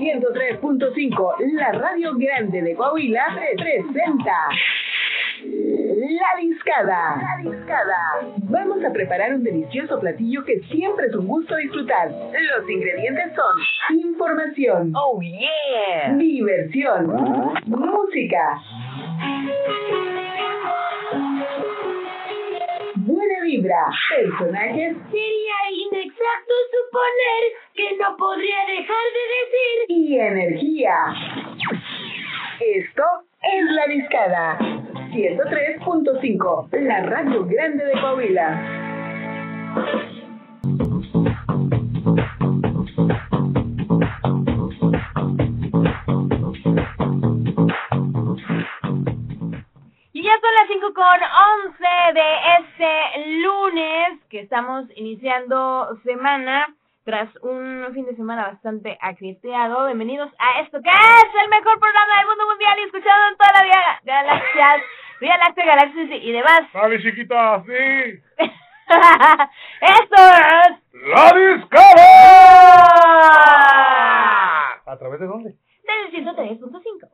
103.5, 0.00 1.34
la 1.52 1.72
radio 1.72 2.14
grande 2.16 2.62
de 2.62 2.74
Coahuila, 2.74 3.38
presenta 3.58 4.48
La 5.44 6.40
Discada. 6.40 7.20
La 7.20 7.50
Discada. 7.50 7.96
Vamos 8.44 8.82
a 8.82 8.92
preparar 8.94 9.34
un 9.34 9.44
delicioso 9.44 10.00
platillo 10.00 10.42
que 10.44 10.60
siempre 10.70 11.08
es 11.08 11.14
un 11.14 11.26
gusto 11.26 11.54
disfrutar. 11.56 12.08
Los 12.10 12.70
ingredientes 12.70 13.34
son 13.34 13.98
información. 13.98 14.92
Oh 14.96 15.20
yeah. 15.20 16.14
Diversión. 16.14 17.06
Música. 17.66 18.58
Vibra. 23.50 23.90
Personajes. 24.08 24.96
Sería 25.10 25.58
inexacto 25.72 26.54
suponer 26.70 27.42
que 27.74 27.96
no 27.96 28.16
podría 28.16 28.64
dejar 28.66 29.04
de 29.16 29.24
decir. 29.36 29.76
Y 29.88 30.18
energía. 30.18 30.96
Esto 32.60 33.02
es 33.42 33.64
La 33.72 33.86
Discada. 33.86 34.58
103.5, 35.10 36.70
la 36.82 37.02
radio 37.02 37.44
grande 37.44 37.84
de 37.84 37.92
Coahuila. 37.92 38.60
Estamos 54.50 54.90
iniciando 54.96 55.96
semana 56.02 56.74
tras 57.04 57.30
un 57.36 57.86
fin 57.94 58.04
de 58.04 58.16
semana 58.16 58.48
bastante 58.48 58.98
ajetreado. 59.00 59.86
Bienvenidos 59.86 60.28
a 60.40 60.60
esto 60.62 60.82
que 60.82 60.90
es 60.90 61.42
el 61.44 61.48
mejor 61.50 61.78
programa 61.78 62.16
del 62.18 62.26
mundo 62.26 62.46
mundial 62.48 62.76
y 62.80 62.82
escuchado 62.82 63.28
en 63.30 63.36
toda 63.36 63.52
la 63.52 63.62
vía 63.62 64.00
galaxias, 64.02 64.82
vía 65.20 65.36
láctea, 65.38 65.66
galaxias 65.66 66.08
y 66.20 66.32
demás. 66.32 66.62
Sabe, 66.72 67.00
chiquita, 67.00 67.62
sí. 67.64 67.72
esto 69.82 70.16
es 70.18 70.72
¡La 70.94 71.32
Discada! 71.32 72.10
¿A 74.84 74.98
través 74.98 75.20
de 75.20 75.26
dónde? 75.26 75.50
del 75.50 76.24
103.5. 76.26 77.08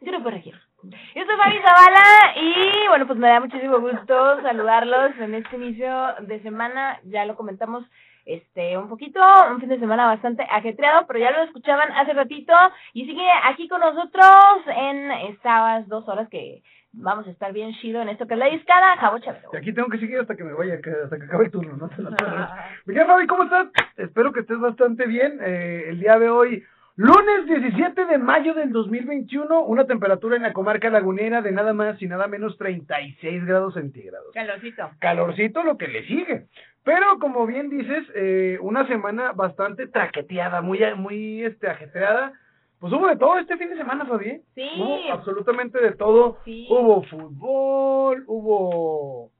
Grupo 0.00 0.30
Región. 0.30 0.58
Yo 0.82 1.24
soy 1.26 1.36
Fabi 1.36 1.58
Zavala 1.58 2.36
y 2.36 2.88
bueno, 2.88 3.06
pues 3.06 3.18
me 3.18 3.28
da 3.28 3.40
muchísimo 3.40 3.80
gusto 3.80 4.40
saludarlos 4.42 5.12
en 5.18 5.34
este 5.34 5.56
inicio 5.56 6.14
de 6.20 6.40
semana. 6.42 6.98
Ya 7.04 7.26
lo 7.26 7.36
comentamos 7.36 7.84
este 8.24 8.78
un 8.78 8.88
poquito, 8.88 9.20
un 9.50 9.60
fin 9.60 9.68
de 9.68 9.78
semana 9.78 10.06
bastante 10.06 10.42
ajetreado, 10.50 11.06
pero 11.06 11.18
ya 11.18 11.32
lo 11.32 11.42
escuchaban 11.42 11.92
hace 11.92 12.14
ratito 12.14 12.52
y 12.94 13.04
sigue 13.04 13.28
aquí 13.44 13.68
con 13.68 13.80
nosotros 13.80 14.62
en 14.74 15.10
estas 15.10 15.86
dos 15.88 16.08
horas 16.08 16.28
que 16.30 16.62
vamos 16.92 17.26
a 17.26 17.30
estar 17.30 17.52
bien 17.52 17.72
chido 17.74 18.00
en 18.00 18.08
esto 18.08 18.26
que 18.26 18.34
es 18.34 18.40
la 18.40 18.46
discada, 18.46 18.96
Jabo 18.96 19.18
Chavero. 19.18 19.50
Y 19.52 19.56
aquí 19.58 19.72
tengo 19.74 19.88
que 19.88 19.98
seguir 19.98 20.18
hasta 20.18 20.34
que 20.34 20.44
me 20.44 20.54
vaya, 20.54 20.74
hasta 20.74 21.18
que 21.18 21.24
acabe 21.24 21.44
el 21.44 21.50
turno, 21.50 21.76
¿no? 21.76 21.88
Te 22.86 23.04
Fabi, 23.04 23.26
¿cómo 23.26 23.44
estás? 23.44 23.68
Espero 23.96 24.32
que 24.32 24.40
estés 24.40 24.58
bastante 24.58 25.06
bien. 25.06 25.38
Eh, 25.42 25.84
el 25.88 26.00
día 26.00 26.18
de 26.18 26.30
hoy, 26.30 26.64
lunes 27.00 27.46
17 27.46 28.04
de 28.04 28.18
mayo 28.18 28.52
del 28.52 28.72
2021, 28.72 29.62
una 29.62 29.86
temperatura 29.86 30.36
en 30.36 30.42
la 30.42 30.52
comarca 30.52 30.90
lagunera 30.90 31.40
de 31.40 31.50
nada 31.50 31.72
más 31.72 32.00
y 32.02 32.06
nada 32.06 32.26
menos 32.26 32.58
36 32.58 33.46
grados 33.46 33.72
centígrados. 33.72 34.34
Calorcito. 34.34 34.90
calorcito 34.98 35.62
lo 35.62 35.78
que 35.78 35.88
le 35.88 36.06
sigue. 36.06 36.44
Pero 36.84 37.18
como 37.18 37.46
bien 37.46 37.70
dices, 37.70 38.06
eh, 38.14 38.58
una 38.60 38.86
semana 38.86 39.32
bastante 39.32 39.86
traqueteada, 39.86 40.60
muy, 40.60 40.80
muy 40.96 41.42
este, 41.42 41.68
ajetreada. 41.68 42.34
Pues 42.78 42.92
hubo 42.92 43.08
de 43.08 43.16
todo 43.16 43.38
este 43.38 43.56
fin 43.56 43.70
de 43.70 43.78
semana, 43.78 44.04
Fabi. 44.04 44.28
¿eh? 44.28 44.42
Sí. 44.54 44.68
Hubo 44.76 45.10
absolutamente 45.10 45.80
de 45.80 45.92
todo. 45.92 46.36
Sí. 46.44 46.66
Hubo 46.68 47.02
fútbol, 47.04 48.24
hubo... 48.26 49.30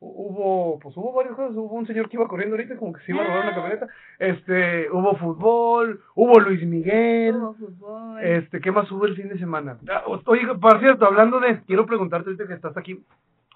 Hubo, 0.00 0.78
pues 0.78 0.96
hubo 0.96 1.12
varias 1.12 1.34
cosas, 1.34 1.56
hubo 1.56 1.74
un 1.74 1.86
señor 1.86 2.08
que 2.08 2.16
iba 2.16 2.28
corriendo 2.28 2.54
ahorita 2.54 2.76
como 2.76 2.92
que 2.92 3.00
se 3.00 3.10
iba 3.12 3.20
a 3.22 3.26
robar 3.26 3.42
una 3.46 3.54
camioneta, 3.54 3.88
este, 4.20 4.88
hubo 4.92 5.16
fútbol, 5.16 6.00
hubo 6.14 6.38
Luis 6.38 6.62
Miguel, 6.64 7.34
Hubo 7.34 7.54
fútbol. 7.54 8.22
este, 8.22 8.60
¿qué 8.60 8.70
más 8.70 8.88
hubo 8.92 9.06
el 9.06 9.16
fin 9.16 9.28
de 9.28 9.38
semana? 9.38 9.76
Ah, 9.90 10.04
oye, 10.26 10.46
por 10.60 10.78
cierto, 10.78 11.04
hablando 11.04 11.40
de, 11.40 11.62
quiero 11.66 11.84
preguntarte 11.84 12.28
ahorita 12.30 12.46
que 12.46 12.54
estás 12.54 12.76
aquí, 12.76 13.00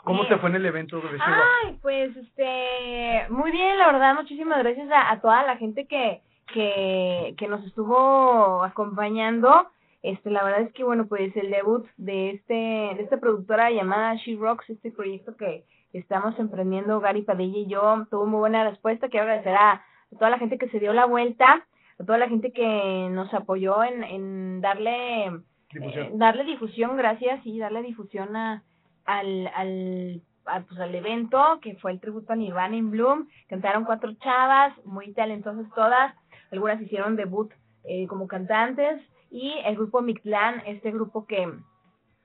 ¿cómo 0.02 0.26
te 0.26 0.36
fue 0.38 0.50
en 0.50 0.56
el 0.56 0.66
evento 0.66 0.96
de 0.96 1.10
Chihuahua? 1.10 1.44
Ay, 1.64 1.78
pues 1.80 2.16
este, 2.16 3.26
muy 3.30 3.52
bien, 3.52 3.78
la 3.78 3.86
verdad, 3.92 4.14
muchísimas 4.16 4.58
gracias 4.58 4.90
a, 4.90 5.12
a 5.12 5.20
toda 5.20 5.44
la 5.44 5.56
gente 5.58 5.86
que, 5.86 6.22
que, 6.52 7.34
que 7.38 7.46
nos 7.46 7.64
estuvo 7.64 8.64
acompañando. 8.64 9.68
Este, 10.02 10.30
la 10.30 10.42
verdad 10.42 10.62
es 10.62 10.72
que 10.72 10.82
bueno, 10.82 11.06
pues 11.06 11.36
el 11.36 11.50
debut 11.50 11.86
de 11.96 12.30
este, 12.30 12.54
de 12.54 13.02
esta 13.02 13.18
productora 13.20 13.70
llamada 13.70 14.16
She 14.16 14.34
Rocks, 14.36 14.68
este 14.70 14.90
proyecto 14.90 15.36
que 15.36 15.62
estamos 15.92 16.38
emprendiendo 16.38 17.00
Gary 17.00 17.22
Padilla 17.22 17.58
y 17.58 17.66
yo, 17.66 18.06
tuvo 18.10 18.26
muy 18.26 18.40
buena 18.40 18.68
respuesta. 18.68 19.08
Quiero 19.08 19.24
agradecer 19.24 19.54
a, 19.54 19.72
a 19.72 19.82
toda 20.18 20.30
la 20.30 20.38
gente 20.38 20.58
que 20.58 20.68
se 20.68 20.80
dio 20.80 20.92
la 20.92 21.06
vuelta, 21.06 21.66
a 21.98 22.04
toda 22.04 22.18
la 22.18 22.28
gente 22.28 22.52
que 22.52 23.08
nos 23.10 23.32
apoyó 23.34 23.82
en, 23.84 24.02
en 24.04 24.60
darle 24.60 25.30
Difusión. 25.72 26.06
eh, 26.06 26.10
darle 26.14 26.44
difusión, 26.44 26.96
gracias, 26.96 27.40
y 27.46 27.58
darle 27.58 27.82
difusión 27.82 28.36
a, 28.36 28.62
al, 29.04 29.50
al, 29.54 30.22
a, 30.44 30.60
pues, 30.60 30.78
al 30.80 30.94
evento, 30.94 31.60
que 31.62 31.76
fue 31.76 31.92
el 31.92 32.00
tributo 32.00 32.32
a 32.32 32.36
Nirvana 32.36 32.76
in 32.76 32.90
Bloom. 32.90 33.28
Cantaron 33.48 33.84
cuatro 33.84 34.12
chavas, 34.14 34.74
muy 34.84 35.12
talentosas 35.14 35.66
todas. 35.74 36.14
Algunas 36.50 36.80
hicieron 36.82 37.16
debut 37.16 37.50
eh, 37.84 38.06
como 38.06 38.26
cantantes. 38.28 39.00
Y 39.30 39.54
el 39.64 39.76
grupo 39.76 40.02
Mictlán, 40.02 40.62
este 40.66 40.90
grupo 40.90 41.26
que, 41.26 41.50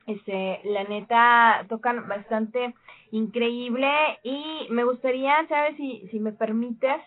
este, 0.07 0.61
la 0.63 0.83
neta, 0.85 1.65
tocan 1.69 2.07
bastante 2.07 2.73
increíble. 3.11 3.89
Y 4.23 4.67
me 4.69 4.83
gustaría, 4.83 5.35
¿sabes? 5.47 5.75
Si, 5.77 6.07
si 6.09 6.19
me 6.19 6.31
permites, 6.31 7.01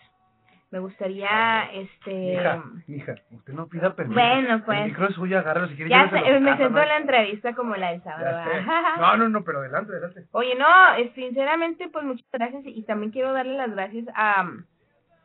me 0.71 0.79
gustaría, 0.79 1.69
este... 1.73 2.33
Hija, 2.33 2.63
hija, 2.87 3.15
usted 3.31 3.53
no 3.53 3.67
pida 3.67 3.93
permiso. 3.93 4.19
Bueno, 4.19 4.63
pues. 4.65 4.79
El 4.79 4.85
micro 4.85 5.09
es 5.09 5.15
suyo, 5.15 5.39
agárralo 5.39 5.67
si 5.67 5.75
quiere. 5.75 5.89
Ya 5.89 6.09
sé, 6.09 6.39
me 6.39 6.51
casa, 6.51 6.63
sentó 6.63 6.79
¿no? 6.79 6.85
la 6.85 6.97
entrevista 6.97 7.53
como 7.53 7.75
la 7.75 7.91
del 7.91 8.01
sábado. 8.03 8.49
No, 8.97 9.17
no, 9.17 9.29
no, 9.29 9.43
pero 9.43 9.59
adelante, 9.59 9.91
adelante. 9.91 10.27
Oye, 10.31 10.55
no, 10.55 10.65
sinceramente, 11.13 11.89
pues 11.89 12.05
muchas 12.05 12.25
gracias 12.31 12.63
y 12.65 12.83
también 12.83 13.11
quiero 13.11 13.33
darle 13.33 13.57
las 13.57 13.71
gracias 13.71 14.05
a, 14.15 14.49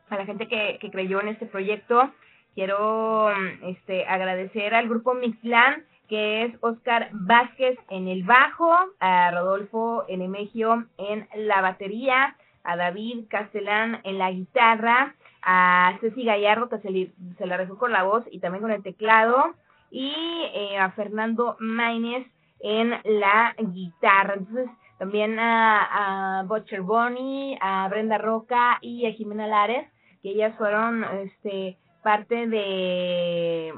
a 0.08 0.16
la 0.16 0.24
gente 0.26 0.48
que, 0.48 0.78
que 0.80 0.90
creyó 0.90 1.20
en 1.20 1.28
este 1.28 1.46
proyecto. 1.46 2.10
Quiero 2.56 3.30
este 3.62 4.06
agradecer 4.06 4.74
al 4.74 4.88
grupo 4.88 5.14
Mixlan, 5.14 5.84
que 6.08 6.44
es 6.44 6.54
Oscar 6.60 7.08
Vázquez 7.12 7.78
en 7.90 8.08
el 8.08 8.22
bajo, 8.24 8.72
a 9.00 9.30
Rodolfo 9.30 10.04
Enemegio 10.08 10.86
en 10.98 11.28
la 11.34 11.60
batería, 11.60 12.36
a 12.64 12.76
David 12.76 13.26
Castellán 13.28 14.00
en 14.04 14.18
la 14.18 14.30
guitarra, 14.30 15.14
a 15.42 15.96
Ceci 16.00 16.24
Gallardo, 16.24 16.68
que 16.68 16.78
se, 16.78 16.90
le- 16.90 17.12
se 17.38 17.46
la 17.46 17.58
dejó 17.58 17.78
con 17.78 17.92
la 17.92 18.02
voz 18.02 18.24
y 18.30 18.40
también 18.40 18.62
con 18.62 18.72
el 18.72 18.82
teclado, 18.82 19.54
y 19.90 20.12
eh, 20.52 20.78
a 20.78 20.90
Fernando 20.92 21.56
Maínez 21.60 22.26
en 22.60 22.90
la 23.04 23.54
guitarra. 23.58 24.34
Entonces, 24.34 24.68
también 24.98 25.38
a, 25.38 26.40
a 26.40 26.42
Butcher 26.44 26.80
Bonnie, 26.82 27.56
a 27.60 27.86
Brenda 27.88 28.18
Roca 28.18 28.78
y 28.80 29.06
a 29.06 29.12
Jimena 29.12 29.46
Lares, 29.46 29.86
que 30.22 30.30
ellas 30.30 30.56
fueron 30.56 31.04
este 31.04 31.76
parte 32.02 32.46
de 32.46 33.72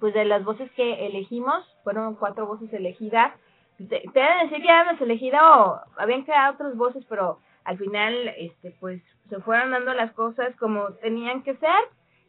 pues 0.00 0.14
de 0.14 0.24
las 0.24 0.44
voces 0.44 0.70
que 0.72 1.06
elegimos, 1.06 1.64
fueron 1.84 2.14
cuatro 2.16 2.46
voces 2.46 2.72
elegidas. 2.72 3.32
Te, 3.78 3.84
te 3.86 4.00
he 4.20 4.34
de 4.38 4.42
decir 4.44 4.62
que 4.62 4.70
habíamos 4.70 5.00
elegido, 5.00 5.80
habían 5.96 6.24
quedado 6.24 6.54
otras 6.54 6.76
voces, 6.76 7.04
pero 7.08 7.38
al 7.64 7.76
final 7.78 8.28
este 8.38 8.74
pues 8.80 9.02
se 9.28 9.38
fueron 9.40 9.70
dando 9.72 9.92
las 9.94 10.12
cosas 10.12 10.54
como 10.56 10.92
tenían 11.02 11.42
que 11.42 11.56
ser 11.56 11.74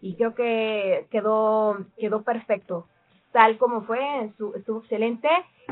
y 0.02 0.16
creo 0.16 0.34
que 0.36 1.06
quedó 1.10 1.78
quedó 1.98 2.24
perfecto 2.24 2.88
tal 3.32 3.58
como 3.58 3.82
fue, 3.84 4.00
estu- 4.00 4.56
estuvo 4.56 4.80
excelente. 4.80 5.28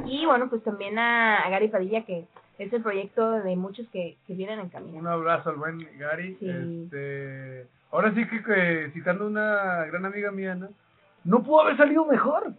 Y 0.05 0.25
bueno, 0.25 0.49
pues 0.49 0.61
también 0.63 0.99
a, 0.99 1.39
a 1.41 1.49
Gary 1.49 1.69
Padilla, 1.69 2.05
que 2.05 2.25
es 2.59 2.71
el 2.71 2.83
proyecto 2.83 3.31
de 3.31 3.55
muchos 3.55 3.87
que, 3.89 4.17
que 4.27 4.33
vienen 4.33 4.59
en 4.59 4.69
camino. 4.69 4.99
Un 4.99 5.07
abrazo 5.07 5.49
al 5.49 5.55
buen 5.55 5.79
Gary. 5.97 6.35
Sí. 6.39 6.47
Este, 6.49 7.65
ahora 7.91 8.13
sí 8.13 8.27
que, 8.27 8.43
que 8.43 8.91
citando 8.93 9.25
una 9.25 9.85
gran 9.85 10.05
amiga 10.05 10.31
mía, 10.31 10.53
¿no? 10.53 10.69
No 11.25 11.43
pudo 11.43 11.61
haber 11.61 11.77
salido 11.77 12.05
mejor. 12.05 12.53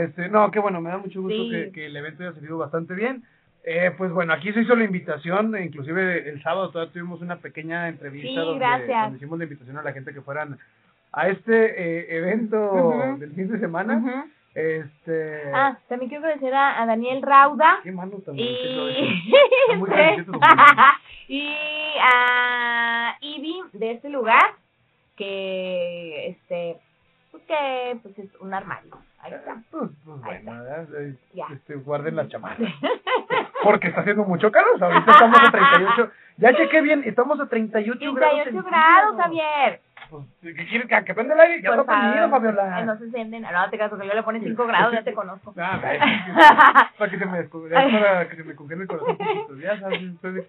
Este, 0.00 0.28
no, 0.28 0.50
qué 0.50 0.58
bueno, 0.58 0.80
me 0.80 0.90
da 0.90 0.98
mucho 0.98 1.20
gusto 1.20 1.36
Sí. 1.44 1.50
que, 1.50 1.72
que 1.72 1.86
el 1.86 1.96
evento 1.96 2.22
haya 2.22 2.32
salido 2.32 2.58
bastante 2.58 2.94
bien. 2.94 3.22
Eh, 3.64 3.92
pues 3.96 4.10
bueno, 4.10 4.32
aquí 4.32 4.52
se 4.52 4.62
hizo 4.62 4.74
la 4.74 4.84
invitación, 4.84 5.54
e 5.54 5.64
inclusive 5.66 6.28
el 6.28 6.42
sábado 6.42 6.70
todavía 6.70 6.92
tuvimos 6.92 7.20
una 7.20 7.36
pequeña 7.36 7.88
entrevista 7.88 8.28
Sí, 8.28 8.34
donde, 8.34 8.66
hicimos 9.16 9.38
la 9.38 9.44
invitación 9.44 9.78
a 9.78 9.82
la 9.82 9.92
gente 9.92 10.12
que 10.12 10.20
fueran 10.20 10.58
a 11.12 11.28
este 11.28 11.54
eh, 11.54 12.16
evento 12.16 12.92
del 13.18 13.32
fin 13.34 13.52
de 13.52 13.60
semana. 13.60 14.26
Este. 14.54 15.50
Ah, 15.54 15.78
también 15.88 16.08
quiero 16.08 16.24
agradecer 16.24 16.52
a, 16.54 16.82
a 16.82 16.86
Daniel 16.86 17.22
Rauda. 17.22 17.80
Qué 17.82 17.92
mano 17.92 18.18
bonito 18.26 18.34
Y, 18.34 19.22
muy 19.76 19.88
mano. 19.88 20.40
y 21.28 21.54
a 22.02 23.16
Ivy 23.20 23.62
de 23.74 23.92
este 23.92 24.08
lugar 24.08 24.42
que 25.16 26.28
este 26.28 26.78
que 27.52 27.98
pues 28.02 28.18
es 28.18 28.34
un 28.40 28.54
armario. 28.54 28.96
Ahí 29.20 29.32
está. 29.34 29.56
Pues, 29.70 29.90
pues 30.04 30.20
Ahí 30.24 30.42
bueno, 30.44 30.62
¿verdad? 30.62 30.88
Eh, 31.00 31.14
Ya. 31.34 31.46
este, 31.52 31.74
guarden 31.76 32.16
las 32.16 32.28
chamarras. 32.28 32.72
Porque 33.62 33.88
está 33.88 34.00
haciendo 34.00 34.24
mucho 34.24 34.50
calor. 34.50 34.82
Ahorita 34.82 35.10
estamos 35.12 35.38
a 35.38 35.50
38. 35.50 36.10
Ya 36.38 36.54
chequé 36.54 36.80
bien, 36.80 37.02
estamos 37.04 37.38
a 37.40 37.46
38, 37.46 37.98
38 37.98 38.14
grados. 38.14 38.64
grados, 38.64 39.16
centígrados. 39.16 39.16
Javier. 39.20 39.80
Pues, 40.10 40.24
¿qué 40.56 40.66
quieres? 40.66 40.88
¿Que, 40.88 41.04
que 41.04 41.14
prenda 41.14 41.34
el 41.34 41.40
aire? 41.40 41.62
Ya 41.62 41.70
Por 41.70 41.80
está 41.80 42.00
prendido. 42.00 42.30
Fabiola. 42.30 42.76
Ay, 42.76 42.84
No 42.86 42.96
se 42.98 43.10
sienten. 43.10 43.42
No, 43.42 43.70
te 43.70 43.76
creas, 43.76 43.90
porque 43.90 44.06
yo 44.08 44.14
le 44.14 44.22
ponen 44.22 44.42
5 44.42 44.66
grados, 44.66 44.92
ya 44.92 45.02
te 45.04 45.14
conozco. 45.14 45.54
Ah, 45.56 45.78
para 46.98 47.10
que 47.10 47.18
se 47.18 47.26
me 47.26 47.44
para 47.44 48.28
que 48.28 48.36
se 48.36 48.44
me 48.44 48.54
congele 48.56 48.82
el 48.82 48.88
corazón. 48.88 49.18
Ya 49.60 49.78
sabes, 49.78 50.02
estoy 50.02 50.32
de- 50.32 50.48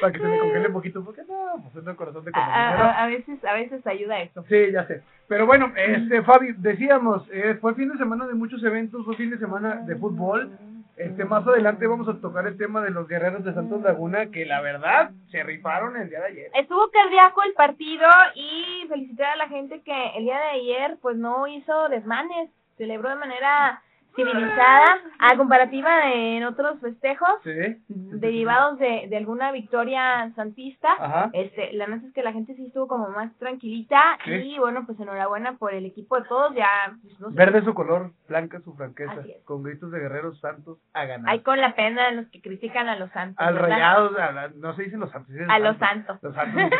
para 0.00 0.12
que 0.12 0.18
se 0.18 0.24
me 0.26 0.38
congele 0.38 0.66
un 0.68 0.72
poquito, 0.74 1.04
porque 1.04 1.22
no, 1.28 1.62
pues 1.62 1.76
es 1.76 1.86
el 1.86 1.96
corazón 1.96 2.24
de 2.24 2.30
A, 2.34 2.38
a- 2.40 2.44
compañero. 2.44 2.82
a- 2.84 3.02
a 3.02 3.06
veces, 3.06 3.44
a 3.44 3.52
veces 3.54 3.86
ayuda 3.86 4.20
eso. 4.22 4.44
Sí, 4.48 4.72
ya 4.72 4.86
sé. 4.86 5.02
Pero 5.28 5.46
bueno, 5.46 5.72
este, 5.76 6.22
Fabi, 6.22 6.52
decíamos, 6.58 7.26
eh, 7.32 7.56
fue 7.60 7.74
fin 7.74 7.88
de 7.90 7.98
semana 7.98 8.26
de 8.26 8.34
muchos 8.34 8.62
eventos, 8.64 9.04
fue 9.04 9.16
fin 9.16 9.30
de 9.30 9.38
semana 9.38 9.76
de 9.86 9.96
fútbol. 9.96 10.50
Este, 10.96 11.24
más 11.24 11.46
adelante 11.46 11.86
vamos 11.86 12.08
a 12.08 12.20
tocar 12.20 12.46
el 12.46 12.58
tema 12.58 12.82
de 12.82 12.90
los 12.90 13.08
guerreros 13.08 13.42
de 13.42 13.54
Santos 13.54 13.80
Laguna, 13.80 14.26
que 14.26 14.44
la 14.44 14.60
verdad 14.60 15.10
se 15.30 15.42
rifaron 15.42 15.96
el 15.96 16.10
día 16.10 16.20
de 16.20 16.26
ayer. 16.26 16.50
Estuvo 16.54 16.90
cardíaco 16.90 17.42
el 17.42 17.54
partido 17.54 18.06
y 18.34 18.86
felicitar 18.86 19.30
a 19.30 19.36
la 19.36 19.48
gente 19.48 19.80
que 19.82 20.06
el 20.16 20.24
día 20.24 20.36
de 20.36 20.48
ayer 20.60 20.98
pues 21.00 21.16
no 21.16 21.46
hizo 21.46 21.88
desmanes, 21.88 22.50
celebró 22.76 23.08
de 23.08 23.14
manera 23.14 23.80
civilizada 24.24 24.98
a 25.18 25.36
comparativa 25.36 25.96
de 26.06 26.36
en 26.38 26.44
otros 26.44 26.80
festejos 26.80 27.28
Sí. 27.44 27.82
derivados 27.88 28.78
de, 28.78 29.06
de 29.08 29.16
alguna 29.16 29.52
victoria 29.52 30.32
santista. 30.34 30.88
Ajá. 30.98 31.30
Este, 31.32 31.72
la 31.72 31.86
neta 31.86 32.06
es 32.06 32.12
que 32.12 32.22
la 32.22 32.32
gente 32.32 32.54
sí 32.54 32.66
estuvo 32.66 32.86
como 32.88 33.08
más 33.08 33.32
tranquilita 33.38 34.00
Sí. 34.24 34.32
y 34.32 34.58
bueno, 34.58 34.84
pues 34.86 34.98
enhorabuena 35.00 35.54
por 35.58 35.74
el 35.74 35.86
equipo 35.86 36.18
de 36.20 36.28
todos, 36.28 36.54
ya 36.54 36.68
pues, 37.02 37.18
no 37.20 37.30
sé, 37.30 37.36
Verde 37.36 37.62
su 37.62 37.74
color, 37.74 38.12
blanca 38.28 38.60
su 38.60 38.74
franqueza, 38.74 39.16
con 39.44 39.62
gritos 39.62 39.90
de 39.90 40.00
guerreros 40.00 40.38
santos 40.40 40.78
a 40.92 41.04
ganar. 41.04 41.30
hay 41.30 41.40
con 41.40 41.60
la 41.60 41.74
pena 41.74 42.06
de 42.10 42.16
los 42.16 42.26
que 42.28 42.40
critican 42.40 42.88
a 42.88 42.96
los 42.96 43.10
santos. 43.12 43.36
Al 43.44 43.54
¿verdad? 43.54 43.68
rayados, 43.68 44.56
no 44.56 44.74
se 44.74 44.84
dicen 44.84 45.00
los 45.00 45.10
santos, 45.10 45.32
dicen 45.32 45.50
A 45.50 45.58
los 45.58 45.76
santos. 45.78 46.18
Los 46.22 46.34
santos. 46.34 46.62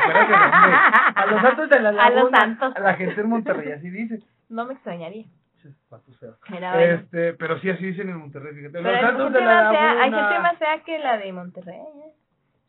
A 1.14 1.26
los 1.26 1.40
santos 1.42 1.68
de 1.70 1.80
la 1.80 1.88
A 1.90 1.92
los 2.10 2.14
laguna. 2.14 2.38
santos. 2.38 2.76
A 2.76 2.80
la 2.80 2.94
gente 2.94 3.20
en 3.20 3.28
Monterrey 3.28 3.72
así 3.72 3.90
dice. 3.90 4.18
No 4.48 4.64
me 4.64 4.74
extrañaría. 4.74 5.26
Ches, 5.62 5.74
patos 5.88 6.18
feos. 6.18 6.38
Era 6.54 6.74
bueno. 6.74 6.94
Este, 6.94 7.34
pero 7.34 7.58
sí 7.60 7.70
así 7.70 7.86
dicen 7.86 8.08
en 8.08 8.16
Monterrey, 8.16 8.54
fíjate. 8.54 8.80
Los 8.80 8.92
gente, 8.92 9.38
de 9.38 9.44
la 9.44 10.02
hay 10.02 10.10
gente 10.10 10.38
más 10.40 10.58
fea 10.58 10.82
que 10.84 10.98
la 10.98 11.18
de 11.18 11.32
Monterrey. 11.32 11.76
¿eh? 11.76 12.12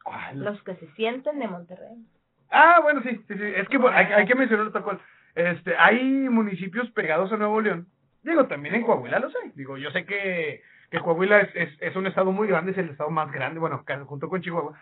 Ay, 0.06 0.38
Los 0.38 0.62
que 0.64 0.76
se 0.76 0.88
sienten 0.94 1.40
de 1.40 1.48
Monterrey. 1.48 2.06
Ah, 2.50 2.80
bueno, 2.82 3.02
sí, 3.02 3.16
sí, 3.28 3.34
sí. 3.34 3.54
Es 3.56 3.68
que 3.70 3.78
bueno, 3.78 3.98
hay, 3.98 4.06
hay 4.08 4.26
que 4.26 4.36
mencionarlo 4.36 4.72
tal 4.72 4.84
cual. 4.84 5.00
Este, 5.36 5.76
hay 5.78 6.04
municipios 6.30 6.90
pegados 6.92 7.32
a 7.32 7.38
Nuevo 7.38 7.62
León. 7.62 7.88
Digo, 8.24 8.46
también 8.48 8.76
en 8.76 8.84
Coahuila 8.84 9.20
los 9.20 9.34
hay. 9.36 9.52
Digo, 9.56 9.78
yo 9.78 9.90
sé 9.92 10.06
que, 10.06 10.62
que 10.90 11.00
Coahuila 11.00 11.40
es, 11.40 11.56
es, 11.56 11.82
es 11.82 11.96
un 11.96 12.08
estado 12.08 12.32
muy 12.32 12.48
grande, 12.48 12.72
es 12.72 12.78
el 12.78 12.90
estado 12.90 13.10
más 13.10 13.32
grande, 13.32 13.60
bueno, 13.60 13.84
junto 14.06 14.30
con 14.30 14.42
Chihuahua. 14.42 14.78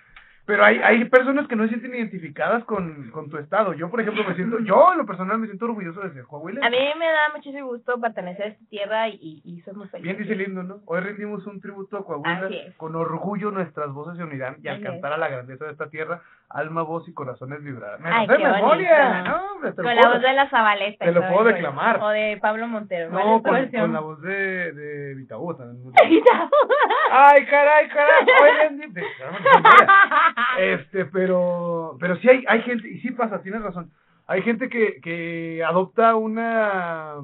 Pero 0.49 0.65
hay, 0.65 0.79
hay 0.79 1.05
personas 1.05 1.47
que 1.47 1.55
no 1.55 1.61
se 1.61 1.69
sienten 1.69 1.93
identificadas 1.93 2.63
con, 2.63 3.11
con 3.11 3.29
tu 3.29 3.37
estado. 3.37 3.73
Yo, 3.73 3.91
por 3.91 4.01
ejemplo, 4.01 4.23
me 4.27 4.33
siento, 4.33 4.57
yo 4.61 4.93
en 4.93 4.97
lo 4.97 5.05
personal 5.05 5.37
me 5.37 5.45
siento 5.45 5.65
orgulloso 5.65 6.01
de 6.01 6.11
ser 6.11 6.23
Coahuila. 6.23 6.65
A 6.65 6.71
mí 6.71 6.77
me 6.97 7.05
da 7.05 7.29
muchísimo 7.35 7.67
gusto 7.67 8.01
pertenecer 8.01 8.45
a 8.45 8.47
esta 8.47 8.65
tierra 8.67 9.09
y, 9.09 9.43
y, 9.45 9.63
muy 9.75 9.87
feliz. 9.89 10.03
Bien 10.05 10.17
dice 10.17 10.33
lindo, 10.33 10.63
¿no? 10.63 10.81
Hoy 10.87 11.01
rendimos 11.01 11.45
un 11.45 11.61
tributo 11.61 11.97
a 11.97 12.03
Coahuila. 12.03 12.49
Con 12.77 12.95
orgullo 12.95 13.51
nuestras 13.51 13.93
voces 13.93 14.17
se 14.17 14.23
unirán 14.23 14.55
y 14.63 14.69
al 14.69 14.77
Así 14.77 14.85
cantar 14.85 15.13
a 15.13 15.17
la 15.17 15.29
grandeza 15.29 15.65
de 15.65 15.71
esta 15.71 15.87
tierra, 15.91 16.23
alma, 16.49 16.81
voz 16.81 17.07
y 17.07 17.13
corazones 17.13 17.63
vibrarán. 17.63 18.01
¡Me 18.01 18.09
Ay, 18.11 18.27
qué 18.27 18.37
memoria! 18.37 19.23
No, 19.23 19.51
hombre, 19.53 19.73
Con 19.75 19.85
la 19.95 20.09
voz 20.09 20.21
de 20.21 20.33
la 20.33 20.49
Zabaleta. 20.49 21.05
Te 21.05 21.11
lo 21.11 21.27
puedo 21.27 21.43
declamar. 21.45 21.99
O 22.01 22.09
de 22.09 22.37
Pablo 22.41 22.67
Montero. 22.67 23.09
¿cuál 23.11 23.23
No, 23.25 23.43
con, 23.43 23.69
con 23.69 23.93
la 23.93 23.99
voz 23.99 24.21
de, 24.21 24.71
de 24.73 25.15
Vitabú 25.15 25.53
también. 25.55 25.93
¡Ay, 27.11 27.45
caray, 27.45 27.87
caray! 27.89 28.77
De- 28.89 30.73
Este, 30.73 31.05
pero, 31.05 31.97
pero 31.99 32.15
sí 32.17 32.29
hay, 32.29 32.43
hay 32.47 32.61
gente, 32.63 32.87
y 32.89 32.99
sí 32.99 33.11
pasa, 33.11 33.41
tienes 33.41 33.61
razón. 33.61 33.91
Hay 34.27 34.43
gente 34.43 34.69
que, 34.69 34.99
que 35.01 35.63
adopta 35.63 36.15
una, 36.15 37.15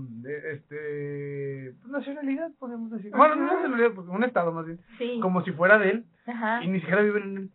este, 0.54 1.74
pues, 1.82 1.92
nacionalidad, 1.92 2.50
podemos 2.60 2.90
decir. 2.92 3.12
Bueno, 3.12 3.36
no 3.36 3.46
nacionalidad, 3.54 3.92
pues, 3.94 4.08
un 4.08 4.24
estado 4.24 4.52
más 4.52 4.66
bien. 4.66 4.80
Sí. 4.98 5.20
Como 5.22 5.44
si 5.44 5.52
fuera 5.52 5.78
de 5.78 5.90
él, 5.92 6.06
Ajá. 6.28 6.64
y 6.64 6.68
ni 6.68 6.80
siquiera 6.80 7.02
viven 7.04 7.24
en 7.24 7.38
él. 7.38 7.50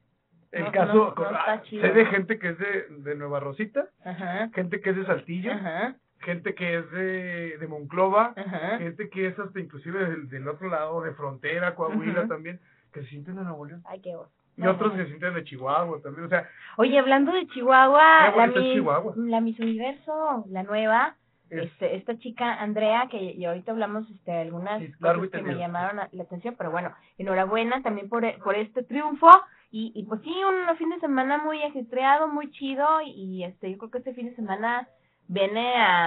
El 0.53 0.65
No, 0.65 0.73
caso, 0.73 1.15
no, 1.17 1.65
sé 1.65 1.77
de 1.93 2.07
gente 2.07 2.39
que 2.39 2.49
es 2.49 2.59
de, 2.59 2.87
de 3.03 3.15
Nueva 3.15 3.39
Rosita, 3.41 3.87
Ajá. 4.05 4.51
gente 4.53 4.81
que 4.81 4.91
es 4.91 4.97
de 4.97 5.07
Saltillo, 5.07 5.53
Ajá. 5.53 5.95
gente 6.21 6.55
que 6.55 6.79
es 6.79 6.91
de, 6.91 7.59
de 7.59 7.67
Monclova, 7.69 8.35
Ajá. 8.37 8.79
gente 8.79 9.09
que 9.11 9.29
es 9.29 9.39
hasta 9.39 9.61
inclusive 9.61 10.05
del, 10.11 10.29
del 10.29 10.49
otro 10.49 10.69
lado 10.69 11.03
de 11.03 11.13
frontera, 11.15 11.75
Coahuila 11.77 12.27
también, 12.27 12.59
que 12.93 13.03
se 13.03 13.09
sienten 13.11 13.37
de 13.37 13.45
Nuevo 13.45 13.65
León. 13.65 13.83
Ay, 13.87 14.01
qué 14.01 14.17
voz. 14.17 14.29
Y 14.57 14.67
otros 14.67 14.93
que 14.93 14.99
se 14.99 15.07
sienten 15.07 15.35
de 15.35 15.45
Chihuahua 15.45 16.03
también, 16.03 16.27
o 16.27 16.29
sea, 16.29 16.49
Oye, 16.77 16.99
hablando 16.99 17.33
de 17.33 17.47
Chihuahua, 17.47 18.35
la 18.37 18.47
Miss, 18.49 18.73
Chihuahua. 18.75 19.15
la 19.17 19.41
Miss 19.41 19.59
Universo, 19.61 20.45
la 20.51 20.65
nueva, 20.65 21.15
es- 21.49 21.63
este, 21.63 21.95
esta 21.97 22.19
chica 22.19 22.61
Andrea, 22.61 23.07
que 23.09 23.19
y 23.23 23.45
ahorita 23.45 23.71
hablamos 23.73 24.11
este, 24.11 24.33
algunas 24.33 24.81
Sí, 24.83 24.93
cosas 25.01 25.29
que 25.31 25.43
me 25.43 25.55
llamaron 25.55 25.97
la, 25.97 26.09
la 26.11 26.23
atención, 26.25 26.57
pero 26.59 26.71
bueno, 26.73 26.93
enhorabuena 27.19 27.81
también 27.83 28.09
por, 28.09 28.25
por 28.43 28.57
este 28.57 28.83
triunfo. 28.83 29.31
Y, 29.71 29.93
y 29.95 30.05
pues 30.05 30.21
sí, 30.23 30.35
un 30.45 30.77
fin 30.77 30.91
de 30.91 31.01
semana 31.01 31.39
muy 31.39 31.63
ajetreado, 31.63 32.29
muy 32.29 32.51
chido, 32.51 33.01
y 33.03 33.45
este 33.45 33.71
yo 33.71 33.79
creo 33.79 33.91
que 33.91 33.99
este 33.99 34.15
fin 34.15 34.31
de 34.31 34.37
semana 34.37 34.89
viene 35.29 35.75
a, 35.77 36.07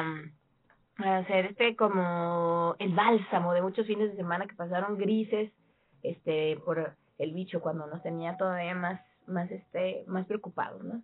a 0.98 1.18
hacer 1.18 1.46
este 1.46 1.76
como 1.76 2.76
el 2.80 2.94
bálsamo 2.94 3.54
de 3.54 3.62
muchos 3.62 3.88
fines 3.88 4.12
de 4.12 4.18
semana 4.18 4.48
que 4.48 4.56
pasaron 4.56 4.98
grises 4.98 5.52
este 6.04 6.58
por 6.66 6.96
el 7.18 7.34
bicho 7.34 7.62
cuando 7.62 7.88
nos 7.88 8.04
tenía 8.04 8.36
todavía 8.36 8.76
más 8.76 9.00
más 9.28 9.50
este 9.50 10.04
más 10.08 10.26
preocupados, 10.26 10.84
¿no? 10.84 11.02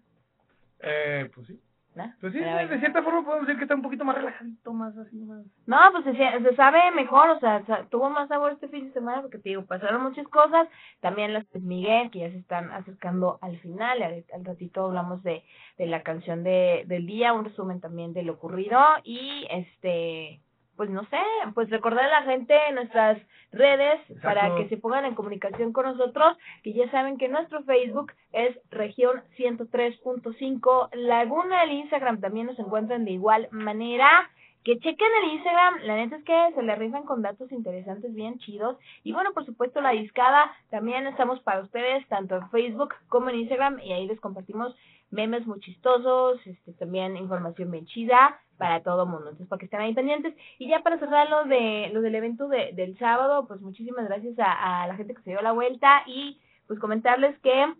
eh, 0.82 1.30
pues 1.34 1.48
sí. 1.48 1.60
¿No? 2.06 2.13
Pues 2.22 2.34
sí, 2.34 2.40
Pero 2.40 2.68
de 2.68 2.80
cierta 2.80 3.04
forma 3.04 3.24
podemos 3.25 3.48
decir 3.48 3.57
que 3.57 3.66
está 3.66 3.75
un 3.75 3.81
poquito 3.81 4.06
más 4.06 4.16
relajadito, 4.16 4.74
más 4.74 4.98
así, 4.98 5.18
más. 5.18 5.44
No, 5.66 5.78
pues 5.92 6.06
se, 6.06 6.13
se 6.13 6.56
sabe 6.56 6.80
mejor, 6.96 7.30
o 7.30 7.40
sea, 7.40 7.62
tuvo 7.90 8.10
más 8.10 8.28
sabor 8.30 8.54
este 8.54 8.69
fin 8.69 8.88
de 8.88 8.94
semana 8.94 9.22
porque 9.22 9.38
te 9.38 9.50
digo, 9.50 9.66
pasaron 9.66 10.04
muchas 10.04 10.28
cosas, 10.28 10.68
también 11.01 11.34
las 11.34 11.50
de 11.51 11.60
Miguel 11.60 12.10
que 12.12 12.19
ya 12.19 12.31
se 12.31 12.38
están 12.38 12.72
acercando 12.72 13.38
al 13.42 13.57
final, 13.60 14.01
al, 14.01 14.25
al 14.34 14.46
ratito 14.46 14.86
hablamos 14.86 15.22
de, 15.24 15.44
de 15.78 15.86
la 15.88 16.01
canción 16.04 16.44
de, 16.44 16.84
del 16.88 17.06
día, 17.06 17.34
un 17.34 17.46
resumen 17.46 17.81
también 17.81 18.13
de 18.13 18.24
lo 18.24 18.34
ocurrido 18.34 18.80
y 19.04 19.48
este, 19.50 20.41
pues 20.79 20.89
no 20.89 21.03
sé, 21.09 21.19
pues 21.55 21.69
recordar 21.69 22.05
a 22.05 22.21
la 22.21 22.24
gente 22.24 22.55
en 22.69 22.75
nuestras 22.75 23.17
redes 23.51 24.00
para 24.24 24.55
que 24.55 24.69
se 24.69 24.77
pongan 24.77 25.03
en 25.03 25.13
comunicación 25.13 25.74
con 25.74 25.83
nosotros, 25.83 26.38
que 26.63 26.71
ya 26.71 26.89
saben 26.89 27.17
que 27.17 27.27
nuestro 27.27 27.63
Facebook 27.63 28.13
es 28.31 28.57
región 28.71 29.21
103.5 29.38 30.89
Laguna, 30.93 31.63
el 31.63 31.74
Instagram 31.74 32.21
también 32.21 32.48
nos 32.48 32.57
encuentran 32.59 33.03
de 33.03 33.12
igual 33.12 33.50
manera 33.51 34.29
que 34.63 34.79
chequen 34.79 35.07
el 35.24 35.33
Instagram, 35.33 35.79
la 35.83 35.98
neta 35.98 36.15
es 36.15 36.24
que 36.24 36.51
se 36.55 36.63
le 36.63 36.74
rifan 36.77 37.03
con 37.03 37.21
datos 37.21 37.51
interesantes 37.51 38.13
bien 38.13 38.39
chidos. 38.39 38.77
Y 39.03 39.12
bueno, 39.12 39.33
por 39.33 39.45
supuesto, 39.45 39.81
la 39.81 39.91
discada, 39.91 40.50
también 40.69 41.07
estamos 41.07 41.41
para 41.41 41.59
ustedes, 41.59 42.07
tanto 42.07 42.38
en 42.38 42.50
Facebook 42.51 42.93
como 43.09 43.29
en 43.29 43.39
Instagram, 43.39 43.79
y 43.79 43.91
ahí 43.91 44.07
les 44.07 44.21
compartimos 44.21 44.74
memes 45.12 45.46
muy 45.46 45.60
chistosos, 45.60 46.39
este, 46.46 46.74
también 46.74 47.18
información 47.18 47.72
bien 47.72 47.86
chida 47.86 48.39
para 48.58 48.84
todo 48.84 49.06
mundo. 49.06 49.30
Entonces, 49.30 49.48
para 49.48 49.60
que 49.60 49.66
estén 49.66 49.82
ahí 49.82 49.94
pendientes. 49.94 50.36
Y 50.60 50.68
ya 50.68 50.82
para 50.82 51.00
cerrar 51.00 51.30
lo, 51.30 51.46
de, 51.46 51.89
lo 51.94 52.01
del 52.01 52.16
evento 52.16 52.48
de, 52.48 52.72
del 52.74 52.98
sábado, 53.00 53.48
pues 53.48 53.62
muchísimas 53.62 54.06
gracias 54.06 54.36
a, 54.38 54.86
la 54.88 54.96
gente 54.96 55.16
que 55.16 55.22
se 55.22 55.32
dio 55.32 55.42
la 55.42 55.54
vuelta 55.54 56.04
y 56.06 56.39
pues 56.68 56.80
comentarles 56.80 57.39
que 57.39 57.74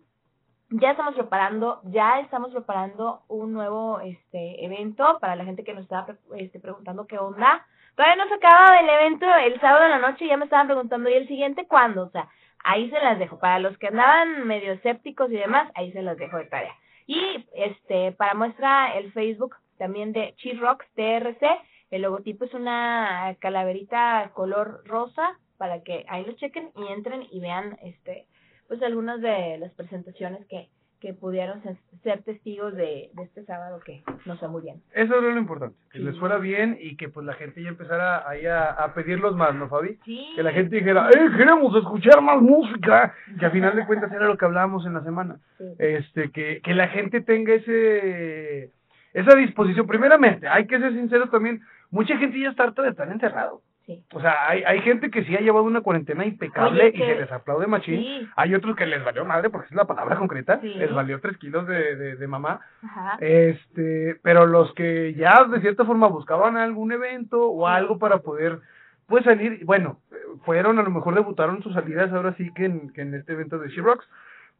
ya 0.70 0.92
estamos 0.92 1.14
preparando, 1.14 1.80
ya 1.84 2.20
estamos 2.20 2.50
preparando 2.52 3.22
un 3.28 3.52
nuevo 3.52 4.00
este 4.00 4.64
evento 4.64 5.18
para 5.20 5.36
la 5.36 5.44
gente 5.44 5.64
que 5.64 5.74
nos 5.74 5.82
estaba 5.82 6.16
este, 6.36 6.58
preguntando 6.58 7.06
qué 7.06 7.18
onda. 7.18 7.66
Todavía 7.94 8.24
no 8.24 8.28
se 8.28 8.34
acaba 8.34 8.78
el 8.78 8.88
evento 8.88 9.26
el 9.44 9.60
sábado 9.60 9.84
en 9.84 9.90
la 9.90 9.98
noche, 9.98 10.26
ya 10.26 10.36
me 10.36 10.44
estaban 10.44 10.66
preguntando, 10.66 11.10
¿y 11.10 11.14
el 11.14 11.28
siguiente 11.28 11.66
cuándo? 11.66 12.04
O 12.04 12.10
sea, 12.10 12.28
ahí 12.64 12.88
se 12.88 13.00
las 13.00 13.18
dejo. 13.18 13.38
Para 13.38 13.58
los 13.58 13.76
que 13.78 13.88
andaban 13.88 14.46
medio 14.46 14.72
escépticos 14.72 15.30
y 15.30 15.36
demás, 15.36 15.70
ahí 15.74 15.92
se 15.92 16.02
las 16.02 16.16
dejo 16.16 16.38
de 16.38 16.46
tarea. 16.46 16.74
Y 17.10 17.44
este, 17.54 18.12
para 18.12 18.34
muestra 18.34 18.96
el 18.96 19.10
Facebook 19.10 19.56
también 19.78 20.12
de 20.12 20.32
Cheese 20.36 20.60
TRC, 20.94 21.44
el 21.90 22.02
logotipo 22.02 22.44
es 22.44 22.54
una 22.54 23.34
calaverita 23.40 24.30
color 24.32 24.84
rosa 24.86 25.36
para 25.58 25.82
que 25.82 26.04
ahí 26.08 26.24
lo 26.24 26.34
chequen 26.34 26.70
y 26.76 26.92
entren 26.92 27.26
y 27.32 27.40
vean 27.40 27.76
este 27.82 28.28
pues 28.68 28.80
algunas 28.84 29.20
de 29.20 29.58
las 29.58 29.72
presentaciones 29.72 30.46
que, 30.46 30.68
que 31.00 31.14
pudieron 31.14 31.62
ser, 31.62 32.22
testigos 32.22 32.74
de, 32.74 33.10
de 33.14 33.22
este 33.22 33.44
sábado 33.44 33.80
que 33.84 34.02
nos 34.26 34.38
fue 34.38 34.48
muy 34.48 34.62
bien. 34.62 34.82
Eso 34.92 35.18
era 35.18 35.32
lo 35.32 35.38
importante, 35.38 35.76
que 35.90 35.98
Sí. 35.98 36.04
les 36.04 36.18
fuera 36.18 36.36
bien 36.38 36.76
y 36.80 36.96
que 36.96 37.08
pues 37.08 37.24
la 37.26 37.32
gente 37.34 37.62
ya 37.62 37.70
empezara 37.70 38.28
ahí 38.28 38.44
a, 38.46 38.70
a 38.70 38.92
pedirlos 38.94 39.34
más, 39.34 39.54
¿no, 39.54 39.68
Fabi? 39.68 39.98
Sí. 40.04 40.32
Que 40.36 40.42
la 40.42 40.52
gente 40.52 40.76
dijera, 40.76 41.08
¡eh, 41.10 41.30
queremos 41.36 41.74
escuchar 41.74 42.20
más 42.20 42.40
música! 42.42 43.14
Que 43.38 43.46
a 43.46 43.50
final 43.50 43.74
de 43.76 43.86
cuentas 43.86 44.12
era 44.12 44.26
lo 44.26 44.36
que 44.36 44.44
hablábamos 44.44 44.84
en 44.86 44.94
la 44.94 45.02
semana. 45.02 45.38
Sí. 45.58 45.64
Este, 45.78 46.30
que, 46.30 46.60
que 46.62 46.74
la 46.74 46.88
gente 46.88 47.20
tenga 47.22 47.54
ese 47.54 48.70
esa 49.12 49.34
disposición. 49.36 49.86
Primeramente, 49.86 50.46
hay 50.46 50.66
que 50.66 50.78
ser 50.78 50.92
sinceros 50.92 51.30
también, 51.30 51.60
mucha 51.90 52.16
gente 52.18 52.38
ya 52.38 52.50
está 52.50 52.62
harta 52.64 52.82
de 52.82 52.90
estar 52.90 53.10
encerrado. 53.10 53.62
Sí. 53.86 54.04
O 54.12 54.20
sea, 54.20 54.48
hay, 54.48 54.62
hay 54.62 54.80
gente 54.82 55.10
que 55.10 55.24
sí 55.24 55.34
ha 55.34 55.40
llevado 55.40 55.64
una 55.64 55.80
cuarentena 55.80 56.24
impecable 56.24 56.80
Oye, 56.84 56.88
y 56.90 56.98
que- 56.98 57.06
se 57.14 57.20
les 57.22 57.32
aplaude 57.32 57.66
machín. 57.66 58.00
Sí. 58.02 58.28
Hay 58.36 58.54
otros 58.54 58.76
que 58.76 58.86
les 58.86 59.02
valió 59.04 59.24
madre, 59.24 59.50
porque 59.50 59.68
es 59.68 59.74
la 59.74 59.86
palabra 59.86 60.16
concreta, 60.16 60.60
Sí. 60.60 60.72
les 60.74 60.92
valió 60.94 61.20
tres 61.20 61.36
kilos 61.38 61.66
de, 61.66 61.96
de, 61.96 62.16
de 62.16 62.26
mamá. 62.28 62.60
Ajá. 62.84 63.16
Este, 63.20 64.16
pero 64.22 64.46
los 64.46 64.72
que 64.74 65.14
ya 65.14 65.44
de 65.44 65.60
cierta 65.60 65.84
forma 65.84 66.06
buscaban 66.08 66.56
algún 66.56 66.92
evento 66.92 67.42
o 67.50 67.66
algo 67.66 67.98
para 67.98 68.18
poder 68.18 68.60
pues 69.06 69.24
salir, 69.24 69.64
bueno, 69.64 69.98
fueron 70.44 70.78
a 70.78 70.82
lo 70.84 70.90
mejor 70.90 71.14
debutaron 71.16 71.62
sus 71.64 71.74
salidas 71.74 72.12
ahora 72.12 72.34
sí 72.36 72.52
que 72.54 72.66
en, 72.66 72.92
que 72.92 73.00
en 73.00 73.14
este 73.14 73.32
evento 73.32 73.58
de 73.58 73.68
She 73.70 73.80
Rocks. 73.80 74.08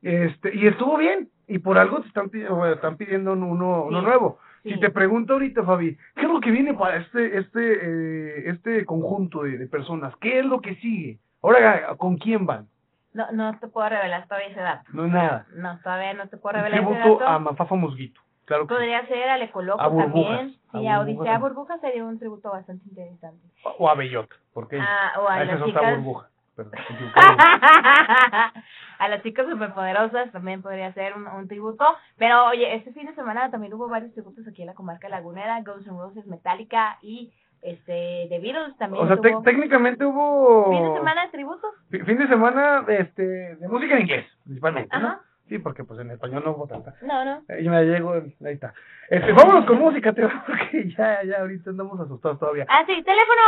Este, 0.03 0.57
y 0.57 0.67
estuvo 0.67 0.97
bien, 0.97 1.29
y 1.47 1.59
por 1.59 1.79
algo 1.79 2.01
te 2.01 2.09
están, 2.09 2.31
están 2.73 2.97
pidiendo 2.97 3.35
uno, 3.35 3.85
uno 3.85 4.03
nuevo. 4.03 4.41
Sí. 4.63 4.75
Si 4.75 4.81
te 4.81 4.91
pregunto 4.91 5.33
ahorita, 5.35 5.63
Fabi, 5.65 5.97
¿qué 6.17 6.23
es 6.23 6.29
lo 6.29 6.41
que 6.41 6.51
viene 6.51 6.75
para 6.75 6.97
este, 6.99 7.39
este, 7.39 7.61
eh, 7.83 8.51
este 8.51 8.85
conjunto 8.85 9.43
de, 9.45 9.57
de 9.59 9.67
personas? 9.67 10.15
¿Qué 10.17 10.41
es 10.41 10.45
lo 10.45 10.61
que 10.61 10.75
sigue? 10.77 11.19
Ahora, 11.43 11.97
¿con 11.97 12.19
quién 12.19 12.45
van? 12.47 12.67
No, 13.15 13.31
no 13.33 13.59
te 13.59 13.67
puedo 13.69 13.89
revelar 13.89 14.27
todavía 14.27 14.49
ese 14.49 14.61
dato. 14.61 14.85
No 14.93 15.07
es 15.07 15.13
nada. 15.13 15.47
No, 15.55 15.79
todavía 15.83 16.13
no 16.15 16.29
te 16.29 16.37
puedo 16.37 16.57
revelar 16.59 16.81
ese 16.81 16.89
tributo 17.01 17.19
dato. 17.25 17.33
a 17.33 17.39
Mafafa 17.39 17.75
Musguito. 17.75 18.21
Claro 18.45 18.67
que 18.67 18.75
sí. 18.75 18.79
Podría 18.79 19.07
ser 19.07 19.29
al 19.31 19.43
Ecoloco 19.43 19.81
A 19.81 19.89
también. 19.97 20.55
a 20.73 20.79
Sí, 20.79 20.87
a 20.87 20.99
Burbujas 20.99 21.07
Odisea. 21.21 21.39
Burbujas 21.39 21.81
sería 21.81 22.05
un 22.05 22.19
tributo 22.19 22.51
bastante 22.51 22.85
interesante. 22.89 23.47
O 23.79 23.89
a 23.89 23.95
Bellota, 23.95 24.35
porque 24.53 24.79
Ah, 24.81 25.13
o 25.21 25.29
a 25.29 25.43
esa 25.43 25.55
las 25.55 25.65
chicas. 25.65 25.97
burbuja. 25.97 26.29
A 28.99 29.09
las 29.09 29.23
chicas 29.23 29.47
superpoderosas 29.49 30.31
también 30.31 30.61
podría 30.61 30.93
ser 30.93 31.17
un, 31.17 31.27
un 31.27 31.49
tributo. 31.49 31.85
Pero 32.19 32.47
oye, 32.49 32.75
este 32.75 32.93
fin 32.93 33.07
de 33.07 33.15
semana 33.15 33.51
también 33.51 33.73
hubo 33.73 33.89
varios 33.89 34.13
tributos 34.13 34.47
aquí 34.47 34.61
en 34.63 34.67
la 34.67 34.75
comarca 34.75 35.09
lagunera, 35.09 35.63
Guns 35.63 35.87
N' 35.87 35.97
Roses, 35.99 36.27
Metallica 36.27 36.99
y 37.01 37.33
este 37.63 38.27
The 38.29 38.39
Beatles 38.41 38.77
también. 38.79 39.05
o 39.05 39.07
sea, 39.07 39.17
técnicamente 39.43 40.05
hubo 40.05 40.71
fin 40.71 40.83
de 40.83 40.95
semana 40.95 41.23
de 41.23 41.29
tributos. 41.31 41.71
fin 41.91 42.19
de 42.19 42.29
semana 42.29 42.85
este, 42.89 43.57
de 43.57 43.69
música 43.69 43.95
en 43.95 44.01
inglés, 44.03 44.27
principalmente, 44.45 44.99
¿no? 44.99 45.19
Sí, 45.51 45.59
porque 45.59 45.83
pues 45.83 45.99
en 45.99 46.13
español 46.13 46.45
no 46.45 46.53
hubo 46.53 46.69
tanta. 46.69 46.95
No, 47.03 47.25
no. 47.25 47.43
Ahí 47.49 47.69
me 47.69 47.83
llegó, 47.83 48.13
ahí 48.13 48.53
está. 48.53 48.73
Este, 49.09 49.33
vámonos 49.33 49.67
con 49.67 49.81
música, 49.81 50.13
te 50.13 50.23
porque 50.23 50.89
ya, 50.97 51.25
ya 51.25 51.41
ahorita 51.41 51.71
andamos 51.71 51.99
asustados 51.99 52.39
todavía. 52.39 52.67
Ah, 52.69 52.85
sí, 52.87 53.03
teléfono 53.03 53.43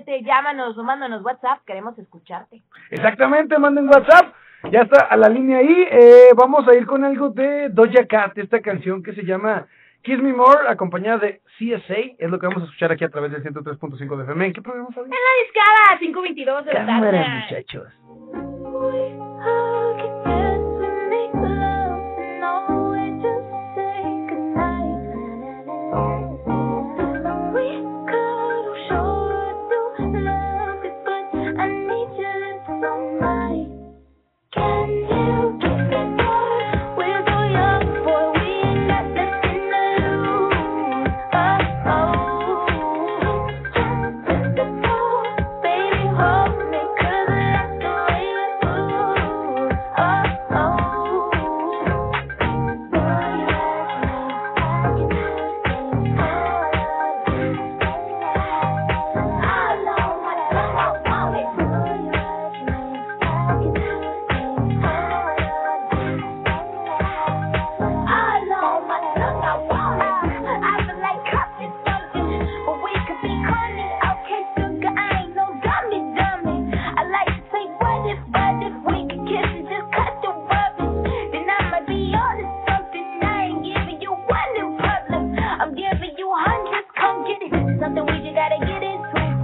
8717-138867. 0.00 0.24
Llámanos 0.24 0.78
o 0.78 0.82
mándanos 0.82 1.22
WhatsApp, 1.22 1.58
queremos 1.66 1.98
escucharte. 1.98 2.62
Exactamente, 2.88 3.58
manden 3.58 3.90
WhatsApp. 3.90 4.32
Ya 4.72 4.80
está 4.80 5.04
a 5.04 5.18
la 5.18 5.28
línea 5.28 5.58
ahí. 5.58 5.86
Eh, 5.90 6.30
vamos 6.34 6.66
a 6.66 6.74
ir 6.74 6.86
con 6.86 7.04
algo 7.04 7.28
de 7.28 7.68
Doja 7.68 8.06
Cat, 8.06 8.38
esta 8.38 8.62
canción 8.62 9.02
que 9.02 9.12
se 9.12 9.26
llama 9.26 9.66
Kiss 10.04 10.20
Me 10.20 10.32
More, 10.34 10.68
acompañada 10.68 11.18
de 11.18 11.40
CSA. 11.58 11.94
Es 12.18 12.30
lo 12.30 12.38
que 12.38 12.46
vamos 12.46 12.62
a 12.62 12.66
escuchar 12.66 12.92
aquí 12.92 13.04
a 13.04 13.08
través 13.08 13.32
del 13.32 13.42
103.5 13.42 14.16
de 14.16 14.22
FM. 14.24 14.46
¿En 14.46 14.52
qué 14.52 14.62
programa 14.62 14.88
En 14.90 14.94
sabes? 14.94 15.10
la 15.10 15.16
discada, 15.44 15.98
522 15.98 16.64
de 16.66 16.72
la 16.74 16.86
tarde. 16.86 17.24
muchachos. 17.40 17.88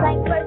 Like 0.02 0.39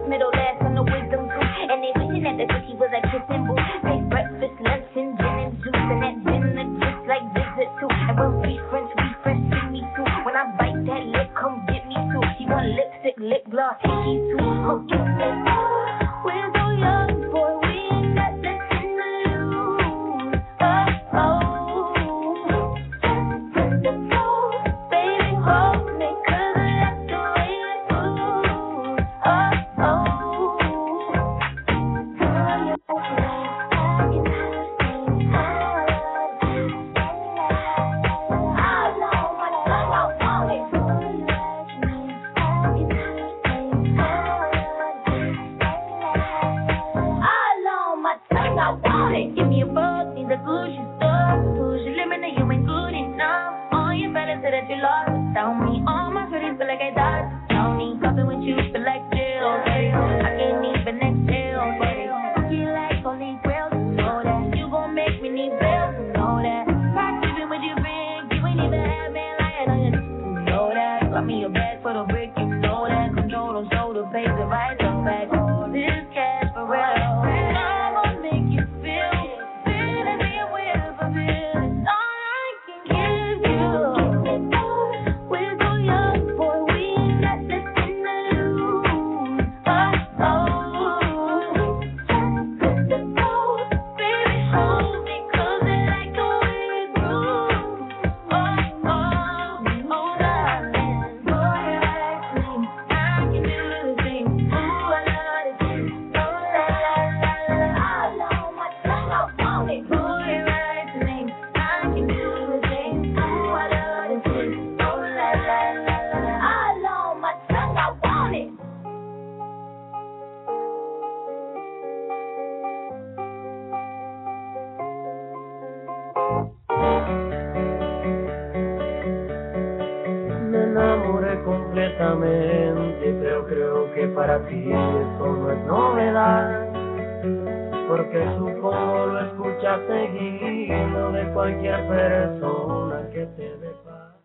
cualquier 141.43 141.87
persona 141.87 143.01
que 143.11 143.25
te 143.35 143.57
dé 143.57 143.69
paz. 143.83 144.15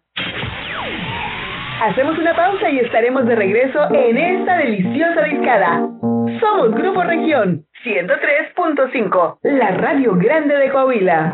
Hacemos 1.82 2.16
una 2.16 2.34
pausa 2.36 2.70
y 2.70 2.78
estaremos 2.78 3.26
de 3.26 3.34
regreso 3.34 3.92
en 3.92 4.16
esta 4.16 4.58
deliciosa 4.58 5.22
discada. 5.22 5.78
Somos 6.38 6.70
Grupo 6.76 7.02
Región 7.02 7.64
103.5, 7.84 9.38
la 9.42 9.70
radio 9.72 10.14
grande 10.14 10.54
de 10.58 10.70
Coahuila. 10.70 11.32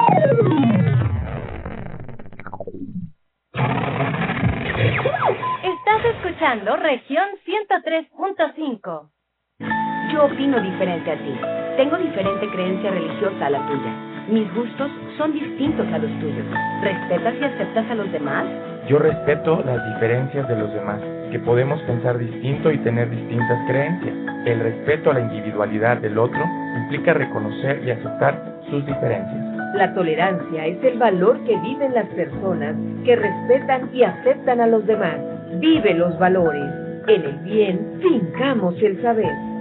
Estás 5.63 6.05
escuchando 6.17 6.77
Región 6.77 7.29
103.5. 7.45 9.11
Yo 10.13 10.25
opino 10.25 10.61
diferente 10.63 11.11
a 11.11 11.19
ti. 11.19 11.41
Tengo 11.77 11.99
diferente 11.99 12.49
creencia 12.49 12.91
religiosa 12.91 13.47
a 13.47 13.51
la 13.51 13.67
tuya. 13.67 14.14
Mis 14.29 14.53
gustos 14.55 14.91
son 15.19 15.35
distintos 15.35 15.87
a 15.93 15.99
los 15.99 16.11
tuyos. 16.19 16.47
¿Respetas 16.83 17.35
y 17.41 17.45
aceptas 17.45 17.91
a 17.91 17.95
los 17.95 18.11
demás? 18.11 18.47
Yo 18.89 18.99
respeto 18.99 19.63
las 19.67 19.95
diferencias 19.95 20.49
de 20.49 20.57
los 20.57 20.73
demás, 20.73 20.99
que 21.31 21.39
podemos 21.41 21.81
pensar 21.83 22.17
distinto 22.17 22.71
y 22.71 22.79
tener 22.79 23.11
distintas 23.11 23.59
creencias. 23.67 24.15
El 24.47 24.61
respeto 24.61 25.11
a 25.11 25.15
la 25.15 25.21
individualidad 25.21 25.99
del 25.99 26.19
otro 26.19 26.41
implica 26.77 27.13
reconocer 27.13 27.83
y 27.87 27.91
aceptar 27.91 28.61
sus 28.71 28.87
diferencias. 28.87 29.75
La 29.75 29.93
tolerancia 29.93 30.67
es 30.67 30.83
el 30.85 30.99
valor 30.99 31.39
que 31.45 31.59
viven 31.59 31.93
las 31.93 32.07
personas 32.09 32.77
que 33.05 33.17
respetan 33.17 33.91
y 33.93 34.05
aceptan 34.05 34.61
a 34.61 34.67
los 34.67 34.87
demás. 34.87 35.17
Vive 35.59 35.93
los 35.95 36.19
valores. 36.19 36.65
En 37.09 37.25
el 37.25 37.37
bien, 37.41 38.01
fincamos 38.01 38.75
el 38.81 39.03
saber. 39.03 39.54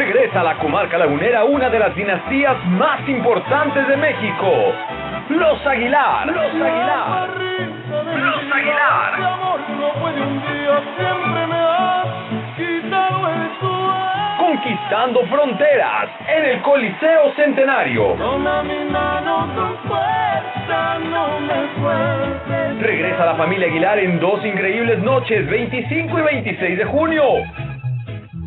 Regresa 0.00 0.40
a 0.40 0.44
la 0.44 0.56
comarca 0.56 0.96
lagunera 0.96 1.44
una 1.44 1.68
de 1.68 1.78
las 1.78 1.94
dinastías 1.94 2.56
más 2.68 3.06
importantes 3.06 3.86
de 3.86 3.98
México. 3.98 4.72
Los 5.28 5.66
Aguilar. 5.66 6.26
Los 6.26 6.38
Aguilar. 6.38 7.28
Los 8.16 8.50
Aguilar. 8.50 9.12
Conquistando 14.38 15.20
fronteras 15.26 16.08
en 16.28 16.44
el 16.46 16.62
Coliseo 16.62 17.34
Centenario. 17.36 18.16
Regresa 22.80 23.26
la 23.26 23.34
familia 23.34 23.66
Aguilar 23.66 23.98
en 23.98 24.18
dos 24.18 24.42
increíbles 24.46 24.98
noches, 25.00 25.46
25 25.50 26.18
y 26.18 26.22
26 26.22 26.78
de 26.78 26.84
junio. 26.86 27.24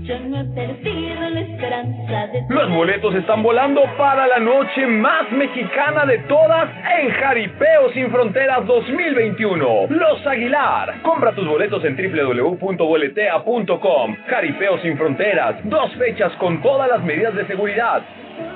Yo 0.03 0.19
no 0.19 0.41
he 0.41 0.43
perdido 0.43 1.29
la 1.29 1.39
esperanza 1.39 2.27
de 2.27 2.43
Los 2.49 2.69
boletos 2.71 3.15
están 3.15 3.41
volando 3.41 3.81
para 3.97 4.27
la 4.27 4.39
noche 4.39 4.85
más 4.85 5.31
mexicana 5.31 6.05
de 6.05 6.17
todas 6.27 6.69
en 6.99 7.09
Jaripeo 7.09 7.89
Sin 7.93 8.11
Fronteras 8.11 8.67
2021. 8.67 9.87
Los 9.87 10.27
Aguilar. 10.27 11.01
Compra 11.03 11.33
tus 11.33 11.47
boletos 11.47 11.85
en 11.85 11.95
www.boletea.com. 11.95 14.15
Jaripeo 14.27 14.77
Sin 14.79 14.97
Fronteras. 14.97 15.55
Dos 15.63 15.95
fechas 15.95 16.33
con 16.33 16.61
todas 16.61 16.89
las 16.89 17.01
medidas 17.01 17.33
de 17.35 17.47
seguridad. 17.47 18.01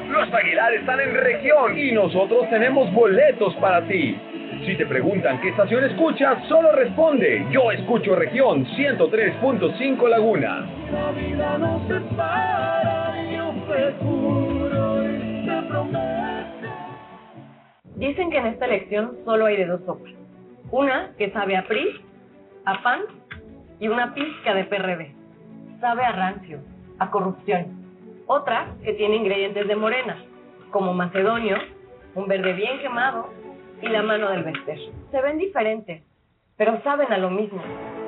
Los 0.09 0.33
Aguilar 0.33 0.73
están 0.73 0.99
en 0.99 1.15
región 1.15 1.77
y 1.77 1.93
nosotros 1.93 2.49
tenemos 2.49 2.91
boletos 2.91 3.55
para 3.55 3.87
ti. 3.87 4.19
Si 4.67 4.75
te 4.75 4.85
preguntan 4.85 5.39
qué 5.39 5.47
estación 5.47 5.85
escuchas, 5.85 6.45
solo 6.49 6.73
responde, 6.73 7.47
yo 7.51 7.71
escucho 7.71 8.15
región 8.15 8.65
103.5 8.65 10.09
Laguna. 10.09 10.67
Dicen 17.95 18.29
que 18.29 18.37
en 18.39 18.47
esta 18.47 18.65
elección 18.65 19.15
solo 19.23 19.45
hay 19.45 19.55
de 19.55 19.67
dos 19.67 19.79
sopas. 19.85 20.11
Una 20.71 21.13
que 21.17 21.31
sabe 21.31 21.55
a 21.55 21.65
PRI, 21.65 22.01
a 22.65 22.83
PAN 22.83 23.03
y 23.79 23.87
una 23.87 24.13
pizca 24.13 24.53
de 24.53 24.65
PRD. 24.65 25.15
Sabe 25.79 26.03
a 26.03 26.11
rancio, 26.11 26.59
a 26.99 27.09
corrupción. 27.09 27.67
Otra 28.27 28.75
que 28.83 28.91
tiene 28.95 29.15
ingredientes 29.15 29.65
de 29.65 29.75
morena, 29.77 30.17
como 30.71 30.93
macedonio, 30.93 31.55
un 32.15 32.27
verde 32.27 32.51
bien 32.51 32.79
quemado 32.79 33.46
y 33.81 33.87
la 33.87 34.01
mano 34.01 34.29
del 34.29 34.43
Bester. 34.43 34.77
Se 35.11 35.21
ven 35.21 35.37
diferentes, 35.37 36.03
pero 36.55 36.81
saben 36.83 37.11
a 37.11 37.17
lo 37.17 37.29
mismo. 37.29 37.61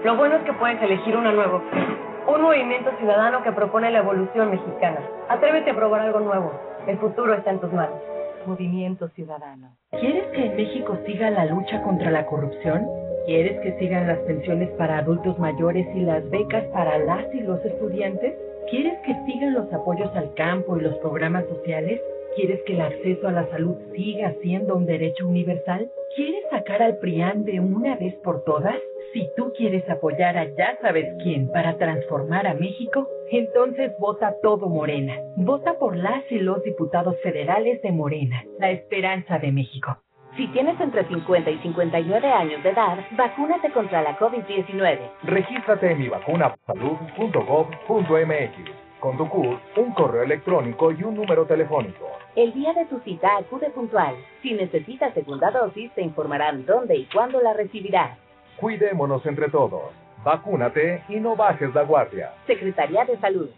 Lo 0.03 0.15
bueno 0.15 0.37
es 0.37 0.43
que 0.43 0.53
puedes 0.53 0.81
elegir 0.81 1.15
una 1.15 1.31
nueva 1.31 1.57
opción. 1.57 1.97
Un 2.27 2.41
movimiento 2.41 2.91
ciudadano 2.99 3.43
que 3.43 3.51
propone 3.51 3.91
la 3.91 3.99
evolución 3.99 4.51
mexicana. 4.51 4.99
Atrévete 5.29 5.71
a 5.71 5.75
probar 5.75 6.01
algo 6.01 6.19
nuevo. 6.19 6.51
El 6.87 6.97
futuro 6.97 7.33
está 7.33 7.51
en 7.51 7.59
tus 7.59 7.71
manos. 7.73 7.99
Movimiento 8.45 9.09
Ciudadano. 9.09 9.75
¿Quieres 9.99 10.25
que 10.27 10.45
en 10.45 10.55
México 10.55 10.97
siga 11.05 11.29
la 11.29 11.45
lucha 11.45 11.81
contra 11.83 12.09
la 12.09 12.25
corrupción? 12.25 12.87
¿Quieres 13.25 13.59
que 13.61 13.77
sigan 13.77 14.07
las 14.07 14.19
pensiones 14.19 14.69
para 14.71 14.99
adultos 14.99 15.37
mayores 15.37 15.87
y 15.93 16.01
las 16.01 16.27
becas 16.29 16.63
para 16.73 16.97
las 16.99 17.25
y 17.33 17.41
los 17.41 17.63
estudiantes? 17.65 18.33
¿Quieres 18.69 18.97
que 19.05 19.13
sigan 19.25 19.53
los 19.53 19.71
apoyos 19.73 20.15
al 20.15 20.33
campo 20.35 20.77
y 20.77 20.81
los 20.81 20.95
programas 20.99 21.45
sociales? 21.45 22.01
¿Quieres 22.35 22.61
que 22.65 22.73
el 22.73 22.81
acceso 22.81 23.27
a 23.27 23.31
la 23.31 23.49
salud 23.49 23.75
siga 23.95 24.33
siendo 24.41 24.75
un 24.75 24.85
derecho 24.85 25.27
universal? 25.27 25.89
¿Quieres 26.15 26.43
sacar 26.49 26.81
al 26.81 26.97
PRIAN 26.97 27.43
de 27.43 27.59
una 27.59 27.95
vez 27.95 28.15
por 28.23 28.43
todas? 28.43 28.75
Si 29.13 29.27
tú 29.35 29.51
quieres 29.57 29.87
apoyar 29.89 30.37
a 30.37 30.45
ya 30.55 30.77
sabes 30.81 31.05
quién 31.23 31.51
para 31.51 31.77
transformar 31.77 32.47
a 32.47 32.53
México, 32.53 33.07
entonces 33.31 33.91
vota 33.99 34.35
todo 34.43 34.69
Morena. 34.69 35.17
Vota 35.37 35.79
por 35.79 35.95
las 35.95 36.23
y 36.31 36.39
los 36.39 36.61
diputados 36.63 37.15
federales 37.23 37.81
de 37.81 37.91
Morena, 37.91 38.43
la 38.59 38.71
esperanza 38.71 39.39
de 39.39 39.51
México. 39.51 39.97
Si 40.37 40.47
tienes 40.49 40.79
entre 40.79 41.07
50 41.07 41.49
y 41.49 41.57
59 41.59 42.27
años 42.27 42.61
de 42.63 42.69
edad, 42.69 42.99
vacúnate 43.17 43.71
contra 43.71 44.03
la 44.03 44.19
COVID-19. 44.19 44.99
Regístrate 45.23 45.91
en 45.91 45.99
mivacunapsalud.gov.mx. 45.99 48.88
Con 48.99 49.17
tu 49.17 49.29
CUR, 49.29 49.57
un 49.77 49.93
correo 49.93 50.23
electrónico 50.23 50.91
y 50.91 51.03
un 51.03 51.15
número 51.15 51.45
telefónico. 51.45 52.05
El 52.35 52.53
día 52.53 52.73
de 52.73 52.85
tu 52.85 52.99
cita 52.99 53.37
acude 53.37 53.69
puntual. 53.69 54.13
Si 54.41 54.51
necesitas 54.53 55.13
segunda 55.13 55.51
dosis, 55.51 55.89
te 55.93 56.01
informarán 56.01 56.65
dónde 56.65 56.97
y 56.97 57.05
cuándo 57.05 57.41
la 57.41 57.53
recibirás. 57.53 58.17
Cuidémonos 58.57 59.25
entre 59.25 59.49
todos. 59.49 59.93
Vacúnate 60.25 61.03
y 61.07 61.15
no 61.15 61.37
bajes 61.37 61.73
la 61.73 61.83
guardia. 61.83 62.33
Secretaría 62.45 63.05
de 63.05 63.17
Salud. 63.19 63.49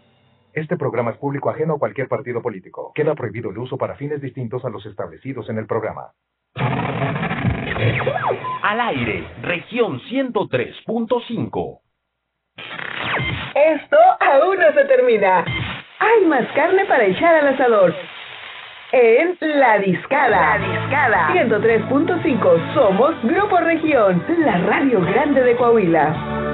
Este 0.52 0.76
programa 0.76 1.10
es 1.10 1.16
público 1.16 1.50
ajeno 1.50 1.74
a 1.74 1.78
cualquier 1.78 2.06
partido 2.06 2.40
político. 2.40 2.92
Queda 2.94 3.16
prohibido 3.16 3.50
el 3.50 3.58
uso 3.58 3.76
para 3.76 3.96
fines 3.96 4.20
distintos 4.20 4.64
a 4.64 4.70
los 4.70 4.86
establecidos 4.86 5.50
en 5.50 5.58
el 5.58 5.66
programa. 5.66 6.12
Al 8.62 8.80
aire, 8.80 9.26
región 9.42 9.98
103.5. 10.02 11.80
Esto 13.54 13.96
aún 14.20 14.58
no 14.58 14.72
se 14.72 14.84
termina. 14.84 15.44
Hay 15.98 16.26
más 16.26 16.46
carne 16.54 16.84
para 16.86 17.04
echar 17.04 17.34
al 17.36 17.48
asador. 17.48 17.94
En 18.92 19.36
La 19.40 19.78
Discada. 19.78 20.58
La 20.58 20.66
Discada. 20.66 21.28
103.5. 21.32 22.74
Somos 22.74 23.14
Grupo 23.22 23.56
Región, 23.58 24.22
la 24.44 24.58
radio 24.58 25.00
grande 25.00 25.42
de 25.42 25.56
Coahuila. 25.56 26.51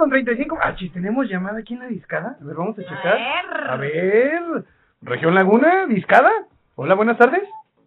Con 0.00 0.10
35. 0.10 0.58
Ah, 0.60 0.74
sí, 0.78 0.88
tenemos 0.90 1.28
llamada 1.28 1.60
aquí 1.60 1.74
en 1.74 1.80
la 1.80 1.86
discada. 1.86 2.36
A 2.40 2.44
ver, 2.44 2.56
vamos 2.56 2.76
a 2.78 2.82
checar. 2.82 3.14
ver. 3.16 3.70
A 3.70 3.76
ver. 3.76 4.64
Región 5.02 5.34
Laguna, 5.34 5.86
discada. 5.86 6.30
Hola, 6.74 6.94
buenas 6.94 7.16
tardes. 7.18 7.42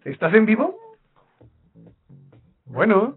¿Estás 0.06 0.34
en 0.34 0.45
vivo? 0.45 0.78
Bueno, 2.65 3.15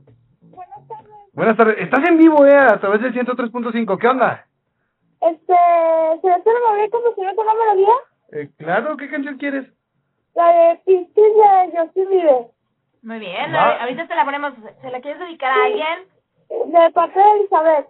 Buenas 1.32 1.56
tardes. 1.58 1.76
Estás 1.78 2.00
en 2.08 2.16
vivo, 2.16 2.46
eh, 2.46 2.56
a 2.56 2.80
través 2.80 3.02
del 3.02 3.12
103.5. 3.12 3.98
¿Qué 3.98 4.08
onda? 4.08 4.46
Este, 5.20 5.54
¿se 6.22 6.26
le 6.28 6.32
hace 6.34 6.50
mover 6.66 6.88
como 6.90 7.14
si 7.14 7.20
no 7.20 7.34
con 7.36 7.44
la 7.46 7.52
melodía? 7.54 7.92
Eh, 8.32 8.48
claro, 8.56 8.96
¿qué 8.96 9.10
canción 9.10 9.36
quieres? 9.36 9.66
La 10.34 10.48
de 10.52 10.76
Piscis 10.86 11.14
de 11.14 11.78
Justin 11.78 12.08
Bieber. 12.08 12.46
Muy 13.02 13.18
bien, 13.18 13.54
a- 13.54 13.82
ahorita 13.82 14.06
te 14.08 14.14
la 14.14 14.24
ponemos. 14.24 14.54
¿Se 14.80 14.90
la 14.90 15.00
quieres 15.02 15.20
dedicar 15.20 15.50
a 15.50 15.64
alguien? 15.64 16.08
De 16.72 16.90
parte 16.92 17.18
de 17.18 17.30
Elizabeth. 17.40 17.86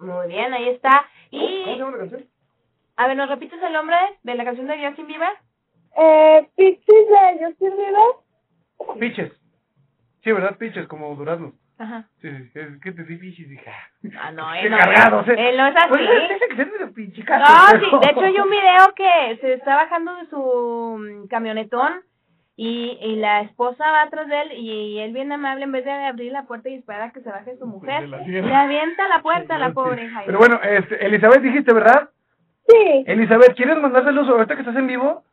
Muy 0.00 0.28
bien, 0.28 0.52
ahí 0.52 0.68
está. 0.70 1.06
¿Cómo 1.30 1.46
se 1.46 1.72
Y, 1.72 1.78
llama 1.78 1.90
la 1.92 1.98
canción? 1.98 2.24
a 2.96 3.06
ver, 3.06 3.16
¿nos 3.16 3.28
repites 3.28 3.62
el 3.62 3.72
nombre 3.72 3.96
de 4.22 4.34
la 4.34 4.44
canción 4.44 4.66
de 4.66 4.84
Justin 4.86 5.06
Bieber? 5.06 5.28
Eh, 5.96 6.48
Piscis 6.56 6.86
de 6.86 7.44
Justin 7.46 7.76
Bieber. 7.76 8.98
Piches. 8.98 9.32
Sí, 10.22 10.32
¿verdad? 10.32 10.56
Piches, 10.58 10.86
como 10.86 11.14
durazno. 11.16 11.52
Ajá. 11.78 12.04
Sí, 12.20 12.28
sí, 12.52 12.58
es 12.58 12.80
que 12.82 12.92
te 12.92 13.04
di 13.04 13.16
piches, 13.16 13.50
hija. 13.50 13.72
Ah, 14.20 14.30
no, 14.32 14.52
Qué 14.52 14.60
él 14.66 14.70
no. 14.70 14.78
cargado, 14.78 15.24
sí. 15.24 15.30
Él 15.36 15.56
no 15.56 15.66
es 15.66 15.76
así. 15.76 15.88
Pues 15.88 16.00
dice 16.00 16.48
que 16.48 16.56
se 16.56 16.64
de 16.64 16.86
pinchicazo, 16.92 17.40
No, 17.52 17.58
pero- 17.70 17.80
sí, 18.00 18.06
de 18.06 18.10
hecho 18.12 18.20
hay 18.20 18.38
un 18.40 18.50
video 18.50 18.94
que 18.94 19.38
se 19.40 19.52
está 19.54 19.76
bajando 19.76 20.14
de 20.16 20.26
su 20.26 20.98
mm, 20.98 21.28
camionetón 21.28 22.02
y, 22.56 22.98
y 23.00 23.16
la 23.16 23.40
esposa 23.42 23.90
va 23.90 24.02
atrás 24.02 24.28
de 24.28 24.40
él 24.42 24.52
y 24.52 24.98
él 24.98 25.12
bien 25.12 25.32
amable 25.32 25.64
en 25.64 25.72
vez 25.72 25.84
de 25.84 25.92
abrir 25.92 26.30
la 26.32 26.42
puerta 26.44 26.68
y 26.68 26.74
esperar 26.74 27.02
a 27.02 27.12
que 27.12 27.20
se 27.20 27.30
baje 27.30 27.56
su 27.56 27.66
mujer, 27.66 28.08
la 28.08 28.22
cierra. 28.24 28.46
le 28.48 28.54
avienta 28.54 29.08
la 29.08 29.22
puerta 29.22 29.54
a 29.54 29.58
la 29.58 29.72
pobre 29.72 30.08
Jaime. 30.08 30.26
Pero 30.26 30.38
bueno, 30.38 30.60
este, 30.62 31.04
Elizabeth 31.06 31.40
dijiste, 31.42 31.72
¿verdad? 31.72 32.10
Sí. 32.68 33.04
Elizabeth, 33.06 33.54
¿quieres 33.56 33.78
mandar 33.78 34.04
saludos 34.04 34.28
ahorita 34.28 34.54
que 34.54 34.60
estás 34.60 34.76
en 34.76 34.86
vivo? 34.86 35.24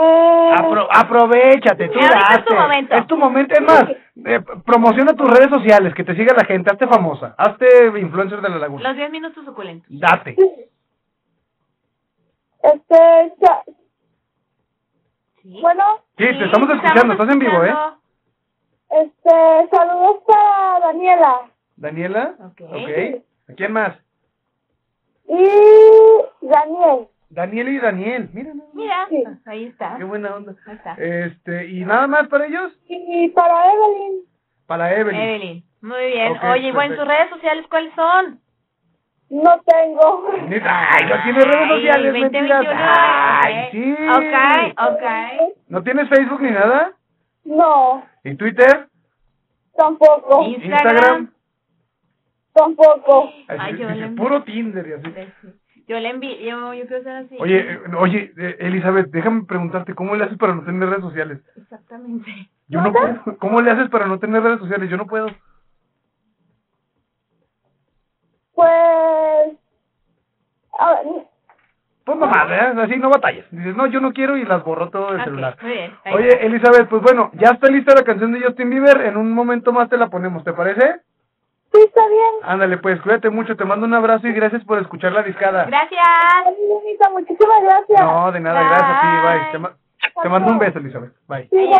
Apro- 0.00 0.86
aprovechate, 0.94 1.88
tú 1.88 1.98
es 1.98 2.44
tu 2.44 2.54
momento. 2.54 2.94
Es 2.94 3.06
tu 3.08 3.16
momento. 3.16 3.54
Es 3.54 3.60
más, 3.62 3.84
eh, 4.26 4.40
promociona 4.64 5.12
tus 5.14 5.28
redes 5.28 5.50
sociales, 5.50 5.92
que 5.92 6.04
te 6.04 6.14
siga 6.14 6.34
la 6.36 6.44
gente, 6.44 6.70
hazte 6.70 6.86
famosa, 6.86 7.34
hazte 7.36 7.66
influencer 7.98 8.40
de 8.40 8.48
la 8.48 8.58
laguna. 8.58 8.88
Los 8.90 8.96
10 8.96 9.10
minutos 9.10 9.44
suculentos. 9.44 9.88
Date. 9.90 10.36
este. 12.62 13.32
Bueno, 15.62 15.84
Sí, 16.16 16.24
te 16.26 16.44
estamos 16.44 16.68
escuchando, 16.70 17.12
estás 17.12 17.28
en 17.30 17.38
vivo, 17.38 17.64
¿eh? 17.64 17.74
este, 18.90 19.68
saludos 19.76 20.22
para 20.26 20.80
Daniela. 20.80 21.50
Daniela. 21.76 22.34
Ok. 22.40 22.60
Ok. 22.62 23.22
¿A 23.50 23.52
quién 23.54 23.72
más? 23.72 23.96
Y 25.28 25.48
Daniel. 26.46 27.08
Daniela 27.30 27.70
y 27.70 27.78
Daniel. 27.78 28.30
Mira, 28.32 28.52
Mira, 28.72 29.06
Sí. 29.10 29.24
ahí 29.46 29.64
está. 29.66 29.96
qué 29.98 30.04
buena 30.04 30.34
onda. 30.34 30.54
Ahí 30.66 30.74
está. 30.74 30.94
Este, 30.94 31.66
¿y 31.66 31.84
nada 31.84 32.06
más 32.06 32.28
para 32.28 32.46
ellos? 32.46 32.72
Y 32.88 33.28
para 33.28 33.72
Evelyn. 33.72 34.22
Para 34.66 34.94
Evelyn. 34.94 35.20
Evelyn. 35.20 35.64
Muy 35.82 36.06
bien. 36.06 36.32
Ok, 36.32 36.44
Oye, 36.52 36.68
y 36.68 36.72
bueno, 36.72 36.96
perfecto. 36.96 37.04
tus 37.04 37.08
redes 37.08 37.30
sociales, 37.30 37.66
¿cuáles 37.68 37.94
son? 37.94 38.40
No 39.30 39.60
tengo. 39.66 40.30
Ay, 40.64 41.06
no 41.06 41.22
tienes 41.22 41.44
redes 41.44 41.68
sociales, 41.68 42.12
2021, 42.12 42.48
mentiras. 42.48 42.98
Ay, 43.44 43.54
ok. 43.66 43.70
sí. 43.72 43.96
Ok, 44.08 44.90
ok. 44.90 45.54
¿No 45.68 45.82
tienes 45.82 46.08
Facebook 46.08 46.40
ni 46.40 46.50
nada? 46.50 46.92
No, 47.44 48.04
¿Y 48.24 48.34
Twitter? 48.36 48.88
tampoco. 49.76 50.42
Instagram. 50.44 51.30
Tampoco. 52.52 53.30
Ay, 53.48 53.76
yo 53.78 53.86
dice, 53.88 53.94
le- 54.00 54.08
puro 54.16 54.42
Tinder 54.42 54.86
y 54.88 54.92
así. 54.94 55.14
Yo 55.86 55.98
le 56.00 56.08
envío, 56.10 56.36
yo, 56.40 56.74
yo 56.74 56.86
quiero 56.86 57.02
ser 57.02 57.16
así. 57.16 57.36
Oye, 57.38 57.58
eh, 57.60 57.80
oye, 57.98 58.32
eh, 58.36 58.56
Elizabeth, 58.60 59.06
déjame 59.10 59.44
preguntarte, 59.44 59.94
¿cómo 59.94 60.16
le 60.16 60.24
haces 60.24 60.36
para 60.36 60.54
no 60.54 60.62
tener 60.64 60.88
redes 60.88 61.02
sociales? 61.04 61.38
Exactamente. 61.56 62.30
Yo 62.66 62.80
no 62.82 62.92
puedo. 62.92 63.38
¿Cómo 63.38 63.60
le 63.62 63.70
haces 63.70 63.88
para 63.88 64.06
no 64.06 64.18
tener 64.18 64.42
redes 64.42 64.58
sociales? 64.58 64.90
Yo 64.90 64.96
no 64.96 65.06
puedo. 65.06 65.28
Pues. 68.54 68.68
A 70.78 70.90
ver, 70.94 71.06
Pues 72.04 72.18
nomás, 72.18 72.50
¿eh? 72.50 72.72
Así 72.82 72.96
no 72.96 73.10
batallas. 73.10 73.44
Dices, 73.50 73.76
no, 73.76 73.86
yo 73.86 74.00
no 74.00 74.12
quiero 74.12 74.36
y 74.36 74.44
las 74.44 74.64
borro 74.64 74.88
todo 74.90 75.12
del 75.12 75.24
celular. 75.24 75.56
muy 75.60 75.72
bien. 75.72 75.94
ahí 76.04 76.14
Oye. 76.14 76.46
Elizabeth, 76.46 76.88
pues 76.88 77.02
bueno, 77.02 77.30
ya 77.34 77.50
está 77.50 77.68
lista 77.68 77.94
la 77.94 78.02
canción 78.04 78.32
de 78.32 78.40
Justin 78.40 78.70
Bieber. 78.70 79.02
En 79.02 79.16
un 79.16 79.32
momento 79.32 79.72
más 79.72 79.88
te 79.90 79.96
la 79.98 80.08
ponemos, 80.08 80.42
¿te 80.44 80.52
parece? 80.52 81.00
sí, 81.70 81.80
está 81.84 82.00
bien. 82.08 82.30
Ándale, 82.44 82.78
pues 82.78 82.98
cuídate 83.02 83.28
mucho. 83.28 83.54
Te 83.56 83.64
mando 83.66 83.84
un 83.86 83.92
abrazo 83.92 84.26
y 84.26 84.32
gracias 84.32 84.64
por 84.64 84.78
escuchar 84.78 85.12
la 85.12 85.22
discada. 85.22 85.64
Gracias. 85.66 86.02
Muchísimas 87.12 87.62
gracias. 87.62 88.00
No, 88.00 88.32
de 88.32 88.40
nada, 88.40 88.62
gracias. 88.62 89.22
Bye. 89.42 89.52
Te, 89.52 89.58
ma- 89.58 89.72
te 90.22 90.28
mando 90.30 90.50
un 90.52 90.58
beso, 90.58 90.78
Elizabeth. 90.78 91.12
Bye. 91.28 91.48
Sí. 91.50 91.70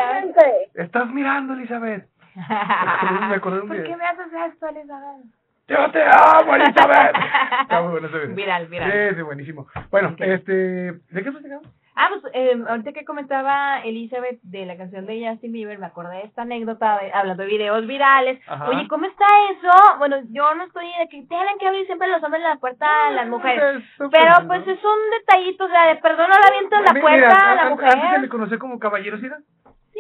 Estás 0.75 1.09
mirando, 1.11 1.55
Elizabeth. 1.55 2.07
Me 2.35 3.35
acordé 3.37 3.61
un 3.63 3.69
¿Por 3.69 3.83
qué 3.83 3.97
me 3.97 4.05
haces 4.05 4.27
esto, 4.53 4.67
Elizabeth? 4.69 5.25
Yo 5.69 5.91
te 5.91 6.03
amo, 6.03 6.55
Elizabeth. 6.55 7.15
Está 7.63 7.83
muy 7.83 7.93
bueno 7.93 8.09
ese 8.09 8.19
video. 8.21 8.35
Viral, 8.37 8.67
viral. 8.69 8.91
Sí, 9.11 9.17
sí, 9.17 9.23
buenísimo. 9.23 9.67
Bueno, 9.91 10.15
este, 10.19 10.53
¿de 10.53 11.23
qué 11.23 11.31
platicamos? 11.31 11.67
Ah, 12.01 12.09
pues 12.11 12.33
eh, 12.33 12.57
ahorita 12.69 12.93
que 12.93 13.05
comentaba 13.05 13.81
Elizabeth 13.81 14.39
de 14.43 14.65
la 14.67 14.77
canción 14.77 15.05
de 15.05 15.29
Justin 15.29 15.51
Bieber, 15.53 15.81
me 15.81 15.87
acordé 15.87 16.19
de 16.19 16.23
esta 16.23 16.43
anécdota 16.43 16.97
de- 17.01 17.13
hablando 17.13 17.43
de 17.43 17.49
videos 17.49 17.85
virales. 17.89 18.41
Ajá. 18.47 18.69
Oye, 18.69 18.87
¿cómo 18.87 19.05
está 19.07 19.27
eso? 19.51 19.99
Bueno, 19.99 20.17
yo 20.31 20.55
no 20.55 20.63
estoy 20.65 20.87
de 21.01 21.09
que 21.09 21.23
tienen 21.27 21.59
que 21.59 21.67
abrir 21.67 21.85
siempre 21.87 22.07
los 22.09 22.23
hombres 22.23 22.41
la 22.45 22.55
puerta 22.57 22.87
a 23.09 23.11
las 23.11 23.27
mujeres. 23.27 23.83
Eso, 23.95 24.09
Pero 24.11 24.33
pues, 24.47 24.61
es 24.69 24.79
un 24.85 25.11
detallito, 25.19 25.65
o 25.65 25.69
sea, 25.69 25.87
de 25.89 25.97
perdón, 25.97 26.29
no 26.31 26.35
la 26.39 26.47
avientas 26.47 26.83
la 26.83 26.93
Mira, 26.93 27.03
puerta 27.03 27.51
a 27.51 27.55
la 27.57 27.63
an- 27.63 27.69
mujer. 27.71 27.89
Antes 27.93 28.11
se 28.13 28.21
le 28.21 28.29
conoció 28.29 28.59
como 28.61 28.79
caballerosidad. 28.79 29.39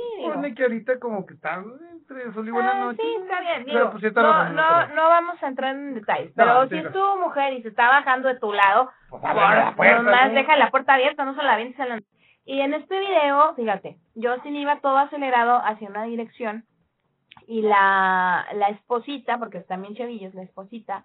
Sí, 0.00 0.20
digo. 0.20 0.34
Pone 0.34 0.54
que 0.54 0.62
ahorita 0.62 0.98
como 0.98 1.26
que 1.26 1.34
está 1.34 1.62
entre 1.92 2.32
sol 2.32 2.46
y 2.48 2.50
buena 2.50 2.70
Ah, 2.72 2.84
noche. 2.84 3.02
sí, 3.02 3.16
está 3.22 3.40
bien. 3.40 3.64
Pero, 3.64 3.78
Digo, 3.78 3.90
pues, 3.90 4.00
sí 4.00 4.06
está 4.06 4.22
no, 4.22 4.44
no, 4.50 4.62
pero- 4.86 4.94
no 4.94 5.08
vamos 5.08 5.42
a 5.42 5.46
entrar 5.48 5.74
en 5.74 5.94
detalles. 5.94 6.36
No, 6.36 6.44
Pero 6.44 6.62
sí, 6.64 6.68
si 6.70 6.76
es 6.78 6.84
no. 6.84 6.90
tu 6.92 7.20
mujer 7.20 7.52
y 7.54 7.62
se 7.62 7.68
está 7.68 7.88
bajando 7.88 8.28
de 8.28 8.38
tu 8.38 8.52
lado, 8.52 8.90
Pues, 9.10 9.22
por 9.22 9.34
la 9.34 9.74
puerta, 9.76 10.02
nomás 10.02 10.28
¿no? 10.28 10.34
deja 10.34 10.56
la 10.56 10.70
puerta 10.70 10.94
abierta, 10.94 11.24
no 11.24 11.34
se 11.34 11.42
la 11.42 11.54
avientes 11.54 11.80
a 11.80 11.86
la... 11.86 12.00
Y 12.44 12.60
en 12.60 12.72
este 12.74 12.98
video, 12.98 13.54
fíjate, 13.56 13.98
Justin 14.14 14.56
iba 14.56 14.80
todo 14.80 14.96
acelerado 14.98 15.60
hacia 15.64 15.88
una 15.90 16.04
dirección 16.04 16.64
y 17.46 17.60
la, 17.62 18.46
la 18.54 18.68
esposita, 18.68 19.38
porque 19.38 19.58
están 19.58 19.82
bien 19.82 19.94
chavillos, 19.94 20.34
la 20.34 20.42
esposita, 20.44 21.04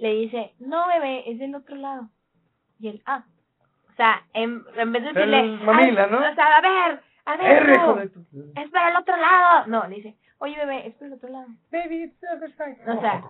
le 0.00 0.12
dice, 0.14 0.54
no 0.60 0.86
bebé, 0.86 1.28
es 1.30 1.38
del 1.40 1.54
otro 1.56 1.74
lado. 1.76 2.08
Y 2.78 2.88
él, 2.90 3.02
ah. 3.06 3.24
O 3.90 3.92
sea, 3.96 4.22
en, 4.34 4.62
en 4.76 4.92
vez 4.92 5.02
de 5.02 5.12
decirle... 5.12 5.42
mamila, 5.64 6.04
"Ay, 6.04 6.10
¿no? 6.12 6.18
O 6.18 6.34
sea, 6.36 6.56
a 6.56 6.60
ver, 6.60 7.02
a 7.28 7.36
ver 7.36 7.62
R, 7.62 8.10
es 8.56 8.70
para 8.70 8.90
el 8.90 8.96
otro 8.96 9.16
lado. 9.16 9.66
No, 9.66 9.86
le 9.86 9.96
dice, 9.96 10.14
oye 10.38 10.56
bebé, 10.56 10.86
es 10.86 10.94
para 10.94 11.06
el 11.08 11.12
otro 11.12 11.28
lado. 11.28 11.46
Baby, 11.70 12.04
it's 12.04 12.20
the 12.20 12.28
other 12.28 12.50
side. 12.56 12.78
O 12.90 13.00
sea, 13.00 13.24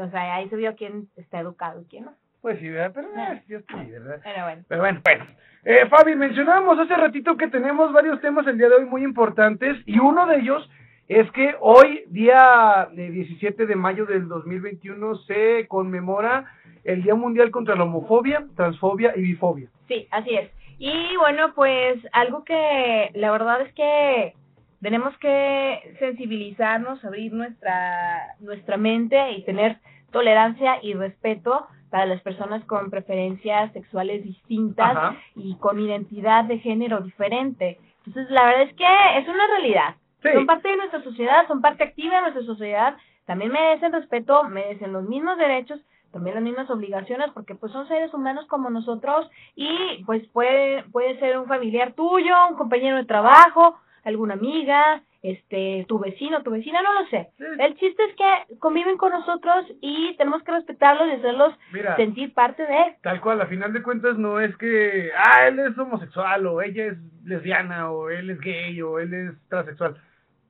o 0.00 0.10
sea, 0.10 0.34
ahí 0.34 0.48
se 0.48 0.56
vio 0.56 0.74
quién 0.74 1.08
está 1.16 1.40
educado 1.40 1.80
y 1.80 1.84
quién 1.84 2.06
no. 2.06 2.14
Pues 2.40 2.58
sí, 2.58 2.68
¿verdad? 2.68 2.92
Pero 2.94 3.08
eh, 3.08 3.42
Dios 3.46 3.64
te 3.66 3.76
libre, 3.76 4.00
¿verdad? 4.00 4.20
Pero 4.24 4.44
bueno. 4.44 4.64
Pero 4.68 4.80
bueno, 4.80 5.00
bueno. 5.04 5.26
Eh, 5.64 5.86
Fabi, 5.88 6.16
mencionábamos 6.16 6.78
hace 6.78 6.96
ratito 6.96 7.36
que 7.36 7.48
tenemos 7.48 7.92
varios 7.92 8.20
temas 8.20 8.46
el 8.46 8.58
día 8.58 8.68
de 8.68 8.76
hoy 8.76 8.84
muy 8.86 9.04
importantes 9.04 9.76
y 9.86 9.98
uno 9.98 10.26
de 10.26 10.38
ellos 10.38 10.68
es 11.08 11.30
que 11.32 11.54
hoy, 11.60 12.04
día 12.08 12.88
eh, 12.96 13.10
17 13.10 13.66
de 13.66 13.76
mayo 13.76 14.04
del 14.06 14.28
2021, 14.28 15.16
se 15.26 15.66
conmemora 15.68 16.44
el 16.84 17.02
Día 17.02 17.14
Mundial 17.14 17.50
contra 17.50 17.76
la 17.76 17.84
Homofobia, 17.84 18.46
Transfobia 18.56 19.12
y 19.16 19.22
Bifobia. 19.22 19.68
Sí, 19.88 20.06
así 20.10 20.34
es. 20.34 20.50
Y 20.78 21.16
bueno, 21.16 21.52
pues 21.54 21.98
algo 22.12 22.44
que 22.44 23.10
la 23.14 23.30
verdad 23.32 23.60
es 23.62 23.72
que 23.74 24.34
tenemos 24.80 25.16
que 25.18 25.96
sensibilizarnos, 25.98 27.04
abrir 27.04 27.32
nuestra, 27.32 28.36
nuestra 28.40 28.76
mente 28.76 29.32
y 29.32 29.44
tener 29.44 29.78
tolerancia 30.12 30.78
y 30.82 30.94
respeto 30.94 31.66
para 31.90 32.06
las 32.06 32.20
personas 32.22 32.64
con 32.64 32.90
preferencias 32.90 33.72
sexuales 33.72 34.22
distintas 34.22 34.96
Ajá. 34.96 35.16
y 35.34 35.56
con 35.56 35.80
identidad 35.80 36.44
de 36.44 36.58
género 36.58 37.00
diferente. 37.00 37.78
Entonces, 38.06 38.30
la 38.30 38.44
verdad 38.44 38.62
es 38.62 38.74
que 38.74 39.18
es 39.18 39.28
una 39.28 39.46
realidad. 39.46 39.94
Sí. 40.22 40.28
Son 40.32 40.46
parte 40.46 40.68
de 40.68 40.76
nuestra 40.76 41.02
sociedad, 41.02 41.46
son 41.48 41.60
parte 41.60 41.84
activa 41.84 42.16
de 42.16 42.22
nuestra 42.22 42.42
sociedad, 42.42 42.96
también 43.24 43.52
merecen 43.52 43.92
respeto, 43.92 44.44
merecen 44.44 44.92
los 44.92 45.04
mismos 45.04 45.38
derechos, 45.38 45.80
también 46.12 46.34
las 46.34 46.44
mismas 46.44 46.70
obligaciones, 46.70 47.30
porque 47.32 47.54
pues 47.54 47.72
son 47.72 47.86
seres 47.88 48.12
humanos 48.14 48.46
como 48.46 48.70
nosotros 48.70 49.28
y 49.54 50.02
pues 50.04 50.26
puede, 50.28 50.84
puede 50.84 51.18
ser 51.18 51.38
un 51.38 51.46
familiar 51.46 51.92
tuyo, 51.92 52.34
un 52.50 52.56
compañero 52.56 52.96
de 52.96 53.04
trabajo, 53.04 53.78
alguna 54.04 54.34
amiga, 54.34 55.02
este, 55.22 55.84
tu 55.88 55.98
vecino, 55.98 56.42
tu 56.42 56.50
vecina, 56.50 56.80
no 56.82 57.02
lo 57.02 57.08
sé. 57.08 57.30
El 57.58 57.76
chiste 57.76 58.02
es 58.04 58.14
que 58.14 58.56
conviven 58.58 58.96
con 58.96 59.10
nosotros 59.10 59.66
y 59.80 60.16
tenemos 60.16 60.42
que 60.42 60.52
respetarlos 60.52 61.08
y 61.08 61.12
hacerlos 61.12 61.54
Mira. 61.72 61.96
sentir 61.96 62.32
parte 62.32 62.62
de. 62.64 62.96
Tal 63.02 63.20
cual, 63.20 63.40
a 63.40 63.46
final 63.46 63.72
de 63.72 63.82
cuentas 63.82 64.16
no 64.16 64.40
es 64.40 64.56
que, 64.56 65.10
ah, 65.16 65.48
él 65.48 65.58
es 65.58 65.76
homosexual 65.76 66.46
o 66.46 66.62
ella 66.62 66.86
es 66.86 66.98
lesbiana 67.24 67.90
o 67.90 68.10
él 68.10 68.30
es 68.30 68.40
gay 68.40 68.80
o 68.80 68.98
él 68.98 69.12
es 69.12 69.48
transexual. 69.48 69.96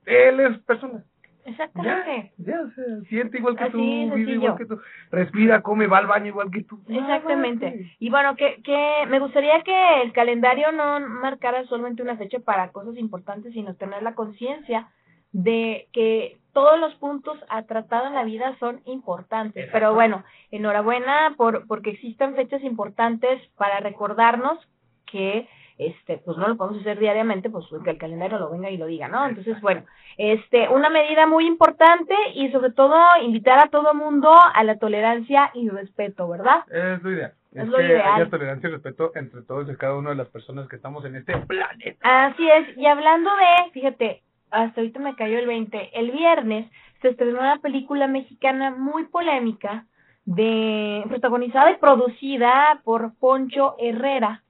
Él 0.05 0.39
es 0.39 0.57
persona. 0.59 1.03
Exactamente. 1.49 2.31
Ya, 2.37 2.61
o 2.61 2.71
sea, 2.71 2.85
siente 3.09 3.37
igual 3.37 3.55
que 3.55 3.63
Así, 3.65 3.71
tú, 3.71 4.15
vive 4.15 4.31
igual 4.33 4.57
que 4.57 4.65
tú, 4.65 4.79
respira, 5.11 5.61
come, 5.61 5.87
va 5.87 5.97
al 5.97 6.07
baño 6.07 6.27
igual 6.27 6.51
que 6.51 6.63
tú. 6.63 6.79
Exactamente. 6.87 7.95
Y 7.99 8.09
bueno, 8.09 8.35
que, 8.35 8.61
que 8.63 9.05
me 9.07 9.19
gustaría 9.19 9.61
que 9.63 10.01
el 10.03 10.13
calendario 10.13 10.71
no 10.71 10.99
marcara 10.99 11.65
solamente 11.65 12.01
una 12.01 12.17
fecha 12.17 12.39
para 12.39 12.71
cosas 12.71 12.97
importantes, 12.97 13.53
sino 13.53 13.75
tener 13.75 14.03
la 14.03 14.15
conciencia 14.15 14.89
de 15.31 15.87
que 15.93 16.37
todos 16.53 16.79
los 16.79 16.95
puntos 16.95 17.37
a 17.49 17.63
tratar 17.63 18.05
en 18.07 18.15
la 18.15 18.23
vida 18.23 18.55
son 18.59 18.81
importantes. 18.85 19.69
Pero 19.71 19.93
bueno, 19.93 20.23
enhorabuena 20.51 21.35
por 21.37 21.67
porque 21.67 21.91
existan 21.91 22.35
fechas 22.35 22.63
importantes 22.63 23.41
para 23.57 23.79
recordarnos 23.79 24.57
que 25.05 25.47
este 25.79 26.17
pues 26.17 26.37
no 26.37 26.47
lo 26.47 26.57
podemos 26.57 26.81
hacer 26.81 26.99
diariamente, 26.99 27.49
pues 27.49 27.65
que 27.83 27.89
el 27.89 27.97
calendario 27.97 28.37
lo 28.37 28.51
venga 28.51 28.69
y 28.69 28.77
lo 28.77 28.85
diga, 28.85 29.07
¿no? 29.07 29.25
Entonces, 29.27 29.59
bueno, 29.61 29.83
este 30.17 30.67
una 30.69 30.89
medida 30.89 31.25
muy 31.25 31.47
importante 31.47 32.13
y 32.35 32.51
sobre 32.51 32.71
todo 32.71 32.95
invitar 33.23 33.59
a 33.59 33.69
todo 33.69 33.93
mundo 33.95 34.29
a 34.31 34.63
la 34.63 34.77
tolerancia 34.77 35.49
y 35.53 35.69
respeto, 35.69 36.27
¿verdad? 36.27 36.63
Es 36.69 37.01
lo 37.01 37.11
ideal. 37.11 37.33
Es 37.53 37.63
Es, 37.63 37.67
lo 37.69 37.77
que 37.77 37.85
ideal. 37.85 38.13
haya 38.15 38.29
tolerancia 38.29 38.69
y 38.69 38.73
respeto 38.73 39.11
entre 39.15 39.41
todos 39.41 39.67
y 39.71 39.75
cada 39.77 39.95
una 39.95 40.11
de 40.11 40.17
las 40.17 40.27
personas 40.27 40.67
que 40.67 40.75
estamos 40.75 41.03
en 41.05 41.15
este 41.15 41.35
planeta. 41.37 42.27
Así 42.27 42.47
es, 42.47 42.77
y 42.77 42.85
hablando 42.85 43.31
de, 43.31 43.71
fíjate, 43.71 44.21
hasta 44.51 44.81
ahorita 44.81 44.99
me 44.99 45.15
cayó 45.15 45.39
el 45.39 45.47
20, 45.47 45.97
el 45.97 46.11
viernes 46.11 46.69
se 47.01 47.09
estrenó 47.09 47.39
una 47.39 47.57
película 47.57 48.07
mexicana 48.07 48.71
muy 48.71 49.05
polémica, 49.05 49.85
de 50.25 51.03
protagonizada 51.07 51.71
y 51.71 51.77
producida 51.77 52.81
por 52.83 53.15
Poncho 53.19 53.75
Herrera, 53.79 54.43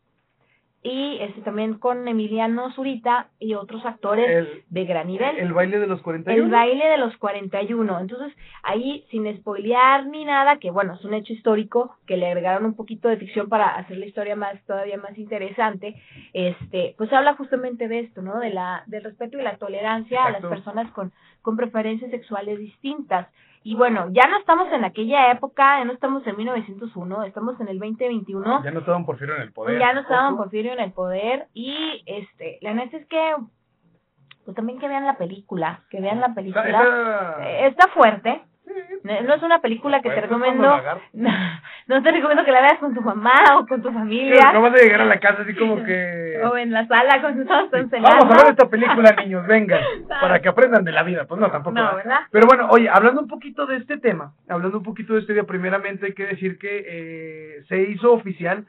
y 0.81 1.17
este 1.19 1.41
también 1.41 1.73
con 1.73 2.07
Emiliano 2.07 2.71
Zurita 2.71 3.27
y 3.37 3.53
otros 3.55 3.85
actores 3.85 4.29
El- 4.29 4.63
de 4.69 4.85
gran 4.85 5.07
nivel. 5.07 5.37
El 5.37 5.51
baile 5.51 5.77
de 5.77 5.87
los 5.87 6.01
41. 6.01 6.45
El 6.45 6.49
baile 6.49 6.85
de 6.87 6.97
los 6.97 7.17
41. 7.17 7.99
Entonces, 7.99 8.33
ahí 8.63 9.03
sin 9.11 9.25
spoilear 9.37 10.05
ni 10.07 10.23
nada, 10.23 10.57
que 10.57 10.71
bueno, 10.71 10.93
es 10.93 11.03
un 11.03 11.13
hecho 11.13 11.33
histórico 11.33 11.97
que 12.07 12.15
le 12.15 12.27
agregaron 12.27 12.65
un 12.65 12.75
poquito 12.75 13.09
de 13.09 13.17
ficción 13.17 13.49
para 13.49 13.75
hacer 13.75 13.97
la 13.97 14.05
historia 14.05 14.37
más 14.37 14.55
todavía 14.65 14.97
más 14.97 15.17
interesante. 15.17 15.95
Este, 16.33 16.95
pues 16.97 17.11
habla 17.11 17.35
justamente 17.35 17.87
de 17.89 17.99
esto, 17.99 18.21
¿no? 18.21 18.39
De 18.39 18.51
la 18.51 18.83
del 18.87 19.03
respeto 19.03 19.37
y 19.37 19.43
la 19.43 19.57
tolerancia 19.57 20.23
a 20.23 20.31
las 20.31 20.41
personas 20.45 20.89
con 20.91 21.11
con 21.41 21.55
preferencias 21.57 22.11
sexuales 22.11 22.59
distintas. 22.59 23.27
Y 23.63 23.75
bueno, 23.75 24.07
ya 24.11 24.27
no 24.27 24.37
estamos 24.37 24.71
en 24.71 24.85
aquella 24.85 25.31
época, 25.31 25.79
ya 25.79 25.85
no 25.85 25.93
estamos 25.93 26.25
en 26.25 26.37
1901, 26.37 27.23
estamos 27.23 27.59
en 27.59 27.67
el 27.67 27.79
2021. 27.79 28.63
Ya 28.63 28.71
no 28.71 28.79
estaban 28.79 29.05
Porfirio 29.05 29.35
en 29.35 29.41
el 29.41 29.51
poder. 29.51 29.79
Ya 29.79 29.93
no 29.93 30.01
estaban 30.01 30.37
Porfirio 30.37 30.73
en 30.73 30.79
el 30.79 30.91
poder 30.93 31.47
y 31.53 32.01
este, 32.05 32.57
la 32.61 32.73
neta 32.73 32.97
es 32.97 33.05
que 33.07 33.35
pues 34.45 34.55
también 34.55 34.79
que 34.79 34.87
vean 34.87 35.05
la 35.05 35.17
película, 35.17 35.83
que 35.89 36.01
vean 36.01 36.19
la 36.19 36.33
película. 36.33 37.37
Eh, 37.41 37.67
Está 37.67 37.87
fuerte. 37.89 38.41
No 39.03 39.33
es 39.33 39.43
una 39.43 39.59
película 39.61 40.01
que 40.01 40.09
te 40.09 40.27
cuando 40.27 40.45
recomiendo. 40.45 40.81
No, 41.13 41.29
no 41.87 42.03
te 42.03 42.11
recomiendo 42.11 42.45
que 42.45 42.51
la 42.51 42.61
veas 42.61 42.79
con 42.79 42.93
tu 42.93 43.01
mamá 43.01 43.33
o 43.57 43.65
con 43.65 43.81
tu 43.81 43.91
familia. 43.91 44.53
No 44.53 44.61
vas 44.61 44.73
a 44.73 44.83
llegar 44.83 45.01
a 45.01 45.05
la 45.05 45.19
casa 45.19 45.41
así 45.41 45.55
como 45.55 45.83
que... 45.83 46.39
O 46.49 46.57
en 46.57 46.71
la 46.71 46.87
sala 46.87 47.21
con 47.21 47.45
todos 47.45 47.73
están 47.73 47.89
Vamos 48.01 48.15
a 48.15 48.19
cenando. 48.19 48.35
ver 48.35 48.51
esta 48.51 48.69
película, 48.69 49.11
niños, 49.19 49.45
vengan, 49.47 49.81
para 50.21 50.39
que 50.39 50.49
aprendan 50.49 50.83
de 50.83 50.91
la 50.91 51.03
vida. 51.03 51.25
Pues 51.25 51.39
no, 51.39 51.51
tampoco. 51.51 51.75
No, 51.75 51.95
¿verdad? 51.95 52.19
Pero 52.31 52.47
bueno, 52.47 52.67
oye, 52.69 52.89
hablando 52.89 53.21
un 53.21 53.27
poquito 53.27 53.65
de 53.65 53.77
este 53.77 53.97
tema, 53.97 54.33
hablando 54.47 54.77
un 54.77 54.83
poquito 54.83 55.13
de 55.13 55.21
este 55.21 55.33
día, 55.33 55.43
primeramente 55.43 56.07
hay 56.07 56.13
que 56.13 56.25
decir 56.27 56.57
que 56.57 56.85
eh, 56.87 57.63
se 57.67 57.81
hizo 57.81 58.13
oficial 58.13 58.65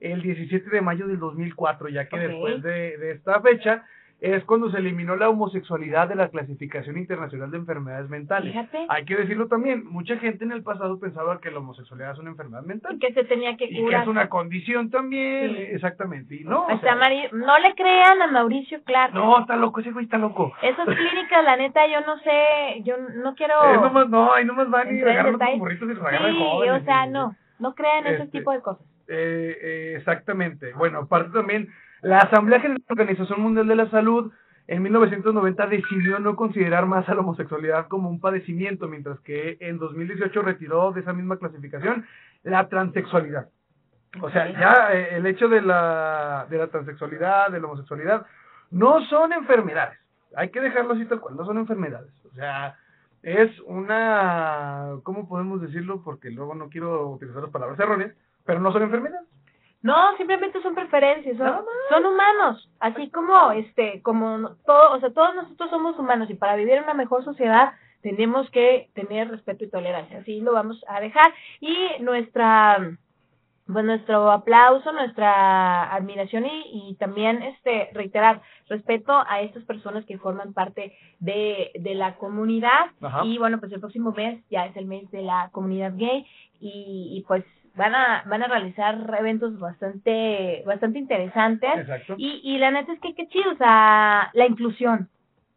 el 0.00 0.20
17 0.20 0.68
de 0.68 0.80
mayo 0.82 1.06
del 1.06 1.18
2004, 1.18 1.88
ya 1.88 2.08
que 2.08 2.18
después 2.18 2.62
de, 2.62 2.98
de 2.98 3.12
esta 3.12 3.40
fecha 3.40 3.84
es 4.24 4.42
cuando 4.44 4.70
se 4.70 4.78
eliminó 4.78 5.16
la 5.16 5.28
homosexualidad 5.28 6.08
de 6.08 6.14
la 6.14 6.28
clasificación 6.28 6.96
internacional 6.96 7.50
de 7.50 7.58
enfermedades 7.58 8.08
mentales. 8.08 8.52
Fíjate. 8.52 8.86
Hay 8.88 9.04
que 9.04 9.16
decirlo 9.16 9.48
también, 9.48 9.84
mucha 9.84 10.16
gente 10.16 10.44
en 10.44 10.52
el 10.52 10.62
pasado 10.62 10.98
pensaba 10.98 11.40
que 11.40 11.50
la 11.50 11.58
homosexualidad 11.58 12.12
es 12.12 12.18
una 12.18 12.30
enfermedad 12.30 12.62
mental. 12.62 12.94
Y 12.94 12.98
que 13.00 13.12
se 13.12 13.24
tenía 13.24 13.56
que 13.56 13.66
Y 13.66 13.74
que 13.76 13.82
curar. 13.82 14.02
es 14.02 14.08
una 14.08 14.28
condición 14.30 14.88
también, 14.90 15.54
Sí. 15.54 15.62
exactamente. 15.72 16.36
Y 16.36 16.44
no, 16.44 16.62
o 16.62 16.70
Hasta 16.70 16.80
sea, 16.86 16.96
Mari- 16.96 17.28
no 17.32 17.58
le 17.58 17.74
crean 17.74 18.22
a 18.22 18.28
Mauricio 18.28 18.82
Clark. 18.84 19.12
no, 19.14 19.40
está 19.40 19.56
loco, 19.56 19.80
ese 19.80 19.90
güey 19.92 20.06
está 20.06 20.16
loco. 20.16 20.52
Esas 20.62 20.86
clínicas, 20.86 21.44
la 21.44 21.56
neta, 21.56 21.86
yo 21.86 22.00
no 22.06 22.16
sé, 22.20 22.82
yo 22.84 22.96
no 23.22 23.34
quiero... 23.34 23.54
Eh, 23.64 23.74
nomás, 23.76 24.08
no, 24.08 24.32
ahí 24.32 24.44
nomás 24.44 24.70
van 24.70 24.96
y 24.96 25.02
agarran 25.02 25.32
los 25.38 25.58
burritos 25.58 25.90
y 25.90 25.94
los 25.94 26.04
agarran 26.06 26.32
Sí, 26.32 26.38
jóvenes. 26.40 26.82
o 26.82 26.84
sea, 26.86 27.06
y- 27.06 27.10
no, 27.10 27.36
no 27.58 27.74
crean 27.74 28.06
ese 28.06 28.22
Este, 28.24 28.38
tipo 28.38 28.52
de 28.52 28.60
cosas. 28.62 28.86
Eh, 29.06 29.58
eh, 29.60 29.94
exactamente. 29.98 30.72
Bueno, 30.72 31.00
aparte 31.00 31.30
también, 31.30 31.68
la 32.04 32.18
Asamblea 32.18 32.60
General 32.60 32.82
de 32.86 32.94
la 32.94 33.02
Organización 33.02 33.40
Mundial 33.40 33.66
de 33.66 33.76
la 33.76 33.90
Salud 33.90 34.30
en 34.66 34.82
1990 34.82 35.66
decidió 35.68 36.18
no 36.18 36.36
considerar 36.36 36.84
más 36.86 37.08
a 37.08 37.14
la 37.14 37.20
homosexualidad 37.20 37.88
como 37.88 38.10
un 38.10 38.20
padecimiento, 38.20 38.88
mientras 38.88 39.18
que 39.20 39.56
en 39.60 39.78
2018 39.78 40.42
retiró 40.42 40.92
de 40.92 41.00
esa 41.00 41.14
misma 41.14 41.38
clasificación 41.38 42.06
la 42.42 42.68
transexualidad. 42.68 43.48
O 44.20 44.30
sea, 44.30 44.52
ya 44.52 44.94
eh, 44.94 45.16
el 45.16 45.26
hecho 45.26 45.48
de 45.48 45.62
la, 45.62 46.46
de 46.50 46.58
la 46.58 46.66
transexualidad, 46.68 47.50
de 47.50 47.60
la 47.60 47.66
homosexualidad, 47.66 48.26
no 48.70 49.04
son 49.06 49.32
enfermedades. 49.32 49.98
Hay 50.36 50.50
que 50.50 50.60
dejarlo 50.60 50.92
así 50.92 51.06
tal 51.06 51.20
cual, 51.20 51.36
no 51.36 51.46
son 51.46 51.56
enfermedades. 51.56 52.12
O 52.30 52.34
sea, 52.34 52.76
es 53.22 53.50
una, 53.60 54.90
¿cómo 55.04 55.26
podemos 55.26 55.62
decirlo? 55.62 56.02
Porque 56.04 56.30
luego 56.30 56.54
no 56.54 56.68
quiero 56.68 57.08
utilizar 57.08 57.42
las 57.42 57.50
palabras 57.50 57.80
erróneas, 57.80 58.12
pero 58.44 58.60
no 58.60 58.72
son 58.72 58.82
enfermedades. 58.82 59.28
No, 59.84 60.16
simplemente 60.16 60.62
son 60.62 60.74
preferencias, 60.74 61.36
son, 61.36 61.60
son 61.90 62.06
humanos, 62.06 62.70
así 62.80 63.10
como 63.10 63.52
este, 63.52 64.00
como 64.00 64.56
todo, 64.64 64.92
o 64.92 64.98
sea, 64.98 65.12
todos 65.12 65.34
nosotros 65.34 65.68
somos 65.68 65.98
humanos 65.98 66.30
y 66.30 66.34
para 66.34 66.56
vivir 66.56 66.72
en 66.72 66.84
una 66.84 66.94
mejor 66.94 67.22
sociedad 67.22 67.74
tenemos 68.00 68.50
que 68.50 68.88
tener 68.94 69.30
respeto 69.30 69.62
y 69.64 69.68
tolerancia, 69.68 70.20
así 70.20 70.40
lo 70.40 70.54
vamos 70.54 70.82
a 70.88 71.00
dejar. 71.00 71.34
Y 71.60 71.76
nuestra 72.00 72.96
pues 73.66 73.84
nuestro 73.84 74.30
aplauso, 74.30 74.90
nuestra 74.92 75.94
admiración 75.94 76.46
y, 76.46 76.90
y 76.90 76.94
también 76.94 77.42
este 77.42 77.90
reiterar 77.92 78.40
respeto 78.70 79.12
a 79.26 79.42
estas 79.42 79.64
personas 79.64 80.06
que 80.06 80.16
forman 80.16 80.54
parte 80.54 80.96
de, 81.20 81.72
de 81.74 81.94
la 81.94 82.16
comunidad. 82.16 82.86
Ajá. 83.02 83.22
y 83.26 83.36
bueno 83.36 83.60
pues 83.60 83.70
el 83.72 83.80
próximo 83.80 84.12
mes 84.12 84.42
ya 84.50 84.64
es 84.64 84.76
el 84.76 84.86
mes 84.86 85.10
de 85.10 85.20
la 85.20 85.50
comunidad 85.52 85.92
gay 85.94 86.26
y, 86.58 87.18
y 87.18 87.24
pues 87.28 87.44
van 87.76 87.94
a 87.94 88.22
van 88.26 88.42
a 88.42 88.48
realizar 88.48 88.96
eventos 89.18 89.58
bastante 89.58 90.62
bastante 90.66 90.98
interesantes 90.98 91.70
Exacto. 91.76 92.14
y, 92.18 92.40
y 92.44 92.58
la 92.58 92.70
neta 92.70 92.92
es 92.92 93.00
que 93.00 93.14
qué 93.14 93.26
chido 93.28 93.52
o 93.52 93.56
sea 93.56 94.30
la 94.32 94.46
inclusión 94.46 95.08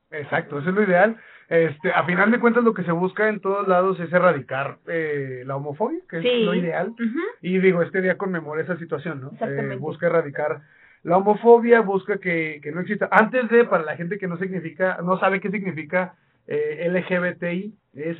Exacto, 0.09 0.59
eso 0.59 0.69
es 0.69 0.75
lo 0.75 0.83
ideal. 0.83 1.17
Este, 1.49 1.91
a 1.91 2.03
final 2.05 2.31
de 2.31 2.39
cuentas 2.39 2.63
lo 2.63 2.73
que 2.73 2.83
se 2.83 2.93
busca 2.93 3.27
en 3.27 3.41
todos 3.41 3.67
lados 3.67 3.99
es 3.99 4.11
erradicar 4.13 4.77
eh, 4.87 5.43
la 5.45 5.57
homofobia, 5.57 5.99
que 6.09 6.21
Sí. 6.21 6.29
es 6.29 6.45
lo 6.45 6.53
ideal. 6.55 6.93
Y 7.41 7.57
digo, 7.59 7.81
este 7.81 8.01
día 8.01 8.17
conmemora 8.17 8.61
esa 8.61 8.77
situación, 8.77 9.19
¿no? 9.19 9.31
Eh, 9.45 9.75
busca 9.77 10.07
erradicar 10.07 10.61
la 11.03 11.17
homofobia, 11.17 11.81
busca 11.81 12.19
que, 12.19 12.61
que 12.63 12.71
no 12.71 12.79
exista. 12.79 13.09
Antes 13.11 13.49
de, 13.49 13.65
para 13.65 13.83
la 13.83 13.97
gente 13.97 14.17
que 14.17 14.27
no 14.27 14.37
significa, 14.37 14.97
no 15.03 15.19
sabe 15.19 15.41
qué 15.41 15.51
significa 15.51 16.15
eh, 16.47 16.87
LGBTI, 16.89 17.73
es, 17.95 18.17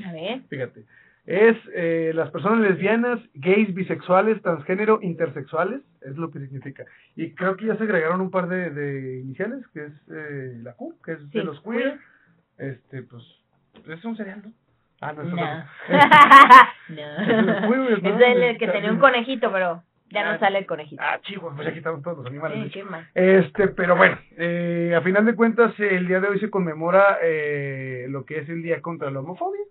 fíjate, 0.50 0.84
es 1.28 1.58
eh, 1.76 2.12
las 2.16 2.32
personas 2.32 2.62
lesbianas, 2.62 3.20
gays, 3.34 3.74
bisexuales, 3.76 4.42
transgénero, 4.42 5.00
intersexuales, 5.02 5.82
es 6.02 6.16
lo 6.18 6.32
que 6.32 6.40
significa. 6.40 6.86
Y 7.18 7.34
creo 7.36 7.58
que 7.58 7.66
ya 7.66 7.76
se 7.76 7.84
agregaron 7.84 8.22
un 8.22 8.32
par 8.32 8.48
de, 8.48 8.70
de 8.72 9.20
iniciales, 9.20 9.68
que 9.74 9.86
es 9.86 9.94
eh, 10.10 10.58
la 10.64 10.74
Q, 10.74 10.96
que 11.04 11.12
es 11.12 11.20
Sí, 11.32 11.38
de 11.38 11.44
los 11.44 11.60
queer. 11.62 12.00
Este, 12.58 13.04
pues, 13.04 13.24
es 13.88 14.06
un 14.06 14.16
cereal, 14.16 14.42
¿no? 14.46 14.54
Ah, 15.02 15.12
no, 15.14 15.22
eso 15.24 15.36
No. 15.36 15.46
no. 15.46 15.66
es 16.90 17.98
el 18.42 18.58
que 18.58 18.68
tenía 18.68 18.92
un 18.92 19.00
conejito 19.00 19.52
pero 19.52 19.84
ya 20.10 20.32
no 20.32 20.40
sale 20.40 20.60
el 20.60 20.66
conejito 20.66 21.02
Ah, 21.06 21.20
chicos, 21.22 21.54
pues 21.56 21.68
ya 21.68 21.74
quitaron 21.74 22.02
todos 22.02 22.18
los 22.18 22.28
animales. 22.28 22.72
Sí, 22.72 22.80
de. 22.82 23.10
Este, 23.14 23.68
pero 23.70 23.96
bueno, 23.96 24.18
eh, 24.38 24.94
a 24.96 25.02
final 25.02 25.26
de 25.26 25.36
cuentas, 25.36 25.74
el 25.80 26.08
día 26.08 26.20
de 26.20 26.28
hoy 26.30 26.40
se 26.40 26.50
conmemora 26.50 27.18
eh, 27.22 28.06
lo 28.10 28.26
que 28.26 28.40
es 28.40 28.50
el 28.50 28.62
Día 28.64 28.82
contra 28.82 29.12
la 29.12 29.20
Homofobia 29.20 29.62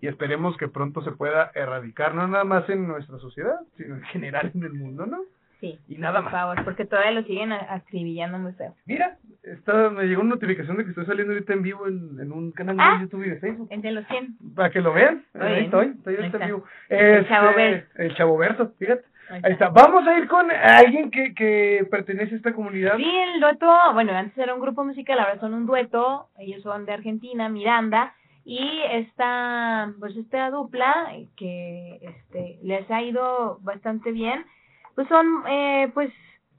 y 0.00 0.06
esperemos 0.08 0.56
que 0.56 0.68
pronto 0.68 1.02
se 1.02 1.12
pueda 1.12 1.50
erradicar, 1.54 2.14
no 2.14 2.26
nada 2.26 2.44
más 2.44 2.68
en 2.68 2.86
nuestra 2.88 3.18
sociedad, 3.18 3.56
sino 3.76 3.96
en 3.96 4.02
general 4.04 4.50
en 4.54 4.62
el 4.64 4.72
mundo, 4.72 5.06
¿no? 5.06 5.18
Sí. 5.60 5.78
Y 5.88 5.96
nada 5.96 6.16
Por 6.16 6.24
más. 6.24 6.32
favor, 6.32 6.64
porque 6.64 6.84
todavía 6.84 7.12
lo 7.12 7.22
siguen 7.22 7.50
acribillando 7.52 8.38
muy 8.38 8.52
feo. 8.52 8.74
Mira, 8.84 9.16
está, 9.42 9.88
me 9.88 10.04
llegó 10.04 10.20
una 10.20 10.34
notificación 10.34 10.76
de 10.76 10.84
que 10.84 10.90
estoy 10.90 11.06
saliendo 11.06 11.32
ahorita 11.32 11.54
en 11.54 11.62
vivo 11.62 11.86
en, 11.86 12.20
en 12.20 12.30
un 12.30 12.52
canal 12.52 12.76
Ah. 12.78 12.96
de 12.98 13.04
YouTube 13.04 13.24
y 13.24 13.30
de 13.30 13.36
Facebook. 13.40 13.68
Entre 13.70 13.90
los 13.92 14.06
100. 14.06 14.36
Para 14.54 14.68
que 14.70 14.82
lo 14.82 14.92
vean. 14.92 15.24
Muy 15.32 15.42
Ahí 15.46 15.52
bien. 15.54 15.64
estoy, 15.64 15.86
estoy 15.96 16.16
ahorita 16.16 16.38
en 16.42 16.46
vivo. 16.46 16.64
El 16.90 16.98
Este, 17.16 17.28
Chavoverso. 17.30 17.86
El 17.96 18.14
Chavoverso, 18.16 18.72
fíjate. 18.78 19.04
Ahí 19.30 19.40
Ahí 19.44 19.52
está. 19.52 19.68
Vamos 19.70 20.06
a 20.06 20.18
ir 20.18 20.28
con 20.28 20.50
alguien 20.50 21.10
que, 21.10 21.34
que 21.34 21.86
pertenece 21.90 22.34
a 22.34 22.36
esta 22.36 22.52
comunidad. 22.54 22.96
Sí, 22.96 23.04
el 23.34 23.40
dueto, 23.40 23.66
bueno, 23.92 24.12
antes 24.12 24.36
era 24.38 24.54
un 24.54 24.60
grupo 24.60 24.84
musical, 24.84 25.18
ahora 25.18 25.40
son 25.40 25.54
un 25.54 25.66
dueto, 25.66 26.28
ellos 26.38 26.62
son 26.62 26.86
de 26.86 26.92
Argentina, 26.92 27.48
Miranda, 27.48 28.14
y 28.44 28.80
esta, 28.92 29.92
pues 29.98 30.16
esta 30.16 30.50
dupla, 30.50 31.08
eh, 31.14 31.28
que 31.36 31.98
este, 32.00 32.58
les 32.62 32.88
ha 32.90 33.02
ido 33.02 33.58
bastante 33.62 34.12
bien, 34.12 34.46
pues 34.94 35.08
son, 35.08 35.26
eh, 35.48 35.90
pues, 35.92 36.12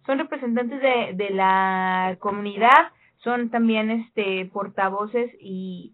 son 0.05 0.17
representantes 0.19 0.81
de, 0.81 1.11
de 1.13 1.29
la 1.29 2.17
comunidad, 2.19 2.91
son 3.17 3.49
también 3.49 3.89
este 3.89 4.49
portavoces 4.51 5.31
y 5.39 5.93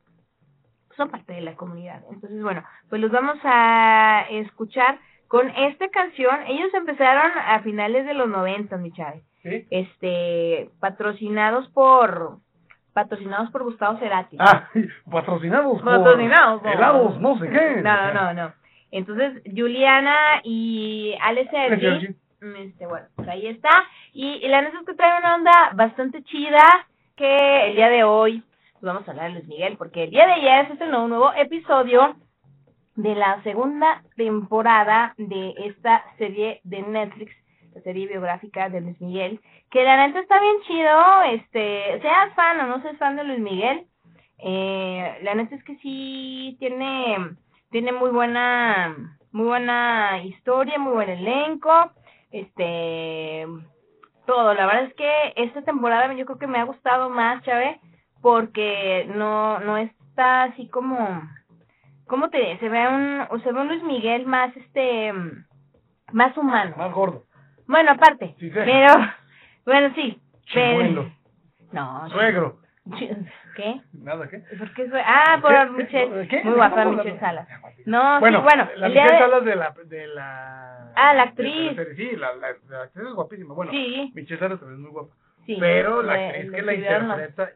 son 0.98 1.10
parte 1.10 1.34
de 1.34 1.42
la 1.42 1.56
comunidad. 1.56 2.04
Entonces, 2.10 2.42
bueno, 2.42 2.64
pues 2.90 3.02
los 3.02 3.12
vamos 3.12 3.38
a 3.44 4.26
escuchar 4.30 5.00
con 5.34 5.50
esta 5.50 5.90
canción. 5.90 6.44
Ellos 6.46 6.72
empezaron 6.76 7.32
a 7.36 7.60
finales 7.62 8.06
de 8.06 8.14
los 8.14 8.30
90, 8.30 8.78
mi 8.78 8.92
chave 8.92 9.24
Sí. 9.42 9.66
este 9.72 10.70
patrocinados 10.80 11.68
por 11.70 12.38
patrocinados 12.94 13.50
por 13.50 13.64
Gustavo 13.64 13.98
Cerati. 13.98 14.38
Ah, 14.40 14.70
patrocinados 15.12 15.82
por 15.82 15.86
Patrocinados 16.04 16.62
por- 16.62 16.72
helados, 16.72 17.20
no 17.20 17.40
sé 17.40 17.50
qué. 17.50 17.82
No, 17.82 18.14
no, 18.14 18.34
no. 18.36 18.54
Entonces, 18.92 19.42
Juliana 19.44 20.16
y 20.44 21.16
Ale 21.20 21.42
Ale 21.42 21.50
Sergi, 21.50 21.82
Sergi. 21.82 22.08
mm, 22.42 22.56
este, 22.68 22.86
bueno, 22.86 23.08
pues 23.16 23.28
ahí 23.28 23.48
está. 23.48 23.72
Y, 24.14 24.34
y 24.34 24.48
la 24.50 24.62
neta 24.62 24.78
es 24.82 24.86
que 24.86 24.94
trae 24.94 25.18
una 25.18 25.34
onda 25.36 25.72
bastante 25.74 26.22
chida 26.26 26.64
que 27.16 27.70
el 27.70 27.76
día 27.76 27.90
de 27.90 28.04
hoy 28.04 28.44
pues 28.74 28.84
vamos 28.84 29.08
a 29.08 29.12
hablar 29.12 29.30
de 29.30 29.34
Luis 29.40 29.48
Miguel, 29.48 29.78
porque 29.78 30.04
el 30.04 30.12
día 30.12 30.28
de 30.28 30.34
ayer 30.34 30.68
se 30.68 30.74
estrenó 30.74 31.06
un 31.06 31.10
nuevo 31.10 31.34
episodio 31.34 32.18
de 32.96 33.16
la 33.16 33.42
segunda 33.44 34.04
temporada 34.16 35.14
de 35.18 35.54
esta 35.58 36.04
serie 36.18 36.62
de 36.64 36.82
Netflix, 36.82 37.34
la 37.74 37.82
serie 37.82 38.08
biográfica 38.08 38.70
de 38.70 38.82
Luis 38.82 39.00
Miguel, 39.02 39.40
que 39.72 39.84
la 39.84 40.08
neta 40.08 40.20
está 40.20 40.40
bien 40.40 40.56
chido, 40.68 41.24
este, 41.32 42.02
seas 42.02 42.34
fan 42.36 42.60
o 42.60 42.68
no 42.68 42.82
seas 42.82 42.98
fan 42.98 43.16
de 43.16 43.24
Luis 43.24 43.40
Miguel, 43.40 43.88
eh, 44.38 45.20
la 45.24 45.36
neta 45.36 45.56
es 45.56 45.64
que 45.64 45.78
sí 45.78 46.56
tiene, 46.60 47.36
tiene 47.72 47.92
muy 47.92 48.12
buena, 48.12 48.96
muy 49.32 49.46
buena 49.46 50.22
historia, 50.24 50.78
muy 50.78 50.94
buen 50.94 51.10
elenco, 51.10 51.92
este, 52.32 53.48
todo, 54.26 54.54
la 54.54 54.66
verdad 54.66 54.84
es 54.86 54.94
que 54.96 55.34
esta 55.36 55.62
temporada 55.64 56.14
yo 56.14 56.26
creo 56.26 56.38
que 56.38 56.48
me 56.48 56.60
ha 56.60 56.66
gustado 56.66 57.10
más, 57.10 57.44
Chávez, 57.44 57.78
porque 58.22 59.10
no, 59.16 59.60
no 59.60 59.78
está 59.78 60.44
así 60.44 60.68
como, 60.68 60.98
¿cómo 62.08 62.30
te 62.30 62.38
diré? 62.38 62.58
Se 62.60 62.70
ve 62.70 62.88
un, 62.88 63.42
se 63.42 63.52
ve 63.52 63.62
un 63.62 63.68
Luis 63.68 63.84
Miguel 63.84 64.26
más, 64.26 64.56
este, 64.58 65.14
más 66.12 66.36
humano. 66.38 66.76
Más 66.78 66.92
gordo. 66.94 67.24
Bueno, 67.68 67.92
aparte, 67.92 68.36
Sí, 68.40 68.50
sí. 68.50 68.54
pero, 68.54 68.94
bueno, 69.66 69.94
sí, 69.96 70.20
pero, 70.54 71.10
no, 71.72 72.10
Suegro. 72.10 72.60
¿qué? 73.56 73.82
Nada, 73.94 74.28
¿qué? 74.30 74.40
¿Por 74.58 74.74
qué? 74.74 74.90
Ah, 75.06 75.40
por 75.42 75.52
¿Qué? 75.54 75.66
Michelle. 75.72 76.28
¿Qué? 76.28 76.44
Muy 76.44 76.54
guapa. 76.56 76.84
Michelle 76.86 77.20
Salas. 77.20 77.48
No, 77.86 78.20
bueno, 78.20 78.40
sí, 78.40 78.44
bueno. 78.44 78.70
la 78.76 78.88
Michelle 78.90 79.12
de- 79.14 79.20
Salas 79.20 79.46
de 79.46 79.56
la, 79.56 79.74
de 79.86 80.08
la... 80.08 80.92
Ah, 80.96 81.14
la 81.14 81.24
actriz. 81.24 81.78
sí, 81.96 82.12
la, 82.18 82.34
la, 82.36 82.48
la 82.70 82.82
actriz 82.84 83.06
es 83.08 83.14
guapísima. 83.14 83.54
Bueno, 83.54 83.72
Sí. 83.72 84.12
Michelle 84.14 84.40
Salas 84.40 84.60
también 84.60 84.80
es 84.80 84.84
muy 84.84 84.92
guapa. 84.92 85.16
Sí, 85.46 85.58
pero 85.60 86.02
la 86.04 86.14
actriz 86.14 86.52
que 86.52 86.62
la 86.62 86.74
interpreta 86.74 87.50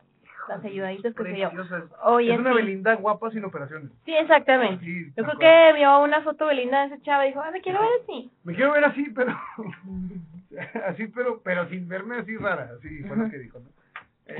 Las 0.47 0.63
ayudaditas 0.63 1.13
que 1.13 1.23
se 1.23 1.37
yo. 1.37 1.49
preciosa. 1.49 1.83
Oye, 2.03 2.33
es 2.33 2.39
una 2.39 2.51
sí. 2.51 2.55
Belinda 2.57 2.95
guapa 2.95 3.29
sin 3.31 3.43
operaciones. 3.45 3.91
Sí, 4.05 4.13
exactamente. 4.15 4.83
Sí, 4.85 5.11
Yo 5.15 5.23
creo 5.25 5.37
que 5.39 5.73
vio 5.77 5.99
una 5.99 6.21
foto 6.21 6.45
Belinda 6.47 6.81
de 6.87 6.95
esa 6.95 7.03
chava 7.03 7.25
y 7.25 7.29
dijo, 7.29 7.41
ah, 7.41 7.51
me 7.51 7.61
quiero 7.61 7.79
ver 7.81 7.89
así. 8.03 8.31
Me 8.43 8.53
quiero 8.55 8.71
ver 8.71 8.85
así, 8.85 9.05
pero... 9.15 9.35
así, 10.87 11.07
pero 11.07 11.41
pero 11.43 11.67
sin 11.69 11.87
verme 11.87 12.17
así 12.17 12.35
rara. 12.37 12.69
Así 12.77 13.03
fue 13.03 13.17
lo 13.17 13.29
que 13.29 13.37
dijo, 13.39 13.59
¿no? 13.59 13.69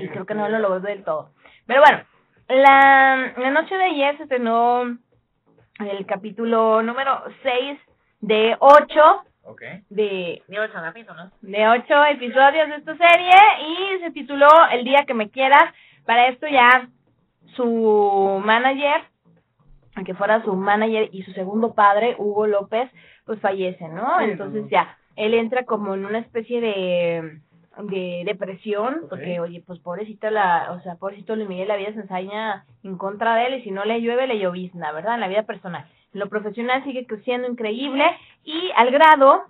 Y 0.01 0.07
creo 0.09 0.25
que 0.25 0.33
no 0.33 0.47
lo 0.49 0.59
logró 0.59 0.79
del 0.79 1.03
todo. 1.03 1.31
Pero 1.65 1.81
bueno, 1.81 2.03
la, 2.49 3.33
la 3.37 3.49
noche 3.51 3.75
de 3.75 3.83
ayer 3.85 4.17
se 4.17 4.23
estrenó 4.23 4.97
el 5.79 6.05
capítulo 6.05 6.81
número 6.81 7.23
6 7.43 7.79
de 8.21 8.55
8 8.59 9.23
Ok. 9.43 9.61
de, 9.89 10.41
de 10.47 10.59
8 10.59 10.73
capítulos. 10.73 11.31
De 11.41 11.67
8 11.67 12.05
episodios 12.11 12.67
de 12.69 12.75
esta 12.75 12.97
serie 12.97 13.31
y 13.67 13.99
se 14.01 14.11
tituló 14.11 14.47
El 14.71 14.83
día 14.83 15.05
que 15.05 15.13
me 15.13 15.29
quieras. 15.29 15.73
Para 16.07 16.29
esto 16.29 16.47
ya 16.47 16.89
su 17.55 18.41
manager, 18.43 19.01
aunque 19.95 20.13
fuera 20.13 20.41
su 20.43 20.53
manager 20.55 21.09
y 21.11 21.23
su 21.23 21.33
segundo 21.33 21.73
padre, 21.73 22.15
Hugo 22.17 22.47
López, 22.47 22.89
pues 23.25 23.41
fallecen, 23.41 23.93
¿no? 23.93 24.21
Entonces 24.21 24.69
ya, 24.71 24.97
él 25.17 25.33
entra 25.33 25.65
como 25.65 25.93
en 25.93 26.05
una 26.05 26.19
especie 26.19 26.61
de 26.61 27.41
de 27.83 28.23
depresión, 28.25 29.01
porque 29.07 29.39
oye, 29.39 29.63
pues 29.65 29.79
pobrecito 29.79 30.29
la, 30.31 30.71
o 30.71 30.81
sea, 30.81 30.95
pobrecito 30.95 31.35
Luis 31.35 31.47
Miguel, 31.47 31.67
la 31.67 31.75
vida 31.75 31.93
se 31.93 31.99
ensaña 31.99 32.65
en 32.83 32.97
contra 32.97 33.35
de 33.35 33.45
él 33.45 33.53
y 33.55 33.63
si 33.63 33.71
no 33.71 33.85
le 33.85 34.01
llueve, 34.01 34.25
le 34.25 34.39
llovizna, 34.39 34.91
¿verdad? 34.91 35.15
En 35.15 35.19
la 35.19 35.27
vida 35.27 35.43
personal. 35.43 35.85
En 36.11 36.19
lo 36.19 36.27
profesional 36.27 36.83
sigue 36.83 37.05
creciendo 37.05 37.47
increíble 37.47 38.03
y 38.43 38.71
al 38.75 38.89
grado 38.89 39.43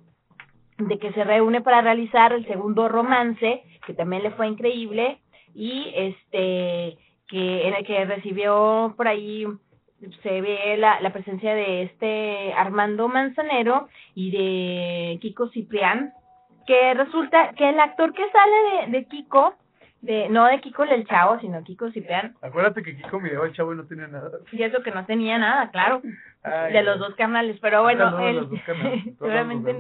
de 0.78 1.00
que 1.00 1.14
se 1.14 1.24
reúne 1.24 1.62
para 1.62 1.82
realizar 1.82 2.34
el 2.34 2.46
segundo 2.48 2.90
romance, 2.90 3.64
que 3.86 3.94
también 3.94 4.24
le 4.24 4.32
fue 4.32 4.48
increíble, 4.48 5.20
y 5.58 5.92
este 5.96 6.98
que 7.28 7.68
en 7.68 7.74
el 7.74 7.86
que 7.86 8.06
recibió 8.06 8.94
por 8.96 9.08
ahí 9.08 9.46
se 10.22 10.42
ve 10.42 10.78
la, 10.78 11.02
la 11.02 11.12
presencia 11.12 11.56
de 11.56 11.82
este 11.82 12.54
Armando 12.54 13.08
Manzanero 13.08 13.90
y 14.14 14.30
de 14.32 15.18
Kiko 15.20 15.50
Ciprián, 15.50 16.14
que 16.68 16.94
resulta 16.94 17.54
que 17.58 17.70
el 17.70 17.80
actor 17.80 18.14
que 18.14 18.24
sale 18.30 18.86
de, 18.92 19.00
de 19.00 19.06
Kiko, 19.06 19.56
de 20.02 20.30
no 20.30 20.46
de 20.46 20.62
Kiko 20.62 20.84
el 20.84 21.08
Chavo, 21.08 21.40
sino 21.40 21.64
Kiko 21.64 21.90
Ciprián, 21.92 22.36
Acuérdate 22.44 22.84
que 22.84 22.96
Kiko 22.96 23.20
miraba 23.20 23.46
al 23.46 23.54
chavo 23.54 23.74
y 23.74 23.78
no 23.78 23.86
tenía 23.88 24.08
nada. 24.08 24.30
y 24.52 24.62
eso 24.62 24.84
que 24.84 24.92
no 24.92 25.06
tenía 25.08 25.40
nada, 25.40 25.72
claro, 25.72 26.04
Ay, 26.44 26.72
de 26.72 26.84
los 26.84 27.00
dos 27.00 27.16
canales, 27.16 27.58
pero 27.60 27.82
bueno, 27.82 28.20
él 28.20 28.48
seguramente. 29.18 29.76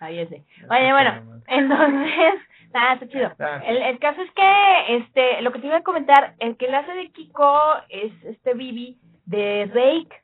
Ahí 0.00 0.18
ese. 0.18 0.42
Oye, 0.68 0.92
bueno, 0.92 1.42
entonces, 1.46 2.34
ah, 2.74 2.94
está 2.94 3.08
chido. 3.08 3.30
El, 3.66 3.76
el 3.78 3.98
caso 3.98 4.20
es 4.22 4.30
que, 4.32 4.96
este, 4.96 5.42
lo 5.42 5.52
que 5.52 5.58
te 5.60 5.66
iba 5.66 5.76
a 5.76 5.82
comentar, 5.82 6.34
el 6.38 6.56
que 6.56 6.68
le 6.68 6.76
hace 6.76 6.92
de 6.92 7.10
Kiko 7.10 7.60
es 7.88 8.12
este 8.24 8.54
Bibi 8.54 8.98
de 9.26 9.70
Rake. 9.72 10.22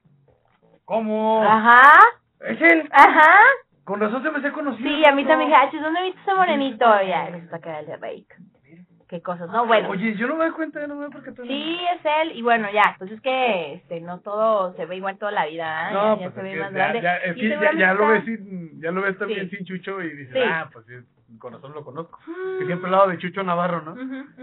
¿Cómo? 0.85 1.43
Ajá. 1.43 1.83
¿Es 2.41 2.61
él? 2.61 2.89
Ajá. 2.93 3.35
Con 3.85 4.01
razón 4.01 4.23
se 4.23 4.31
me 4.31 4.39
hace 4.39 4.53
conocido. 4.53 4.89
Sí, 4.89 5.03
a 5.07 5.13
mí 5.13 5.25
también 5.25 5.51
dije, 5.51 5.61
ah, 5.63 5.71
¿dónde 5.83 6.03
viste 6.03 6.21
ese 6.21 6.35
morenito? 6.35 6.85
Ya, 7.03 7.27
resulta 7.31 7.59
que 7.61 7.69
era 7.69 7.81
el 7.81 7.87
de 7.87 7.97
Rake. 7.97 8.27
Qué 9.09 9.23
cosas, 9.23 9.49
¿no? 9.49 9.67
Bueno. 9.67 9.89
Oye, 9.89 10.15
yo 10.17 10.27
no 10.29 10.37
me 10.37 10.45
doy 10.45 10.53
cuenta, 10.53 10.87
no 10.87 10.95
me 10.97 11.05
doy 11.07 11.11
porque 11.11 11.31
Sí, 11.47 11.79
es 11.95 12.01
él, 12.23 12.33
y 12.37 12.43
bueno, 12.43 12.69
ya, 12.71 12.95
pues 12.99 13.11
es 13.11 13.19
que 13.23 13.73
este, 13.77 14.03
no 14.03 14.21
todo 14.21 14.75
se 14.75 14.85
ve 14.85 14.97
igual 14.97 15.17
toda 15.17 15.33
la 15.33 15.47
vida, 15.47 15.89
¿eh? 15.91 15.95
No, 15.95 16.17
ya, 16.17 16.21
ya 16.21 16.31
pues 16.31 16.35
se 16.35 16.43
ve 16.43 16.53
es 16.53 16.61
más 16.61 16.73
ya, 16.73 16.77
grande. 16.79 17.01
ya, 17.01 17.17
es 17.17 17.37
Y 17.39 17.41
que 17.41 17.49
ya, 17.79 17.95
lo 17.95 18.07
ves 18.09 18.19
está- 18.19 18.25
sin, 18.45 18.81
ya 18.83 18.91
lo 18.91 19.01
ves 19.01 19.19
también 19.19 19.49
Sí. 19.49 19.57
sin 19.57 19.65
Chucho 19.65 20.03
y 20.03 20.11
dices, 20.15 20.35
Sí. 20.35 20.41
ah, 20.45 20.69
pues 20.71 20.85
sí, 20.85 20.93
con 21.39 21.53
razón 21.53 21.73
lo 21.75 21.85
conozco. 21.85 22.19
Que 22.59 22.67
siempre 22.67 22.91
he 22.91 22.93
hablado 22.93 23.09
de 23.09 23.19
Chucho 23.19 23.43
Navarro, 23.43 23.83
¿no? 23.83 23.97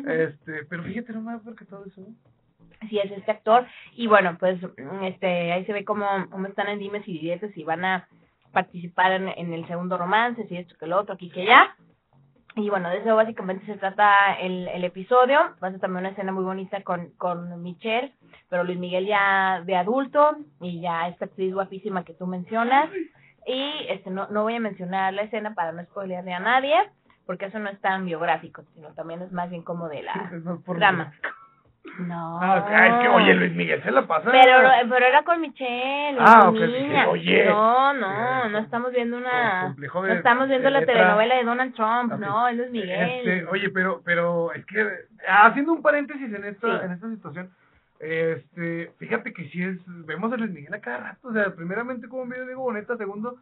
Este, 0.10 0.66
pero 0.70 0.84
fíjate 0.84 1.14
nomás 1.14 1.42
porque 1.44 1.66
todo 1.66 1.86
eso. 1.86 2.02
sí 2.90 3.00
es 3.00 3.12
este 3.12 3.32
actor 3.32 3.66
y 3.96 4.08
bueno 4.08 4.38
pues 4.40 4.62
mm, 4.62 5.04
este 5.06 5.52
ahí 5.52 5.66
se 5.66 5.74
ve 5.74 5.86
cómo, 5.86 6.06
cómo 6.30 6.48
están 6.48 6.68
en 6.68 6.80
dimes 6.80 7.08
y 7.08 7.20
diretes 7.20 7.56
y 7.58 7.64
van 7.64 7.84
a 7.86 8.08
participar 8.52 9.14
en, 9.14 9.30
en 9.30 9.54
el 9.54 9.66
segundo 9.68 9.98
romance 9.98 10.46
si 10.48 10.58
esto 10.58 10.76
que 10.80 10.88
lo 10.88 11.00
otro 11.00 11.16
aquí 11.16 11.30
que 11.30 11.44
allá 11.44 11.76
y 12.56 12.70
bueno 12.70 12.90
de 12.90 12.98
eso 12.98 13.16
básicamente 13.16 13.66
se 13.66 13.78
trata 13.78 14.36
el, 14.40 14.68
el 14.68 14.84
episodio 14.84 15.40
va 15.64 15.70
a 15.70 15.72
ser 15.72 15.80
también 15.80 16.02
una 16.02 16.10
escena 16.10 16.32
muy 16.32 16.44
bonita 16.44 16.82
con 16.84 17.10
con 17.18 17.62
Michelle 17.64 18.14
pero 18.50 18.64
Luis 18.64 18.78
Miguel 18.78 19.08
ya 19.08 19.62
de 19.66 19.76
adulto 19.76 20.38
y 20.62 20.82
ya 20.82 21.08
esta 21.08 21.26
actriz 21.26 21.54
guapísima 21.54 22.04
que 22.06 22.14
tú 22.14 22.28
mencionas 22.28 22.90
y 23.46 23.86
este 23.90 24.10
no 24.10 24.28
no 24.30 24.44
voy 24.44 24.56
a 24.56 24.60
mencionar 24.60 25.14
la 25.14 25.22
escena 25.24 25.54
para 25.54 25.72
no 25.72 25.84
spoilearle 25.84 26.34
a 26.34 26.40
nadie 26.40 26.76
porque 27.26 27.46
eso 27.46 27.60
no 27.60 27.70
es 27.70 27.80
tan 27.82 28.06
biográfico 28.06 28.64
sino 28.74 28.90
también 28.94 29.22
es 29.22 29.32
más 29.32 29.50
bien 29.50 29.62
como 29.64 29.88
de 29.90 30.04
la 30.04 30.32
por 30.66 30.78
drama 30.78 31.12
no 32.00 32.40
Ah, 32.42 32.58
es 32.68 33.02
que, 33.04 33.08
oye, 33.10 33.34
Luis 33.36 33.54
Miguel 33.54 33.82
se 33.84 33.92
la 33.92 34.06
pasa. 34.08 34.30
pero, 34.32 34.58
pero 34.90 35.06
era 35.06 35.24
con 35.24 35.40
Michelle, 35.40 36.18
Ah, 36.20 36.50
ok, 36.50 36.60
niña. 36.60 37.08
oye. 37.08 37.46
No, 37.46 37.94
no, 37.94 38.50
no 38.50 38.58
estamos 38.58 38.92
viendo 38.92 39.18
una... 39.18 39.74
de- 39.78 39.88
No 39.88 40.06
estamos 40.08 40.48
viendo 40.50 40.70
la 40.72 40.80
letra. 40.80 40.94
telenovela 40.96 41.36
de 41.36 41.44
Donald 41.44 41.74
Trump, 41.76 42.14
Ok. 42.14 42.20
no, 42.20 42.48
es 42.48 42.58
Luis 42.58 42.72
Miguel. 42.72 43.10
Este, 43.12 43.46
oye, 43.46 43.70
pero, 43.70 44.02
pero 44.04 44.52
es 44.54 44.66
que 44.66 44.84
haciendo 45.28 45.74
un 45.74 45.82
paréntesis 45.84 46.34
en 46.34 46.44
esta, 46.46 46.80
Sí. 46.80 46.86
en 46.86 46.92
esta 46.92 47.08
situación, 47.08 47.52
este, 48.00 48.92
fíjate 49.00 49.34
que 49.34 49.50
si 49.50 49.64
es, 49.64 49.78
vemos 50.06 50.32
a 50.34 50.38
Luis 50.38 50.52
Miguel 50.52 50.74
a 50.74 50.82
cada 50.82 50.98
rato, 50.98 51.28
o 51.30 51.34
sea, 51.34 51.54
primeramente 51.56 52.08
como 52.08 52.26
medio 52.26 52.46
Diego 52.46 52.62
Boneta, 52.64 52.98
segundo, 52.98 53.38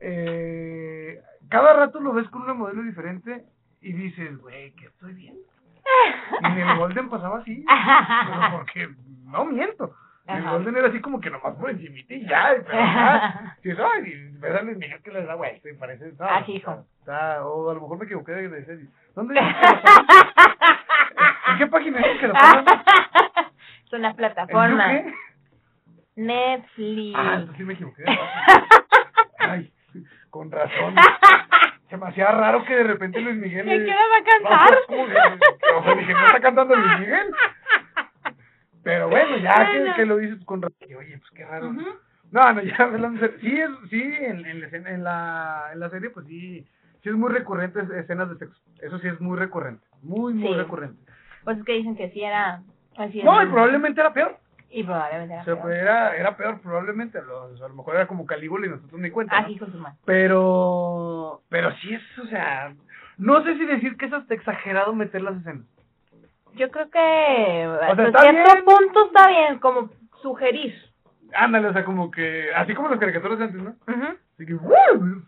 eh, 0.00 1.20
cada 1.48 1.72
rato 1.74 2.00
lo 2.00 2.12
ves 2.12 2.28
con 2.28 2.42
una 2.42 2.54
modelo 2.54 2.82
diferente 2.82 3.44
y 3.80 3.92
dices, 3.92 4.36
güey, 4.38 4.72
¿qué 4.72 4.86
estoy 4.86 5.14
viendo? 5.14 5.40
Y 6.42 6.46
en 6.46 6.58
el 6.68 6.78
Golden 6.78 7.08
pasaba 7.08 7.38
así, 7.38 7.64
pero 7.66 8.56
porque 8.58 8.88
no 9.26 9.44
miento. 9.46 9.94
En 10.26 10.36
el 10.36 10.42
Ajá. 10.46 10.52
Golden 10.52 10.76
era 10.78 10.88
así 10.88 11.00
como 11.00 11.20
que 11.20 11.28
nomás 11.28 11.54
por 11.56 11.68
encimita 11.70 12.14
y 12.14 12.26
ya, 12.26 12.56
y 12.56 12.60
pero 12.62 12.78
ya. 12.78 13.56
Y 13.62 13.70
eso, 13.70 13.86
ay, 13.94 14.02
y 14.10 14.38
ves 14.38 14.54
a 14.54 14.62
Luis 14.62 14.78
Miguel 14.78 15.02
que 15.02 15.10
le 15.10 15.24
da 15.26 15.34
vuelta 15.34 15.68
y 15.68 15.74
parece, 15.74 16.12
no, 16.18 16.24
Ah, 16.26 16.42
hijo. 16.46 16.84
está- 17.00 17.44
o 17.46 17.70
a 17.70 17.74
lo 17.74 17.80
mejor 17.82 17.98
me 17.98 18.04
equivoqué 18.06 18.32
de, 18.32 18.48
de 18.48 18.64
serie. 18.64 18.86
¿Dónde 19.14 19.34
que? 19.40 19.40
¿En 21.52 21.58
qué 21.58 21.66
página 21.66 22.00
es 22.00 22.20
que 22.20 22.26
lo 22.28 22.32
pasan? 22.34 22.64
Es 23.94 24.00
una 24.00 24.14
plataforma. 24.14 24.96
¿En 24.96 25.04
qué? 25.06 25.14
Netflix. 26.16 27.16
Ah, 27.18 27.32
entonces 27.34 27.56
sí 27.56 27.64
me 27.64 27.72
equivoqué. 27.74 28.04
Ay, 29.38 29.72
con 30.30 30.50
razón. 30.50 30.94
Se 31.90 31.96
me 31.96 32.06
hacía 32.08 32.30
raro 32.30 32.64
que 32.64 32.74
de 32.74 32.84
repente 32.84 33.20
Luis 33.20 33.36
Miguel... 33.36 33.66
¿De 33.66 33.84
qué 33.84 33.92
va 33.92 33.96
a 33.96 34.20
No, 34.40 34.48
cantar? 34.48 34.68
pues, 34.68 34.80
¿cómo 34.86 35.06
que- 35.06 35.74
O 35.76 35.82
sea, 35.84 35.94
dije, 35.94 36.12
no 36.12 36.26
está 36.26 36.40
cantando 36.40 36.76
Luis 36.76 36.98
Miguel. 37.00 37.34
Pero 38.82 39.08
bueno, 39.08 39.36
ya 39.38 39.54
Bueno. 39.70 39.94
que 39.94 40.06
lo 40.06 40.16
dices 40.18 40.44
con 40.44 40.60
razón, 40.62 40.76
oye, 40.98 41.18
pues 41.18 41.30
qué 41.34 41.44
raro. 41.44 41.68
Ujú. 41.70 41.82
No, 42.30 42.52
no, 42.52 42.62
ya 42.62 42.76
hablando. 42.78 43.26
Sí, 43.40 43.60
es- 43.60 43.90
sí 43.90 44.02
en, 44.02 44.44
en, 44.46 44.60
la, 44.60 44.66
escena- 44.66 44.90
en, 44.90 45.04
la, 45.04 45.70
en 45.72 45.80
la 45.80 45.90
serie, 45.90 46.10
pues 46.10 46.26
sí, 46.26 46.66
sí 47.02 47.08
es 47.08 47.14
muy 47.14 47.30
recurrente 47.32 47.80
es- 47.80 47.90
escenas 47.90 48.28
de 48.30 48.36
sexo. 48.38 48.60
Eso 48.82 48.98
sí 48.98 49.08
es 49.08 49.20
muy 49.20 49.38
recurrente. 49.38 49.86
Muy, 50.02 50.34
muy 50.34 50.48
Sí. 50.52 50.54
recurrente. 50.54 51.02
Pues 51.44 51.58
es 51.58 51.64
que 51.64 51.72
dicen 51.74 51.96
que 51.96 52.10
sí 52.10 52.22
era 52.22 52.62
así. 52.98 53.22
No, 53.22 53.34
y 53.34 53.42
era- 53.42 53.50
probablemente 53.52 54.00
era 54.00 54.12
peor. 54.12 54.36
Y 54.70 54.82
probablemente 54.82 55.32
O 55.32 55.36
era 55.36 55.44
sea, 55.44 55.54
peor. 55.54 55.62
pues 55.66 55.78
era, 55.82 56.16
era 56.16 56.36
peor 56.36 56.60
probablemente. 56.60 57.18
O 57.18 57.44
a 57.64 57.68
lo 57.68 57.74
mejor 57.74 57.94
era 57.96 58.06
como 58.06 58.26
Calígula 58.26 58.66
y 58.66 58.70
nosotros 58.70 59.00
ni 59.00 59.10
cuenta. 59.10 59.40
¿no? 59.40 59.46
Así 59.46 59.56
con 59.58 59.70
su 59.72 59.78
mano. 59.78 59.96
Pero, 60.04 61.42
pero 61.48 61.72
sí 61.76 61.94
es, 61.94 62.18
o 62.18 62.26
sea, 62.26 62.74
no 63.18 63.42
sé 63.44 63.54
si 63.56 63.64
decir 63.66 63.96
que 63.96 64.06
es 64.06 64.12
hasta 64.12 64.34
exagerado 64.34 64.92
meter 64.94 65.22
las 65.22 65.36
escenas. 65.36 65.64
Yo 66.54 66.70
creo 66.70 66.86
que 66.90 66.98
sea, 66.98 67.74
hasta 67.88 68.20
cierto 68.22 68.52
bien. 68.52 68.64
punto 68.64 69.06
está 69.06 69.28
bien, 69.28 69.58
como 69.58 69.90
sugerir. 70.22 70.74
Ándale, 71.34 71.68
o 71.68 71.72
sea, 71.72 71.84
como 71.84 72.10
que, 72.12 72.52
así 72.54 72.74
como 72.74 72.88
las 72.88 73.00
caricaturas 73.00 73.38
de 73.38 73.44
antes, 73.46 73.60
¿no? 73.62 73.70
Ujú. 73.70 74.16
Así 74.34 74.46
que, 74.46 74.54
¡uh! 74.54 75.22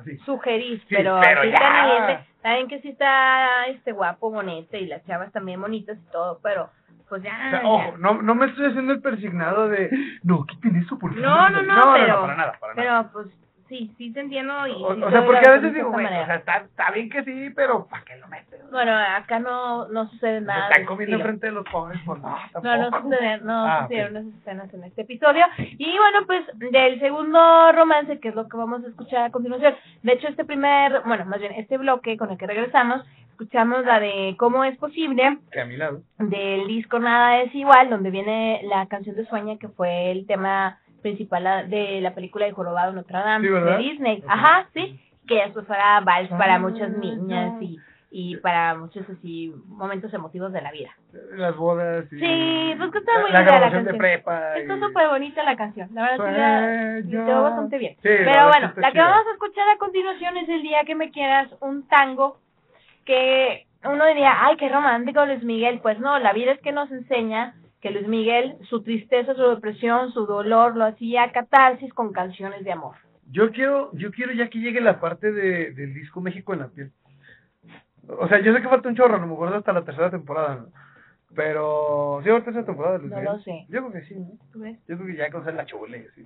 así. 0.00 0.18
Sugerir, 0.18 0.78
Sí, 0.80 0.86
pero, 0.94 1.18
pero 1.22 1.42
sí 1.44 1.50
ya. 1.50 1.58
también, 1.58 2.18
saben 2.42 2.68
que 2.68 2.80
sí 2.82 2.90
está 2.90 3.66
este 3.68 3.92
guapo, 3.92 4.30
bonito 4.30 4.76
y 4.76 4.86
las 4.86 5.02
chavas 5.06 5.32
también 5.32 5.60
bonitas 5.60 5.96
y 5.98 6.12
todo, 6.12 6.40
pero 6.42 6.68
pues 7.08 7.22
ya. 7.22 7.30
O 7.34 7.50
sea, 7.50 7.62
ya. 7.62 7.68
ojo, 7.68 7.98
no, 7.98 8.22
no 8.22 8.34
me 8.34 8.46
estoy 8.46 8.66
haciendo 8.66 8.92
el 8.92 9.00
persignado 9.00 9.68
de, 9.68 9.90
no, 10.22 10.44
quiten 10.46 10.76
eso, 10.76 10.98
por 10.98 11.14
favor. 11.14 11.26
No, 11.26 11.50
no, 11.50 11.62
no, 11.62 11.76
no, 11.76 11.92
pero, 11.94 12.20
para 12.20 12.36
nada, 12.36 12.58
para 12.60 12.74
nada. 12.74 13.10
pero 13.12 13.12
pues 13.12 13.45
sí, 13.68 13.92
sí 13.98 14.12
te 14.12 14.20
entiendo 14.20 14.66
y 14.66 14.72
O, 14.82 14.94
sí 14.94 15.02
o 15.02 15.10
sea, 15.10 15.24
porque 15.24 15.48
a 15.48 15.52
veces 15.52 15.74
digo, 15.74 15.90
güey, 15.92 16.06
o 16.06 16.08
sea, 16.08 16.34
está, 16.36 16.56
está 16.58 16.90
bien 16.92 17.10
que 17.10 17.24
sí, 17.24 17.50
pero 17.54 17.86
¿para 17.86 18.04
qué 18.04 18.16
lo 18.16 18.28
metes? 18.28 18.60
Bueno, 18.70 18.92
acá 18.96 19.38
no, 19.38 19.88
no 19.88 20.08
sucede 20.10 20.40
nada. 20.40 20.68
están 20.68 20.86
comiendo 20.86 21.16
enfrente 21.16 21.46
de 21.46 21.52
los 21.52 21.64
pobres, 21.68 22.00
pues 22.04 22.20
no, 22.20 22.28
No, 22.62 22.76
no 22.76 22.90
tampoco. 22.90 23.02
sucedieron, 23.14 23.46
no 23.46 23.66
Ah, 23.66 23.82
sucedieron 23.82 24.16
ok. 24.16 24.22
esas 24.22 24.40
escenas 24.40 24.74
en 24.74 24.84
este 24.84 25.02
episodio. 25.02 25.44
Y 25.58 25.96
bueno, 25.98 26.18
pues 26.26 26.44
del 26.72 27.00
segundo 27.00 27.72
romance, 27.72 28.18
que 28.20 28.28
es 28.28 28.34
lo 28.34 28.48
que 28.48 28.56
vamos 28.56 28.84
a 28.84 28.88
escuchar 28.88 29.24
a 29.24 29.30
continuación. 29.30 29.74
De 30.02 30.12
hecho, 30.12 30.28
este 30.28 30.44
primer, 30.44 31.02
bueno, 31.04 31.24
más 31.26 31.40
bien 31.40 31.52
este 31.52 31.78
bloque 31.78 32.16
con 32.16 32.30
el 32.30 32.38
que 32.38 32.46
regresamos, 32.46 33.04
escuchamos 33.30 33.84
la 33.84 34.00
de 34.00 34.34
cómo 34.38 34.64
es 34.64 34.76
posible 34.78 35.38
Que 35.52 35.60
a 35.60 35.66
mi 35.66 35.76
lado. 35.76 36.00
del 36.18 36.66
disco 36.68 36.98
Nada 36.98 37.42
es 37.42 37.54
igual, 37.54 37.90
donde 37.90 38.10
viene 38.10 38.62
la 38.64 38.86
canción 38.86 39.14
de 39.14 39.26
Sueña, 39.26 39.58
que 39.58 39.68
fue 39.68 40.10
el 40.10 40.26
tema 40.26 40.78
principal 41.10 41.46
a- 41.46 41.62
de 41.62 42.00
la 42.00 42.14
película 42.14 42.46
de 42.46 42.52
Jorobado 42.52 42.92
Notre 42.92 43.16
Dame 43.18 43.48
de 43.48 43.76
Disney. 43.78 44.22
Ajá, 44.26 44.66
sí, 44.74 44.98
que 45.28 45.36
después 45.36 45.68
era 45.70 46.00
vals 46.00 46.28
para 46.30 46.56
Ah, 46.56 46.58
muchas 46.58 46.90
niñas 46.90 47.54
y, 47.62 47.78
y 48.10 48.36
para 48.38 48.74
muchos 48.74 49.08
así 49.08 49.52
momentos 49.68 50.12
emotivos 50.14 50.52
de 50.52 50.60
la 50.62 50.72
vida. 50.72 50.90
Las 51.34 51.54
bodas 51.56 52.06
y... 52.12 52.18
Sí, 52.18 52.74
pues 52.78 52.90
que 52.92 52.98
está 52.98 53.12
la- 53.14 53.20
muy 53.20 53.30
La 53.32 53.38
linda 53.40 53.52
la 53.52 53.58
grabación 53.58 53.84
de 53.84 53.90
canción. 53.90 53.98
prepa. 53.98 54.56
Está 54.58 54.76
y- 54.76 54.80
súper 54.80 55.08
bonita 55.08 55.42
la 55.44 55.56
canción, 55.56 55.88
la 55.94 56.02
verdad 56.02 56.24
que 56.26 56.32
la, 56.32 57.02
Sueña. 57.02 57.24
quedó 57.26 57.42
bastante 57.42 57.78
bien. 57.78 57.94
Sí, 57.96 57.98
Pero 58.02 58.48
bueno, 58.48 58.72
la 58.76 58.92
que 58.92 58.98
vamos 58.98 59.26
a 59.28 59.32
escuchar 59.32 59.68
a 59.68 59.78
continuación 59.78 60.36
es 60.38 60.48
El 60.48 60.62
Día 60.62 60.84
que 60.84 60.94
me 60.96 61.10
quieras, 61.10 61.48
un 61.60 61.86
tango 61.88 62.38
que 63.04 63.66
uno 63.84 64.04
diría, 64.06 64.32
ay, 64.40 64.56
qué 64.56 64.68
romántico 64.68 65.24
Luis 65.26 65.42
Miguel. 65.44 65.78
Pues 65.80 65.98
no, 66.00 66.18
la 66.18 66.32
vida 66.32 66.52
es 66.52 66.60
que 66.60 66.72
nos 66.72 66.90
enseña 66.90 67.54
que 67.80 67.90
Luis 67.90 68.08
Miguel, 68.08 68.56
su 68.68 68.82
tristeza, 68.82 69.34
su 69.34 69.42
depresión, 69.42 70.12
su 70.12 70.26
dolor, 70.26 70.76
lo 70.76 70.84
hacía 70.84 71.30
catarsis 71.32 71.92
con 71.92 72.12
canciones 72.12 72.64
de 72.64 72.72
amor. 72.72 72.96
Yo 73.30 73.50
quiero, 73.50 73.90
yo 73.94 74.10
quiero 74.12 74.32
ya 74.32 74.48
que 74.48 74.58
llegue 74.60 74.80
la 74.80 75.00
parte 75.00 75.32
de, 75.32 75.72
del 75.72 75.94
disco 75.94 76.20
México 76.20 76.52
en 76.54 76.60
la 76.60 76.68
piel. 76.68 76.92
O 78.08 78.28
sea, 78.28 78.40
yo 78.40 78.54
sé 78.54 78.62
que 78.62 78.68
falta 78.68 78.88
un 78.88 78.96
chorro, 78.96 79.16
a 79.16 79.18
lo 79.18 79.26
mejor 79.26 79.52
hasta 79.52 79.72
la 79.72 79.84
tercera 79.84 80.10
temporada, 80.10 80.56
¿no? 80.56 80.66
Pero, 81.34 82.20
¿sí 82.22 82.30
va 82.30 82.38
a 82.38 82.44
tercera 82.44 82.64
temporada 82.64 82.94
de 82.94 83.00
Luis 83.00 83.10
No 83.10 83.18
Miguel? 83.18 83.34
lo 83.34 83.42
sé. 83.42 83.66
Yo 83.68 83.80
creo 83.80 83.92
que 83.92 84.02
sí, 84.08 84.14
¿no? 84.14 84.30
¿Tú 84.52 84.60
ves? 84.60 84.78
Yo 84.86 84.96
creo 84.96 85.06
que 85.08 85.16
ya 85.16 85.30
cuando 85.30 85.44
sale 85.44 85.56
la 85.56 85.66
chule, 85.66 86.08
sí. 86.14 86.24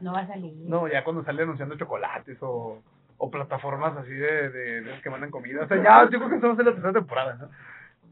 No 0.00 0.12
va 0.12 0.20
a 0.20 0.26
salir. 0.26 0.54
No, 0.58 0.86
ya 0.86 1.02
cuando 1.02 1.24
sale 1.24 1.42
anunciando 1.42 1.76
chocolates 1.76 2.36
o, 2.42 2.82
o 3.16 3.30
plataformas 3.30 3.96
así 3.96 4.12
de, 4.12 4.50
de, 4.50 4.82
de 4.82 4.90
las 4.90 5.00
que 5.02 5.10
mandan 5.10 5.30
comida. 5.30 5.62
O 5.64 5.66
sea, 5.66 5.82
ya, 5.82 6.02
yo 6.10 6.18
creo 6.18 6.28
que 6.28 6.36
eso 6.36 6.46
va 6.46 6.52
a 6.52 6.56
ser 6.56 6.66
la 6.66 6.72
tercera 6.72 6.92
temporada, 6.92 7.34
¿no? 7.40 7.48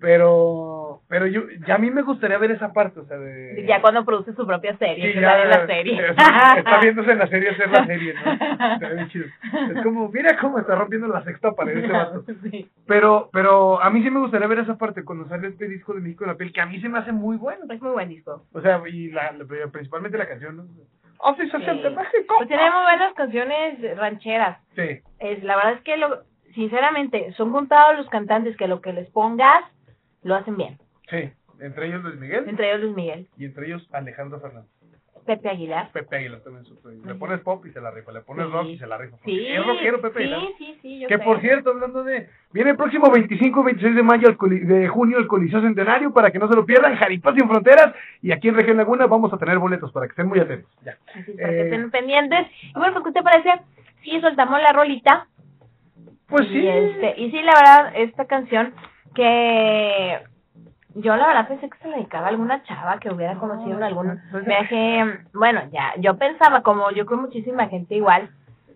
Pero, 0.00 0.71
pero 1.12 1.26
yo, 1.26 1.42
ya 1.66 1.74
a 1.74 1.78
mí 1.78 1.90
me 1.90 2.00
gustaría 2.00 2.38
ver 2.38 2.52
esa 2.52 2.72
parte, 2.72 3.00
o 3.00 3.04
sea, 3.04 3.18
de... 3.18 3.66
Ya 3.68 3.82
cuando 3.82 4.02
produce 4.02 4.32
su 4.32 4.46
propia 4.46 4.74
serie, 4.78 5.12
Sí, 5.12 5.20
ya, 5.20 5.42
en 5.42 5.50
la 5.50 5.66
serie. 5.66 6.08
Está, 6.08 6.54
está 6.56 6.78
viéndose 6.82 7.12
en 7.12 7.18
la 7.18 7.26
serie 7.26 7.50
hacer 7.50 7.70
la 7.70 7.84
serie, 7.84 8.14
¿no? 8.14 8.32
Está 8.32 8.88
bien 8.88 9.08
chido. 9.10 9.26
Es 9.76 9.82
como, 9.82 10.08
mira 10.08 10.38
cómo 10.40 10.58
está 10.58 10.74
rompiendo 10.74 11.08
la 11.08 11.22
sexta 11.22 11.52
pared 11.52 11.76
este 11.76 11.92
vato. 11.92 12.24
Sí. 12.50 12.66
Pero, 12.86 13.28
pero 13.30 13.82
a 13.82 13.90
mí 13.90 14.02
sí 14.02 14.10
me 14.10 14.20
gustaría 14.20 14.46
ver 14.48 14.60
esa 14.60 14.78
parte 14.78 15.04
cuando 15.04 15.28
sale 15.28 15.48
este 15.48 15.68
disco 15.68 15.92
de 15.92 16.00
México 16.00 16.24
en 16.24 16.30
la 16.30 16.36
piel, 16.38 16.50
que 16.50 16.62
a 16.62 16.66
mí 16.66 16.80
se 16.80 16.88
me 16.88 16.98
hace 16.98 17.12
muy 17.12 17.36
bueno. 17.36 17.66
Es 17.70 17.82
muy 17.82 17.92
buen 17.92 18.08
disco. 18.08 18.46
O 18.54 18.62
sea, 18.62 18.80
y 18.88 19.10
la, 19.10 19.32
la- 19.32 19.44
principalmente 19.70 20.16
la 20.16 20.26
canción, 20.26 20.56
¿no? 20.56 20.64
Oh, 21.18 21.34
sí. 21.36 21.42
Pues 21.52 22.48
tiene 22.48 22.70
muy 22.70 22.82
buenas 22.84 23.12
canciones 23.14 23.98
rancheras. 23.98 24.58
Sí. 24.74 25.00
Es, 25.18 25.44
la 25.44 25.56
verdad 25.56 25.72
es 25.74 25.82
que, 25.82 25.98
lo, 25.98 26.22
sinceramente, 26.54 27.32
son 27.36 27.52
contados 27.52 27.98
los 27.98 28.08
cantantes 28.08 28.56
que 28.56 28.66
lo 28.66 28.80
que 28.80 28.94
les 28.94 29.10
pongas, 29.10 29.62
lo 30.22 30.34
hacen 30.36 30.56
bien. 30.56 30.78
Sí, 31.12 31.30
entre 31.60 31.86
ellos 31.86 32.02
Luis 32.02 32.18
Miguel 32.18 32.48
Entre 32.48 32.68
ellos 32.70 32.80
Luis 32.82 32.96
Miguel, 32.96 33.28
y 33.38 33.44
entre 33.44 33.66
ellos 33.66 33.88
Alejandro 33.92 34.40
Fernández. 34.40 34.68
Pepe 35.24 35.48
Aguilar. 35.50 35.88
Pepe 35.92 36.16
Aguilar 36.16 36.40
también. 36.40 36.64
su- 36.64 36.76
Le 37.06 37.14
pones 37.14 37.38
pop 37.42 37.64
y 37.64 37.70
se 37.70 37.80
la 37.80 37.92
rifa, 37.92 38.10
le 38.10 38.22
pones 38.22 38.44
Sí. 38.46 38.52
rock 38.52 38.66
y 38.66 38.78
se 38.78 38.86
la 38.88 38.98
rifa. 38.98 39.16
Sí, 39.24 39.46
Es 39.46 39.64
rockero 39.64 40.00
Pepe 40.00 40.18
Aguilar. 40.18 40.40
sí, 40.40 40.54
sí, 40.58 40.78
sí, 40.82 40.98
yo 40.98 41.06
Que 41.06 41.18
por 41.20 41.40
cierto, 41.40 41.70
hablando 41.70 42.02
de. 42.02 42.28
Viene 42.52 42.70
el 42.70 42.76
próximo 42.76 43.08
25 43.08 43.60
y 43.60 43.64
26 43.66 43.94
de 43.94 44.02
mayo, 44.02 44.36
de 44.40 44.88
junio, 44.88 45.18
el 45.18 45.28
Coliseo 45.28 45.60
Centenario, 45.60 46.12
para 46.12 46.32
que 46.32 46.40
no 46.40 46.48
se 46.48 46.56
lo 46.56 46.66
pierdan. 46.66 46.96
Jaripas 46.96 47.36
sin 47.36 47.46
fronteras. 47.48 47.94
Y 48.20 48.32
aquí 48.32 48.48
en 48.48 48.56
Región 48.56 48.76
Laguna 48.78 49.06
vamos 49.06 49.32
a 49.32 49.38
tener 49.38 49.60
boletos 49.60 49.92
para 49.92 50.06
que 50.06 50.10
estén 50.10 50.26
muy 50.26 50.40
atentos. 50.40 50.68
Ya. 50.84 50.96
Así 51.14 51.32
para 51.34 51.48
que 51.50 51.60
Eh, 51.60 51.64
estén 51.66 51.90
pendientes. 51.92 52.46
Y 52.64 52.72
bueno, 52.76 52.94
pues, 53.00 53.04
¿qué 53.04 53.12
te 53.12 53.22
parece? 53.22 53.50
Sí, 54.02 54.20
soltamos 54.20 54.60
la 54.60 54.72
rolita. 54.72 55.28
Pues 56.26 56.46
y 56.46 56.52
sí. 56.52 56.66
Este, 56.66 57.20
y 57.20 57.30
sí, 57.30 57.40
la 57.42 57.52
verdad, 57.54 57.92
esta 57.94 58.24
canción 58.24 58.74
que 59.14 60.18
yo 60.94 61.16
la 61.16 61.26
verdad 61.26 61.48
pensé 61.48 61.68
que 61.68 61.78
se 61.78 61.88
la 61.88 61.96
dedicaba 61.96 62.26
a 62.26 62.30
alguna 62.30 62.62
chava 62.64 62.98
que 62.98 63.10
hubiera 63.10 63.34
conocido 63.36 63.76
en 63.76 63.82
algún 63.82 64.20
viaje. 64.46 65.20
Bueno, 65.32 65.62
ya, 65.72 65.94
yo 65.98 66.16
pensaba, 66.16 66.62
como 66.62 66.90
yo 66.92 67.06
creo 67.06 67.20
muchísima 67.20 67.68
gente 67.68 67.94
igual, 67.94 68.30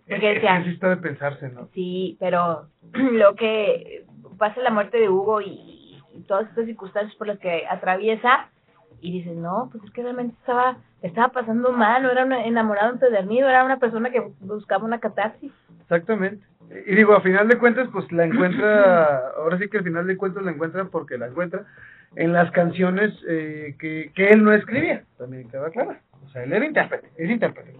porque 0.07 0.29
Es 0.29 0.35
decían, 0.35 0.63
está 0.63 0.89
de 0.89 0.97
pensarse, 0.97 1.49
¿no? 1.49 1.67
Sí, 1.73 2.17
pero 2.19 2.67
lo 2.93 3.35
que 3.35 4.05
pasa 4.37 4.61
la 4.61 4.71
muerte 4.71 4.97
de 4.97 5.09
Hugo 5.09 5.41
y, 5.41 6.01
y 6.13 6.23
todas 6.27 6.47
estas 6.49 6.65
circunstancias 6.65 7.15
por 7.15 7.27
las 7.27 7.39
que 7.39 7.65
atraviesa 7.69 8.49
y 9.01 9.11
dices, 9.11 9.35
no, 9.35 9.69
pues 9.71 9.83
es 9.83 9.91
que 9.91 10.01
realmente 10.01 10.35
estaba 10.39 10.77
estaba 11.01 11.29
pasando 11.29 11.71
mal, 11.71 12.03
no 12.03 12.11
era 12.11 12.25
un 12.25 12.33
enamorado 12.33 12.91
empedernido, 12.91 13.49
era 13.49 13.63
una 13.63 13.77
persona 13.77 14.09
que 14.09 14.31
buscaba 14.39 14.85
una 14.85 14.99
catarsis. 14.99 15.51
Exactamente. 15.81 16.45
Y 16.85 16.95
digo, 16.95 17.13
a 17.13 17.21
final 17.21 17.47
de 17.47 17.57
cuentas, 17.57 17.87
pues 17.91 18.11
la 18.11 18.25
encuentra, 18.25 19.29
ahora 19.37 19.57
sí 19.57 19.69
que 19.69 19.77
al 19.77 19.83
final 19.83 20.07
de 20.07 20.17
cuentas 20.17 20.43
la 20.43 20.51
encuentra 20.51 20.85
porque 20.85 21.17
la 21.17 21.27
encuentra 21.27 21.65
en 22.15 22.33
las 22.33 22.51
canciones 22.51 23.13
eh, 23.27 23.75
que, 23.79 24.11
que 24.15 24.29
él 24.29 24.43
no 24.43 24.53
escribía, 24.53 25.03
también 25.17 25.49
queda 25.49 25.69
claro. 25.69 25.95
O 26.25 26.29
sea, 26.29 26.43
él 26.43 26.53
era 26.53 26.65
intérprete, 26.65 27.09
es 27.17 27.29
intérprete. 27.29 27.73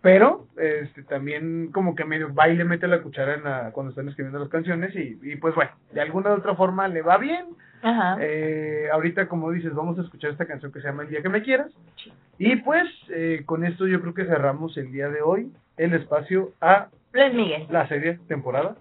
Pero 0.00 0.46
este 0.58 1.02
también 1.02 1.70
como 1.72 1.94
que 1.94 2.04
medio 2.04 2.34
va 2.34 2.48
y 2.48 2.56
le 2.56 2.64
mete 2.64 2.86
la 2.86 3.00
cuchara 3.00 3.34
en 3.34 3.44
la, 3.44 3.70
cuando 3.72 3.90
están 3.90 4.08
escribiendo 4.08 4.38
las 4.38 4.50
canciones 4.50 4.94
y, 4.94 5.18
y 5.22 5.36
pues 5.36 5.54
bueno, 5.54 5.70
de 5.92 6.00
alguna 6.02 6.30
u 6.30 6.34
otra 6.34 6.54
forma 6.54 6.88
le 6.88 7.00
va 7.00 7.16
bien. 7.16 7.46
Ajá. 7.82 8.16
Eh, 8.20 8.88
ahorita, 8.92 9.28
como 9.28 9.50
dices, 9.50 9.74
vamos 9.74 9.98
a 9.98 10.02
escuchar 10.02 10.30
esta 10.30 10.46
canción 10.46 10.72
que 10.72 10.80
se 10.80 10.88
llama 10.88 11.02
El 11.02 11.10
día 11.10 11.22
que 11.22 11.28
me 11.28 11.42
quieras. 11.42 11.70
Y 12.38 12.56
pues 12.56 12.84
eh, 13.10 13.42
con 13.46 13.64
esto 13.64 13.86
yo 13.86 14.00
creo 14.00 14.14
que 14.14 14.24
cerramos 14.24 14.76
el 14.76 14.90
día 14.90 15.08
de 15.08 15.22
hoy 15.22 15.52
el 15.76 15.92
espacio 15.94 16.52
a 16.60 16.88
Luis 17.12 17.34
Miguel, 17.34 17.66
la 17.70 17.86
serie 17.88 18.18
temporada. 18.26 18.76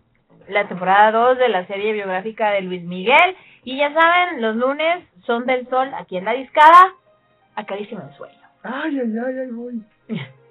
La 0.47 0.67
temporada 0.67 1.11
2 1.11 1.37
de 1.37 1.49
la 1.49 1.65
serie 1.67 1.93
biográfica 1.93 2.51
de 2.51 2.61
Luis 2.61 2.83
Miguel. 2.83 3.35
Y 3.63 3.77
ya 3.77 3.93
saben, 3.93 4.41
los 4.41 4.55
lunes 4.55 5.03
son 5.25 5.45
del 5.45 5.67
sol 5.69 5.91
aquí 5.95 6.17
en 6.17 6.25
la 6.25 6.33
discada. 6.33 6.93
Acaríciame 7.55 8.03
el 8.09 8.17
sueño. 8.17 8.39
Ay, 8.63 8.99
ay, 8.99 9.13
ay, 9.25 9.39
ay, 9.39 9.51
voy. 9.51 9.83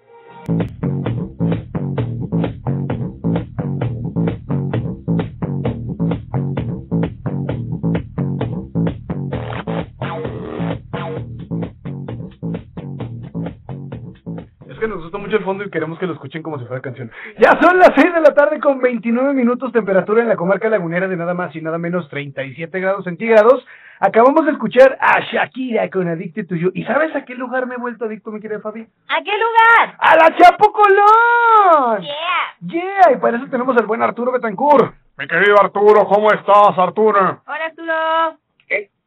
mucho 15.32 15.36
el 15.38 15.44
fondo 15.44 15.64
y 15.64 15.70
queremos 15.70 15.98
que 15.98 16.06
lo 16.06 16.12
escuchen 16.12 16.42
como 16.42 16.58
si 16.58 16.66
fuera 16.66 16.82
canción. 16.82 17.10
Ya 17.38 17.58
son 17.60 17.78
las 17.78 17.90
6 17.94 18.12
de 18.12 18.20
la 18.20 18.34
tarde 18.34 18.60
con 18.60 18.80
29 18.80 19.32
minutos, 19.32 19.72
temperatura 19.72 20.22
en 20.22 20.28
la 20.28 20.36
comarca 20.36 20.68
lagunera 20.68 21.08
de 21.08 21.16
nada 21.16 21.32
más 21.32 21.54
y 21.56 21.62
nada 21.62 21.78
menos 21.78 22.08
37 22.10 22.80
grados 22.80 23.04
centígrados. 23.04 23.64
Acabamos 24.00 24.44
de 24.44 24.52
escuchar 24.52 24.98
a 25.00 25.20
Shakira 25.20 25.88
con 25.88 26.08
Addicted 26.08 26.48
to 26.48 26.56
You. 26.56 26.70
¿Y 26.74 26.84
sabes 26.84 27.14
a 27.16 27.24
qué 27.24 27.34
lugar 27.34 27.66
me 27.66 27.76
he 27.76 27.78
vuelto 27.78 28.04
adicto, 28.04 28.30
mi 28.30 28.40
querida 28.40 28.60
Fabi? 28.60 28.82
¿A 28.82 29.22
qué 29.22 29.32
lugar? 29.32 29.96
¡A 29.98 30.16
la 30.16 30.36
Chapo 30.36 30.72
Colón! 30.72 32.02
Yeah. 32.02 32.82
Yeah, 32.82 33.12
y 33.14 33.16
para 33.16 33.38
eso 33.38 33.46
tenemos 33.50 33.76
al 33.76 33.86
buen 33.86 34.02
Arturo 34.02 34.32
Betancourt. 34.32 34.94
Mi 35.16 35.26
querido 35.26 35.56
Arturo, 35.60 36.04
¿cómo 36.06 36.30
estás, 36.32 36.76
Arturo? 36.76 37.42
Hola, 37.46 37.64
Arturo. 37.66 38.38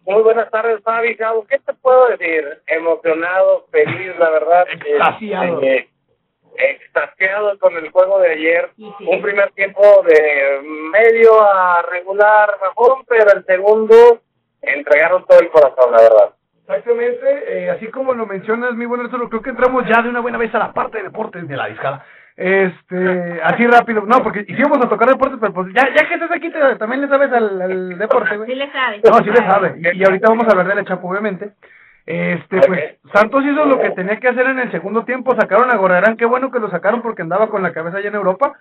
Muy 0.06 0.22
buenas 0.22 0.52
tardes, 0.52 0.84
Fabi. 0.84 1.16
Cabo. 1.16 1.48
¿Qué 1.50 1.58
te 1.58 1.74
puedo 1.74 2.10
decir? 2.10 2.44
Emocionado, 2.68 3.66
feliz, 3.72 4.12
la 4.20 4.30
verdad. 4.30 4.68
Extasiado. 4.72 5.62
Este, 5.62 5.90
extasiado 6.58 7.58
con 7.60 7.76
el 7.78 7.90
juego 7.92 8.20
de 8.20 8.32
ayer. 8.32 8.70
Sí. 8.78 8.94
Un 9.08 9.22
primer 9.22 9.52
tiempo 9.52 9.82
de 10.08 10.62
medio 10.92 11.42
a 11.42 11.82
regular 11.92 12.50
mejor, 12.62 12.98
pero 13.08 13.32
el 13.36 13.46
segundo 13.46 14.22
entregaron 14.62 15.26
todo 15.26 15.40
el 15.40 15.50
corazón, 15.50 15.92
la 15.92 16.02
verdad. 16.02 16.30
Exactamente, 16.68 17.44
eh, 17.48 17.70
así 17.70 17.88
como 17.88 18.14
lo 18.14 18.26
mencionas, 18.26 18.74
mi 18.74 18.86
buen 18.86 19.02
Arturo, 19.02 19.30
creo 19.30 19.42
que 19.44 19.52
entramos 19.52 19.84
ya 19.88 20.02
de 20.02 20.10
una 20.10 20.20
buena 20.22 20.40
vez 20.40 20.54
a 20.56 20.60
la 20.60 20.74
parte 20.74 20.98
de 20.98 21.04
deportes 21.04 21.48
de 21.48 21.56
la 21.56 21.68
discada. 21.68 22.04
Este, 22.36 23.40
así 23.44 23.66
rápido, 23.68 24.02
no, 24.02 24.22
porque 24.24 24.46
íbamos 24.48 24.84
a 24.84 24.90
tocar 24.90 25.08
deportes, 25.08 25.38
pero 25.40 25.54
pues 25.54 25.68
ya, 25.74 25.88
ya 25.96 26.08
que 26.08 26.16
estás 26.16 26.32
aquí, 26.32 26.50
te- 26.50 26.76
también 26.78 27.02
le 27.02 27.08
sabes 27.08 27.32
al, 27.32 27.62
al 27.62 27.98
deporte, 27.98 28.36
güey. 28.38 28.50
Sí 28.50 28.56
le 28.56 28.72
sabe. 28.72 29.00
No, 29.08 29.18
sí 29.20 29.30
le 29.30 29.38
sabe. 29.38 29.76
Y, 29.78 30.00
y 30.00 30.04
ahorita 30.04 30.28
vamos 30.30 30.48
a 30.48 30.52
hablar 30.52 30.68
de 30.68 30.76
la 30.76 30.84
Chapo, 30.86 31.08
obviamente. 31.10 31.52
Este, 32.06 32.62
pues, 32.68 32.98
Santos 33.12 33.44
hizo 33.44 33.66
lo 33.66 33.80
que 33.80 33.90
tenía 33.92 34.20
que 34.20 34.28
hacer 34.28 34.46
en 34.46 34.60
el 34.60 34.72
segundo 34.72 35.06
tiempo, 35.06 35.36
sacaron 35.36 35.72
a 35.72 35.76
Gorrerán, 35.76 36.18
qué 36.18 36.26
bueno 36.26 36.52
que 36.52 36.60
lo 36.60 36.70
sacaron 36.70 37.02
porque 37.02 37.24
andaba 37.24 37.50
con 37.50 37.64
la 37.64 37.74
cabeza 37.74 37.98
allá 37.98 38.10
en 38.10 38.16
Europa. 38.16 38.54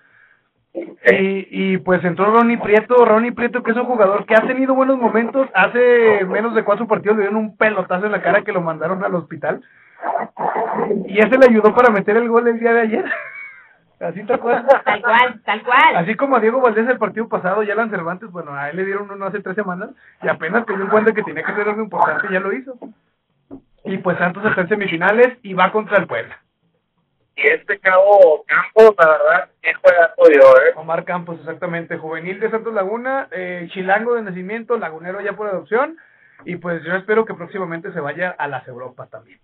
Y, 0.73 1.47
y 1.49 1.77
pues 1.77 2.03
entró 2.03 2.25
Ronnie 2.25 2.57
Prieto, 2.57 3.05
Ronnie 3.05 3.31
Prieto 3.31 3.63
que 3.63 3.71
es 3.71 3.77
un 3.77 3.85
jugador 3.85 4.25
que 4.25 4.35
ha 4.35 4.41
tenido 4.41 4.73
buenos 4.73 4.97
momentos, 4.97 5.47
hace 5.53 6.25
menos 6.25 6.53
de 6.53 6.63
cuatro 6.63 6.85
partidos 6.85 7.15
le 7.15 7.23
dieron 7.23 7.39
un 7.39 7.55
pelotazo 7.55 8.07
en 8.07 8.11
la 8.11 8.21
cara 8.21 8.41
que 8.41 8.51
lo 8.51 8.59
mandaron 8.59 9.01
al 9.03 9.15
hospital. 9.15 9.61
Y 11.05 11.19
ese 11.19 11.37
le 11.37 11.47
ayudó 11.49 11.73
para 11.73 11.93
meter 11.93 12.17
el 12.17 12.27
gol 12.27 12.47
el 12.47 12.59
día 12.59 12.73
de 12.73 12.81
ayer. 12.81 13.05
Así 13.99 14.23
tal 14.25 14.39
cual. 14.39 14.65
Tal 14.83 15.01
cual, 15.01 15.41
tal 15.45 15.63
cual. 15.63 15.95
Así 15.95 16.15
como 16.15 16.35
a 16.35 16.39
Diego 16.41 16.59
Valdés 16.59 16.89
el 16.89 16.97
partido 16.97 17.29
pasado, 17.29 17.63
ya 17.63 17.73
Alan 17.73 17.89
Cervantes, 17.89 18.29
bueno, 18.29 18.53
a 18.53 18.69
él 18.69 18.75
le 18.75 18.85
dieron 18.85 19.09
uno 19.09 19.25
hace 19.25 19.39
tres 19.39 19.55
semanas 19.55 19.91
y 20.21 20.27
apenas 20.27 20.65
que 20.65 20.73
dio 20.73 20.83
en 20.83 20.89
cuenta 20.89 21.13
que 21.13 21.23
tenía 21.23 21.43
que 21.43 21.51
hacer 21.51 21.69
algo 21.69 21.83
importante, 21.83 22.27
ya 22.29 22.41
lo 22.41 22.51
hizo. 22.51 22.77
Y 23.85 23.97
pues 23.99 24.17
Santos 24.17 24.43
está 24.45 24.61
en 24.61 24.69
semifinales 24.69 25.37
y 25.43 25.53
va 25.53 25.71
contra 25.71 25.97
el 25.97 26.07
Puebla. 26.07 26.39
Y 27.35 27.47
este 27.47 27.79
cabo 27.79 28.45
Campos, 28.47 28.95
la 28.97 29.09
verdad, 29.09 29.49
qué 29.61 29.73
juegazo 29.73 30.27
dio, 30.29 30.57
¿eh? 30.61 30.73
Omar 30.75 31.03
Campos, 31.03 31.37
exactamente, 31.39 31.97
juvenil 31.97 32.39
de 32.39 32.49
Santos 32.49 32.73
Laguna, 32.73 33.27
eh, 33.31 33.67
chilango 33.73 34.15
de 34.15 34.21
nacimiento, 34.21 34.77
lagunero 34.77 35.21
ya 35.21 35.33
por 35.33 35.47
adopción, 35.47 35.97
y 36.45 36.55
pues 36.55 36.81
yo 36.83 36.95
espero 36.95 37.25
que 37.25 37.33
próximamente 37.33 37.91
se 37.91 37.99
vaya 37.99 38.35
a 38.37 38.47
las 38.47 38.67
Europas 38.67 39.09
también. 39.09 39.39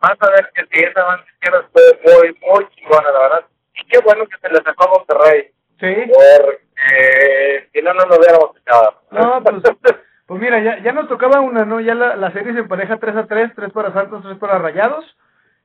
Vas 0.00 0.16
a 0.20 0.30
ver 0.30 0.50
que 0.54 0.64
si 0.72 0.84
esa 0.84 1.04
banda 1.04 1.24
izquierda 1.32 1.68
fue 1.72 1.82
muy, 2.04 2.38
muy 2.40 2.68
chingona, 2.74 3.10
la 3.12 3.20
verdad. 3.20 3.44
Y 3.74 3.84
qué 3.86 4.00
bueno 4.00 4.26
que 4.26 4.38
se 4.38 4.48
le 4.48 4.62
sacó 4.62 4.84
a 4.84 4.98
Monterrey. 4.98 5.50
Sí. 5.78 6.10
Porque 6.12 7.68
si 7.72 7.82
no, 7.82 7.94
no 7.94 8.06
nos 8.06 8.18
hubiéramos 8.18 8.56
sacado. 8.56 9.00
No, 9.12 9.42
pues, 9.42 9.62
pues 10.32 10.40
mira, 10.40 10.62
ya, 10.62 10.78
ya 10.78 10.92
nos 10.92 11.08
tocaba 11.08 11.40
una, 11.40 11.66
¿no? 11.66 11.78
Ya 11.78 11.94
la, 11.94 12.16
la 12.16 12.32
serie 12.32 12.54
se 12.54 12.60
empareja 12.60 12.96
3 12.96 13.16
a 13.16 13.26
3, 13.26 13.50
3 13.54 13.70
para 13.70 13.92
Santos, 13.92 14.22
3 14.22 14.38
para 14.38 14.56
Rayados. 14.56 15.04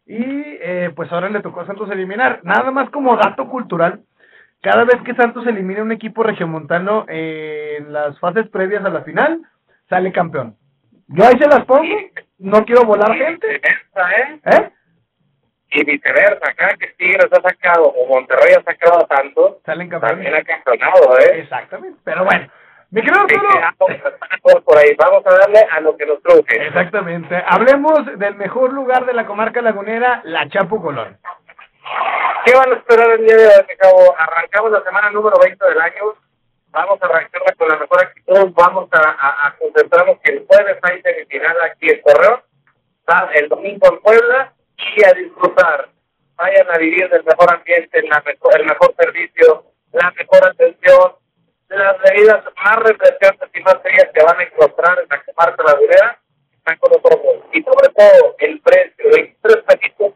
Y 0.05 0.19
eh, 0.19 0.91
pues 0.93 1.09
ahora 1.09 1.29
le 1.29 1.39
tocó 1.39 1.61
a 1.61 1.65
Santos 1.65 1.89
eliminar. 1.89 2.41
Nada 2.43 2.69
más 2.71 2.89
como 2.89 3.15
dato 3.15 3.47
cultural, 3.47 4.01
cada 4.61 4.83
vez 4.83 4.97
que 5.05 5.15
Santos 5.15 5.47
elimina 5.47 5.83
un 5.83 5.93
equipo 5.93 6.21
regiomontano 6.21 7.05
eh, 7.07 7.77
en 7.77 7.93
las 7.93 8.19
fases 8.19 8.49
previas 8.49 8.83
a 8.83 8.89
la 8.89 9.03
final, 9.03 9.39
sale 9.87 10.11
campeón. 10.11 10.57
Yo 11.07 11.23
ahí 11.23 11.39
se 11.39 11.47
las 11.47 11.63
pongo, 11.63 11.95
no 12.39 12.65
quiero 12.65 12.83
volar 12.83 13.15
gente. 13.15 13.61
Esa, 13.63 14.11
¿eh? 14.11 14.39
¿Eh? 14.51 14.69
Y 15.71 15.85
viceversa, 15.85 16.45
acá 16.45 16.75
que 16.77 16.87
Tigres 16.97 17.31
ha 17.31 17.41
sacado, 17.41 17.85
o 17.85 18.05
Monterrey 18.13 18.53
ha 18.59 18.63
sacado 18.63 18.99
a 18.99 19.15
Santos, 19.15 19.59
Salen 19.65 19.87
campeones. 19.87 20.25
también 20.25 20.35
ha 20.35 20.43
campeonado, 20.43 21.17
¿eh? 21.19 21.39
Exactamente, 21.39 22.01
pero 22.03 22.25
bueno. 22.25 22.49
Mi 22.89 23.01
querido 23.01 23.21
Arturo. 23.21 23.95
vamos 24.43 24.63
por 24.63 24.77
ahí, 24.77 24.95
vamos 24.97 25.25
a 25.25 25.37
darle 25.37 25.59
a 25.71 25.81
lo 25.81 25.97
que 25.97 26.05
nos 26.05 26.21
truje. 26.21 26.67
Exactamente. 26.67 27.35
Hablemos 27.45 28.05
del 28.17 28.35
mejor 28.35 28.71
lugar 28.71 29.05
de 29.05 29.13
la 29.13 29.25
comarca 29.25 29.61
lagunera, 29.61 30.21
la 30.23 30.47
Chapo 30.49 30.81
Colón. 30.81 31.17
¿Qué 32.45 32.53
van 32.55 32.71
a 32.71 32.75
esperar 32.75 33.11
el 33.11 33.25
día 33.25 33.35
de 33.35 33.47
hoy, 33.47 33.75
cabo? 33.77 34.15
Arrancamos 34.17 34.71
la 34.71 34.83
semana 34.83 35.11
número 35.11 35.37
20 35.37 35.65
del 35.65 35.81
año. 35.81 36.13
Vamos 36.71 37.01
a 37.01 37.07
reaccionar 37.07 37.55
con 37.57 37.67
la 37.67 37.77
mejor 37.77 38.01
actitud. 38.03 38.53
Vamos 38.55 38.89
a, 38.93 39.09
a, 39.09 39.47
a 39.47 39.55
concentrarnos 39.57 40.19
que 40.21 40.31
el 40.31 40.45
jueves 40.47 40.77
hay 40.83 41.01
semifinal 41.01 41.57
aquí 41.65 41.89
en. 41.89 42.01
¿tá? 43.05 43.29
El 43.33 43.49
domingo 43.49 43.87
en 43.91 43.99
Puebla. 43.99 44.53
Y 44.95 45.03
a 45.03 45.13
disfrutar. 45.13 45.89
Vayan 46.37 46.67
a 46.71 46.77
vivir 46.77 47.09
del 47.09 47.23
mejor 47.23 47.51
ambiente, 47.51 48.01
la 48.03 48.21
mejor, 48.21 48.59
el 48.59 48.65
mejor 48.67 48.93
servicio, 48.95 49.65
la 49.91 50.11
mejor 50.11 50.47
atención, 50.47 51.13
las 51.69 51.97
bebidas 52.01 52.43
más 52.55 52.75
refrescantes 52.77 53.49
y 53.53 53.59
más 53.61 53.81
frías 53.81 54.09
que 54.13 54.23
van 54.23 54.39
a 54.39 54.43
encontrar 54.43 54.99
en 54.99 55.07
la 55.09 55.23
comarca 55.23 55.63
lagunera. 55.63 56.19
Están 56.57 56.77
con 56.77 56.91
nosotros. 56.91 57.45
Y 57.53 57.63
sobre 57.63 57.89
todo, 57.89 58.35
el 58.39 58.59
precio, 58.61 59.05
23 59.11 59.63
pesitos 59.63 60.13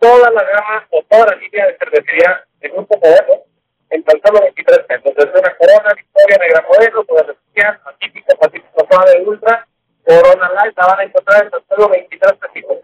toda 0.00 0.30
la 0.30 0.42
gama 0.42 0.86
o 0.90 1.02
toda 1.08 1.26
la 1.26 1.36
línea 1.36 1.66
de 1.66 1.76
cervecería 1.78 2.42
de 2.60 2.68
Grupo 2.70 2.96
Modelo 2.96 3.44
en 3.90 4.02
tan 4.02 4.20
solo 4.24 4.40
23 4.40 4.78
pesos. 4.86 5.14
Desde 5.14 5.38
una 5.38 5.54
Corona, 5.56 5.94
Victoria, 5.94 6.38
Negra 6.40 6.64
Modelo, 6.66 7.04
Poder 7.04 7.30
Especial, 7.30 7.80
Pacífico, 7.84 8.36
Pacífico 8.40 8.86
Suave, 8.90 9.22
Ultra, 9.26 9.66
Corona 10.04 10.50
Light, 10.54 10.76
la 10.76 10.86
van 10.86 11.00
a 11.00 11.02
encontrar 11.04 11.44
en 11.44 11.50
tan 11.50 11.60
solo 11.68 11.88
23 11.90 12.32
pesitos. 12.34 12.78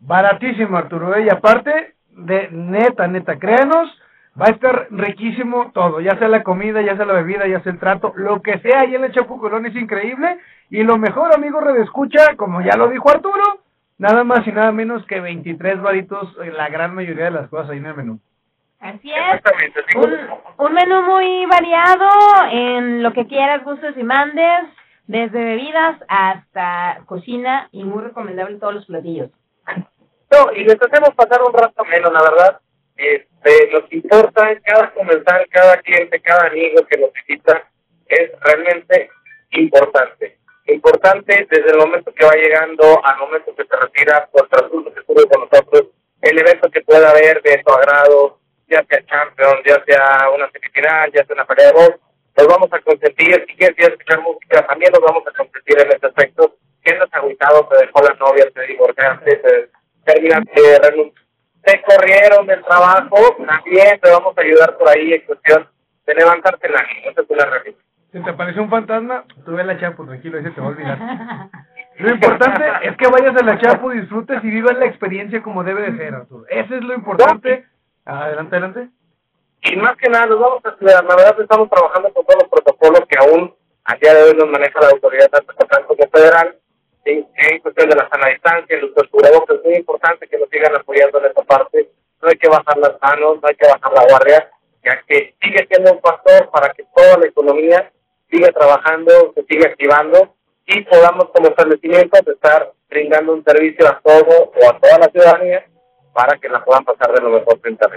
Baratísimo, 0.00 0.76
Arturo. 0.76 1.16
¿eh? 1.16 1.24
Y 1.26 1.30
aparte, 1.30 1.94
de 2.10 2.48
neta, 2.50 3.06
neta, 3.06 3.38
créanos, 3.38 3.88
va 4.40 4.46
a 4.46 4.50
estar 4.50 4.88
riquísimo 4.90 5.70
todo. 5.72 6.00
Ya 6.00 6.18
sea 6.18 6.28
la 6.28 6.42
comida, 6.42 6.82
ya 6.82 6.96
sea 6.96 7.06
la 7.06 7.14
bebida, 7.14 7.46
ya 7.46 7.62
sea 7.62 7.72
el 7.72 7.78
trato, 7.78 8.12
lo 8.16 8.42
que 8.42 8.58
sea 8.58 8.80
ahí 8.80 8.94
en 8.94 9.04
el 9.04 9.12
Chapo 9.12 9.38
Colón 9.38 9.66
es 9.66 9.74
increíble. 9.74 10.38
Y 10.70 10.82
lo 10.82 10.98
mejor, 10.98 11.34
amigo 11.34 11.60
Redescucha, 11.60 12.36
como 12.36 12.60
ya 12.60 12.76
lo 12.76 12.88
dijo 12.88 13.10
Arturo, 13.10 13.60
nada 13.98 14.24
más 14.24 14.46
y 14.46 14.52
nada 14.52 14.72
menos 14.72 15.04
que 15.06 15.20
23 15.20 15.80
varitos 15.80 16.36
en 16.42 16.56
la 16.56 16.68
gran 16.68 16.94
mayoría 16.94 17.26
de 17.26 17.30
las 17.30 17.48
cosas 17.48 17.70
ahí 17.70 17.78
en 17.78 17.86
el 17.86 17.94
menú. 17.94 18.20
Así 18.80 19.10
es. 19.10 19.40
Un, 19.96 20.12
un 20.58 20.72
menú 20.72 21.02
muy 21.02 21.46
variado 21.46 22.08
en 22.50 23.02
lo 23.02 23.12
que 23.12 23.26
quieras, 23.26 23.64
gustos 23.64 23.96
y 23.96 24.02
mandes, 24.02 24.64
desde 25.06 25.44
bebidas 25.44 25.98
hasta 26.08 27.00
cocina 27.06 27.68
y 27.72 27.84
muy 27.84 28.02
recomendable 28.02 28.58
todos 28.58 28.74
los 28.74 28.86
platillos. 28.86 29.30
No, 30.30 30.52
y 30.52 30.64
les 30.64 30.76
hacemos 30.82 31.10
pasar 31.14 31.40
un 31.46 31.54
rato 31.54 31.84
menos, 31.84 32.12
la 32.12 32.20
verdad. 32.20 32.60
Este, 32.96 33.70
nos 33.72 33.92
importa 33.92 34.58
cada 34.64 34.92
comensal, 34.92 35.46
cada 35.50 35.76
cliente, 35.78 36.20
cada 36.20 36.46
amigo 36.46 36.86
que 36.86 36.98
nos 36.98 37.12
visita, 37.12 37.68
es 38.06 38.30
realmente 38.40 39.10
importante. 39.50 40.38
Importante 40.66 41.46
desde 41.50 41.70
el 41.70 41.78
momento 41.78 42.12
que 42.12 42.24
va 42.24 42.32
llegando 42.34 43.00
al 43.04 43.18
momento 43.18 43.54
que 43.54 43.64
se 43.64 43.76
retira 43.76 44.28
por 44.32 44.44
el 44.44 44.50
transcurso 44.50 44.92
que 44.92 45.00
estuvo 45.00 45.28
con 45.28 45.48
nosotros, 45.48 45.86
el 46.22 46.38
evento 46.38 46.70
que 46.70 46.80
pueda 46.82 47.10
haber 47.10 47.40
de 47.42 47.62
su 47.62 47.72
agrado, 47.72 48.40
ya 48.68 48.84
sea 48.84 49.04
Champions, 49.06 49.60
ya 49.64 49.84
sea 49.84 50.30
una 50.30 50.50
semifinal, 50.50 51.12
ya 51.12 51.24
sea 51.24 51.34
una 51.34 51.44
pelea 51.44 51.66
de 51.68 51.72
voz, 51.72 51.94
nos 52.36 52.46
vamos 52.48 52.68
a 52.72 52.80
consentir, 52.80 53.46
si 53.48 53.56
quieres 53.56 53.78
escuchar 53.78 54.20
música, 54.20 54.66
también 54.66 54.92
nos 54.92 55.02
vamos 55.02 55.22
a 55.26 55.36
consentir 55.36 55.80
en 55.80 55.92
este 55.92 56.06
aspecto. 56.06 56.56
Si 56.84 56.92
andas 56.92 57.08
agüitado, 57.12 57.66
te 57.68 57.78
dejó 57.78 58.02
la 58.02 58.14
novia, 58.14 58.50
te 58.50 58.66
divorciaste, 58.66 59.36
te 59.36 59.70
terminaste 60.04 60.60
de 60.60 60.78
renunciar, 60.78 61.25
te 61.66 61.82
corrieron 61.82 62.46
del 62.46 62.62
trabajo, 62.62 63.16
también 63.44 63.98
te 64.00 64.10
vamos 64.10 64.38
a 64.38 64.40
ayudar 64.40 64.78
por 64.78 64.88
ahí 64.88 65.14
en 65.14 65.20
cuestión 65.22 65.68
de 66.06 66.14
levantarte 66.14 66.68
una 66.68 67.44
realidad. 67.44 67.76
Si 68.12 68.22
te 68.22 68.30
apareció 68.30 68.62
un 68.62 68.70
fantasma, 68.70 69.24
tú 69.44 69.56
ve 69.56 69.64
la 69.64 69.78
Chapo, 69.80 70.06
tranquilo, 70.06 70.38
ese 70.38 70.52
te 70.52 70.60
va 70.60 70.68
a 70.68 70.70
olvidar. 70.70 70.98
Lo 71.98 72.10
importante 72.10 72.64
es 72.82 72.96
que 72.96 73.08
vayas 73.08 73.36
a 73.36 73.44
la 73.44 73.58
Chapo, 73.58 73.90
disfrutes 73.90 74.44
y 74.44 74.48
vivas 74.48 74.78
la 74.78 74.86
experiencia 74.86 75.42
como 75.42 75.64
debe 75.64 75.90
de 75.90 75.98
ser, 75.98 76.14
Arturo. 76.14 76.44
Eso 76.48 76.76
es 76.76 76.84
lo 76.84 76.94
importante. 76.94 77.66
Adelante, 78.04 78.54
adelante. 78.54 78.88
Y 79.62 79.76
más 79.76 79.96
que 79.96 80.08
nada, 80.08 80.26
nos 80.26 80.38
vamos 80.38 80.64
a 80.64 80.68
estudiar. 80.68 81.04
La 81.04 81.16
verdad, 81.16 81.40
estamos 81.40 81.68
trabajando 81.68 82.12
con 82.12 82.24
todos 82.26 82.42
los 82.42 82.50
protocolos 82.50 83.00
que 83.08 83.18
aún 83.18 83.54
a 83.84 83.94
día 83.96 84.14
de 84.14 84.22
hoy 84.22 84.36
nos 84.36 84.48
maneja 84.48 84.80
la 84.80 84.90
autoridad 84.90 85.28
tanto 85.30 85.50
estatal 85.50 85.86
como 85.86 86.08
federal. 86.12 86.56
En, 87.06 87.26
en 87.36 87.58
cuestión 87.60 87.88
de 87.88 87.96
la 87.96 88.08
sana 88.08 88.28
distancia, 88.28 88.76
de 88.76 89.08
cubrebocas, 89.08 89.56
es 89.56 89.64
muy 89.64 89.74
importante 89.76 90.26
que 90.26 90.38
nos 90.38 90.48
sigan 90.50 90.74
apoyando 90.74 91.18
en 91.18 91.26
esta 91.26 91.42
parte. 91.44 91.88
No 92.20 92.28
hay 92.28 92.36
que 92.36 92.48
bajar 92.48 92.76
las 92.78 93.00
manos, 93.00 93.40
no 93.40 93.48
hay 93.48 93.54
que 93.54 93.66
bajar 93.66 93.92
la 93.92 94.06
guardia, 94.08 94.50
ya 94.84 95.02
que 95.06 95.34
sigue 95.40 95.66
siendo 95.68 95.92
un 95.92 96.00
factor 96.00 96.50
para 96.50 96.72
que 96.74 96.84
toda 96.94 97.18
la 97.18 97.26
economía 97.26 97.90
siga 98.28 98.50
trabajando, 98.52 99.32
se 99.34 99.44
siga 99.44 99.70
activando 99.70 100.34
y 100.66 100.82
podamos 100.82 101.30
como 101.30 101.48
establecimientos 101.48 102.26
estar 102.26 102.72
brindando 102.88 103.34
un 103.34 103.44
servicio 103.44 103.86
a 103.86 104.00
todo 104.00 104.52
o 104.52 104.68
a 104.68 104.78
toda 104.80 104.98
la 104.98 105.08
ciudadanía 105.08 105.64
para 106.12 106.36
que 106.38 106.48
la 106.48 106.64
puedan 106.64 106.84
pasar 106.84 107.12
de 107.12 107.20
lo 107.20 107.30
mejor 107.30 107.60
frente 107.60 107.84
a. 107.84 107.88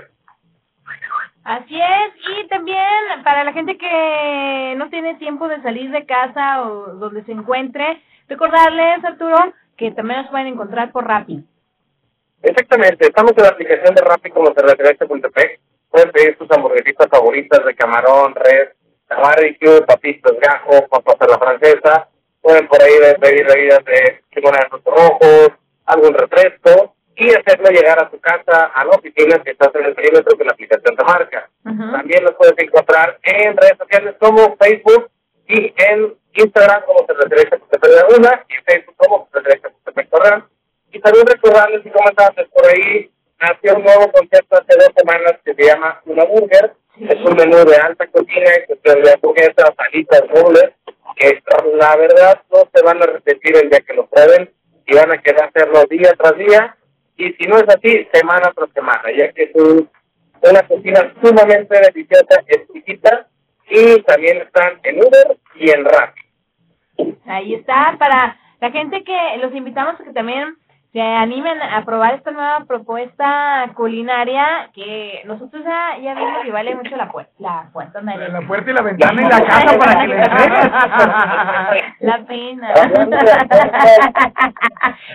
Así 1.46 1.80
es, 1.82 2.14
y 2.44 2.48
también 2.48 2.78
para 3.24 3.44
la 3.44 3.54
gente 3.54 3.76
que 3.78 4.76
no 4.78 4.90
tiene 4.90 5.16
tiempo 5.16 5.48
de 5.48 5.60
salir 5.64 5.90
de 5.90 6.06
casa 6.06 6.62
o 6.64 6.94
donde 6.94 7.24
se 7.24 7.32
encuentre, 7.32 8.04
recordarles, 8.30 9.04
Arturo, 9.04 9.54
que 9.76 9.92
también 9.92 10.22
nos 10.22 10.32
pueden 10.32 10.48
encontrar 10.48 10.92
por 10.92 11.06
Rappi. 11.06 11.44
Exactamente, 12.42 13.08
estamos 13.08 13.34
en 13.36 13.44
la 13.44 13.50
aplicación 13.50 13.96
de 13.96 14.02
Rappi 14.02 14.30
como 14.30 14.54
se 14.54 14.62
refiere 14.62 14.98
a 15.00 15.06
Puntepec. 15.06 15.60
Pueden 15.90 16.12
pedir 16.12 16.38
sus 16.38 16.50
hamburguesitas 16.52 17.08
favoritas 17.10 17.66
de 17.66 17.76
camarón, 17.76 18.36
res, 18.36 18.70
barbecue, 19.10 19.82
papitos 19.82 20.38
gajo, 20.40 20.88
papas 20.88 21.16
a 21.20 21.28
la 21.28 21.38
francesa. 21.38 22.08
Pueden 22.42 22.68
por 22.68 22.82
ahí 22.82 22.94
pedir 23.20 23.46
bebidas 23.46 23.84
de 23.84 24.22
frutos 24.70 24.94
rojos, 24.94 25.50
algún 25.86 26.14
refresco 26.14 26.96
y 27.16 27.30
hacerlo 27.32 27.70
llegar 27.70 28.00
a 28.00 28.10
tu 28.10 28.20
casa, 28.20 28.72
a 28.74 28.86
la 28.86 28.92
oficina 28.92 29.40
que 29.44 29.52
estás 29.52 29.76
en 29.76 29.86
el 29.86 29.94
perímetro 29.94 30.38
que 30.38 30.46
la 30.46 30.52
aplicación 30.52 30.96
te 30.96 31.04
marca. 31.04 31.50
También 31.64 32.24
los 32.24 32.36
puedes 32.36 32.58
encontrar 32.58 33.20
en 33.24 33.58
redes 33.58 33.78
sociales 33.78 34.16
como 34.20 34.56
Facebook, 34.56 35.10
y 35.50 35.74
en 35.78 36.14
Instagram 36.34 36.84
como 36.86 37.06
se 37.08 37.14
referencia 37.14 37.60
José 37.60 37.80
Pedro 37.80 37.96
Laguna 37.96 38.46
y 38.48 38.54
en 38.54 38.64
Facebook 38.64 38.96
como 38.98 39.28
se 39.32 39.40
referencia 39.40 39.70
José 39.72 39.92
Pedro 39.96 40.10
Corral. 40.10 40.44
Y 40.92 41.00
también 41.00 41.26
recordarles 41.28 41.86
y 41.86 41.90
comentarles 41.90 42.48
por 42.50 42.66
ahí, 42.68 43.12
nació 43.42 43.76
un 43.76 43.84
nuevo 43.84 44.12
concepto 44.12 44.58
hace 44.58 44.78
dos 44.78 44.90
semanas 44.96 45.34
que 45.44 45.54
se 45.56 45.64
llama 45.64 46.02
Una 46.06 46.24
Burger. 46.26 46.74
Es 47.00 47.16
un 47.26 47.36
menú 47.36 47.58
de 47.66 47.76
alta 47.78 48.06
cocina 48.08 48.52
que 48.68 48.78
se 48.84 48.96
de 49.02 49.14
hamburguesas, 49.14 49.72
salitas, 49.78 50.24
dobles, 50.34 50.72
que 51.16 51.42
la 51.76 51.96
verdad 51.96 52.42
no 52.52 52.70
se 52.74 52.84
van 52.84 53.02
a 53.02 53.06
repetir 53.06 53.56
el 53.58 53.70
día 53.70 53.80
que 53.82 53.94
lo 53.94 54.06
prueben 54.08 54.52
y 54.86 54.96
van 54.96 55.12
a 55.12 55.18
querer 55.22 55.44
hacerlo 55.44 55.84
día 55.90 56.14
tras 56.18 56.38
día. 56.38 56.76
Y 57.18 57.34
si 57.34 57.48
no 57.48 57.58
es 57.58 57.66
así, 57.70 58.08
semana 58.14 58.52
tras 58.56 58.70
semana, 58.74 59.04
ya 59.18 59.32
que 59.32 59.44
es 59.44 59.52
un- 59.56 59.90
una 60.42 60.68
cocina 60.68 61.14
sumamente 61.24 61.80
deliciosa, 61.80 62.44
exquisita 62.48 63.28
y 63.70 64.02
también 64.04 64.38
están 64.42 64.80
en 64.84 65.00
Uber 65.00 65.38
y 65.56 65.70
en 65.70 65.86
Rappi. 65.86 66.22
Ahí 67.26 67.54
está, 67.54 67.96
para 67.98 68.38
la 68.60 68.72
gente 68.72 69.04
que 69.04 69.38
los 69.42 69.54
invitamos 69.54 70.00
a 70.00 70.04
que 70.04 70.14
también 70.14 70.58
se 70.92 71.02
animen 71.02 71.62
a 71.62 71.86
probar 71.86 72.16
esta 72.16 72.32
nueva 72.32 72.66
propuesta 72.66 73.70
culinaria 73.76 74.72
que 74.74 75.22
nosotros 75.26 75.64
ya, 75.64 76.00
ya 76.02 76.16
vimos 76.16 76.40
que 76.44 76.52
vale 76.52 76.76
mucho 76.76 76.96
la, 76.96 77.12
puerta 77.12 77.32
la 77.38 77.70
puerta, 77.72 78.02
María. 78.02 78.30
La 78.30 78.42
puerta 78.42 78.72
y 78.72 78.74
la 78.74 78.82
ventana 78.82 79.22
y 79.22 79.26
la 79.26 79.42
casa 79.46 79.78
para 79.78 80.02
que 80.02 80.08
le 80.08 80.16
entregues. 80.18 80.72
La 82.00 82.26
pena. 82.26 82.74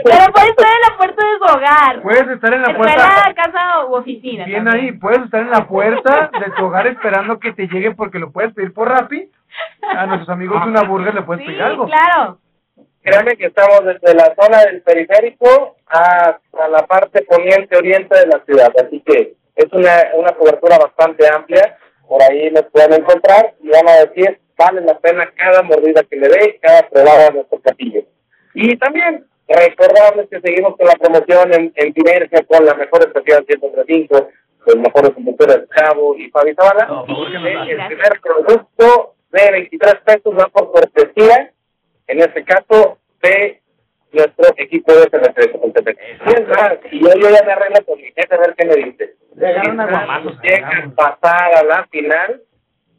Pero 0.04 0.32
puede 0.32 0.48
estar 0.48 0.70
en 0.70 0.80
la 0.88 0.96
puerta 0.96 1.24
de 1.24 1.38
su 1.38 1.44
hogar. 1.56 2.02
Puedes 2.02 2.28
estar 2.28 2.54
en 2.54 2.62
la 2.62 2.76
puerta. 2.76 3.34
casa 3.34 3.86
u 3.86 3.94
oficina. 3.94 4.44
Bien 4.44 4.64
también. 4.64 4.84
ahí, 4.84 4.92
puedes 4.92 5.22
estar 5.22 5.42
en 5.42 5.50
la 5.50 5.66
puerta 5.66 6.30
de 6.38 6.52
tu 6.52 6.66
hogar 6.66 6.86
esperando 6.86 7.40
que 7.40 7.52
te 7.52 7.66
llegue 7.66 7.90
porque 7.96 8.20
lo 8.20 8.30
puedes 8.30 8.54
pedir 8.54 8.72
por 8.72 8.88
Rappi. 8.88 9.28
A 9.96 10.06
nuestros 10.06 10.28
amigos 10.30 10.64
de 10.64 10.70
una 10.70 10.82
burger 10.82 11.14
le 11.14 11.22
puedes 11.22 11.44
pedir 11.44 11.62
algo. 11.62 11.86
claro. 11.86 12.38
Créanme 13.05 13.36
que 13.36 13.46
estamos 13.46 13.84
desde 13.84 14.14
la 14.14 14.34
zona 14.34 14.64
del 14.64 14.80
periférico 14.80 15.76
hasta 15.86 16.68
la 16.68 16.86
parte 16.86 17.20
poniente 17.22 17.76
oriente 17.76 18.18
de 18.18 18.26
la 18.26 18.42
ciudad, 18.46 18.72
así 18.82 19.02
que 19.05 19.34
es 19.57 19.72
una, 19.72 20.05
una 20.14 20.32
cobertura 20.32 20.78
bastante 20.78 21.28
amplia. 21.30 21.76
Por 22.09 22.22
ahí 22.22 22.50
nos 22.50 22.64
pueden 22.72 22.94
encontrar 22.94 23.52
y 23.62 23.68
van 23.68 23.86
a 23.86 24.07
decir, 24.07 24.40
vale 24.57 24.80
la 24.80 24.98
pena 24.98 25.30
cada 25.36 25.62
mordida 25.62 26.02
que 26.05 26.16
le 26.16 26.28
dé, 26.28 26.59
cada 26.62 26.88
probada 26.88 27.26
de 27.26 27.32
nuestro 27.32 27.59
platillo. 27.59 28.05
Y 28.55 28.74
también 28.78 29.26
recordarles 29.48 30.28
que 30.30 30.40
seguimos 30.40 30.74
con 30.76 30.86
la 30.86 30.94
promoción 30.94 31.52
en, 31.52 31.72
en 31.76 31.92
sinergia 31.92 32.42
con 32.44 32.64
la 32.64 32.74
mejor 32.74 33.07
estación 33.07 33.44
135, 33.44 34.28
los 34.66 34.76
mejores 34.76 35.11
conductores 35.11 35.61
de 35.61 35.68
Cabo 35.68 36.16
y 36.16 36.30
Fabi 36.30 36.55
Zavala. 36.55 37.05
el 37.68 37.86
primer 37.86 38.20
producto 38.22 39.14
de 39.30 39.50
23 39.50 39.94
pesos 40.07 40.34
va 40.38 40.46
por 40.46 40.72
cortesía, 40.72 41.52
en 42.14 42.20
este 42.20 42.44
caso, 42.44 42.98
de 43.22 43.60
nuestro 44.12 44.46
equipo 44.56 44.92
de 44.92 45.10
CR3 45.10 45.60
con 45.60 45.72
TPC. 45.72 45.98
Mientras, 46.26 46.78
y 46.90 47.00
yo, 47.00 47.08
yo 47.14 47.30
ya 47.30 47.44
me 47.44 47.52
arreglo 47.52 47.84
con 47.84 47.98
mi 47.98 48.04
jefe 48.04 48.34
a 48.34 48.38
ver 48.38 48.54
qué 48.56 48.66
me 48.66 48.76
dice. 48.76 49.16
Llegan 49.36 49.80
a 49.80 50.92
pasar 50.94 51.54
a 51.56 51.64
la 51.64 51.86
final, 51.86 52.42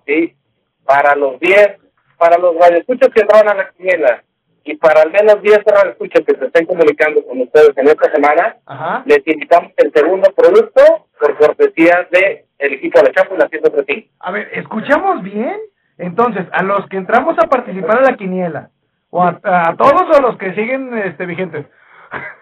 ¿sí? 0.06 0.36
Para 0.84 1.16
los 1.16 1.40
10, 1.40 1.78
para 2.18 2.38
los 2.38 2.56
radioescuchos 2.58 3.10
que 3.10 3.22
entraron 3.22 3.50
a 3.50 3.56
la 3.56 3.70
quiniela 3.72 4.24
y 4.64 4.76
para 4.78 5.04
al 5.04 5.12
menos 5.12 5.42
10 5.42 5.64
radioescuchos 5.64 6.26
que 6.26 6.36
se 6.36 6.46
estén 6.46 6.66
comunicando 6.66 7.24
con 7.26 7.40
ustedes 7.40 7.78
en 7.78 7.88
esta 7.88 8.12
semana, 8.12 8.58
les 9.06 9.26
invitamos 9.28 9.72
el 9.78 9.94
segundo 9.94 10.34
producto 10.34 11.08
por 11.20 11.38
cortesía 11.38 12.08
de 12.12 12.46
el 12.58 12.74
equipo 12.74 13.00
de 13.02 13.12
Chapo 13.12 13.36
y 13.36 13.38
la 13.38 13.48
135. 13.48 14.10
A 14.20 14.32
ver, 14.32 14.50
¿escuchamos 14.54 15.22
bien? 15.24 15.60
Entonces, 15.98 16.46
a 16.52 16.64
los 16.64 16.88
que 16.90 16.98
entramos 16.98 17.38
a 17.38 17.48
participar 17.48 18.00
a 18.00 18.12
la 18.12 18.18
quiniela, 18.18 18.70
o 19.16 19.24
a, 19.24 19.40
a 19.44 19.76
todos 19.78 20.18
o 20.18 20.22
los 20.22 20.38
que 20.38 20.54
siguen 20.56 20.94
este 20.98 21.26
vigentes. 21.26 21.66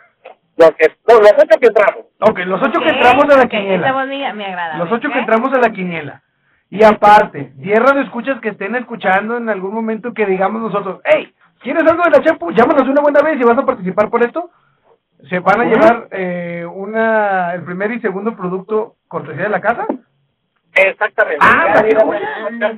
Los, 0.55 0.69
que, 0.73 0.85
no, 1.07 1.19
los 1.19 1.31
ocho 1.31 1.59
que 1.59 1.65
entramos. 1.65 2.05
Ok, 2.19 2.39
los 2.45 2.61
ocho 2.61 2.79
que 2.79 2.89
entramos 2.89 3.23
a 3.23 3.37
la 3.39 3.47
quiniela. 3.47 3.87
esa 3.87 3.91
voz 3.91 4.05
me, 4.05 4.33
me 4.33 4.45
agrada. 4.45 4.77
Los 4.77 4.91
ocho 4.91 5.09
que 5.09 5.17
entramos 5.17 5.51
a 5.51 5.59
la 5.59 5.71
quiniela. 5.71 6.21
Y 6.69 6.83
aparte, 6.83 7.53
tierra 7.59 7.93
de 7.93 8.01
escuchas 8.03 8.39
que 8.39 8.49
estén 8.49 8.75
escuchando 8.75 9.37
en 9.37 9.49
algún 9.49 9.73
momento 9.73 10.13
que 10.13 10.27
digamos 10.27 10.61
nosotros, 10.61 11.01
hey, 11.05 11.33
¿quieres 11.59 11.81
algo 11.89 12.03
de 12.03 12.11
la 12.11 12.23
Chapu? 12.23 12.51
Llámanos 12.51 12.87
una 12.87 13.01
buena 13.01 13.21
vez 13.23 13.41
y 13.41 13.43
vas 13.43 13.57
a 13.57 13.65
participar 13.65 14.11
por 14.11 14.23
esto. 14.23 14.51
Se 15.27 15.39
van 15.39 15.61
a 15.61 15.65
llevar 15.65 16.07
eh, 16.11 16.67
una 16.71 17.55
el 17.55 17.63
primer 17.63 17.91
y 17.93 17.99
segundo 17.99 18.35
producto 18.35 18.97
cortesía 19.07 19.45
de 19.45 19.49
la 19.49 19.61
casa. 19.61 19.87
Exactamente. 20.75 21.39
Ah, 21.41 21.73
Ya, 21.75 21.83
qué 21.83 21.95
mira, 22.05 22.77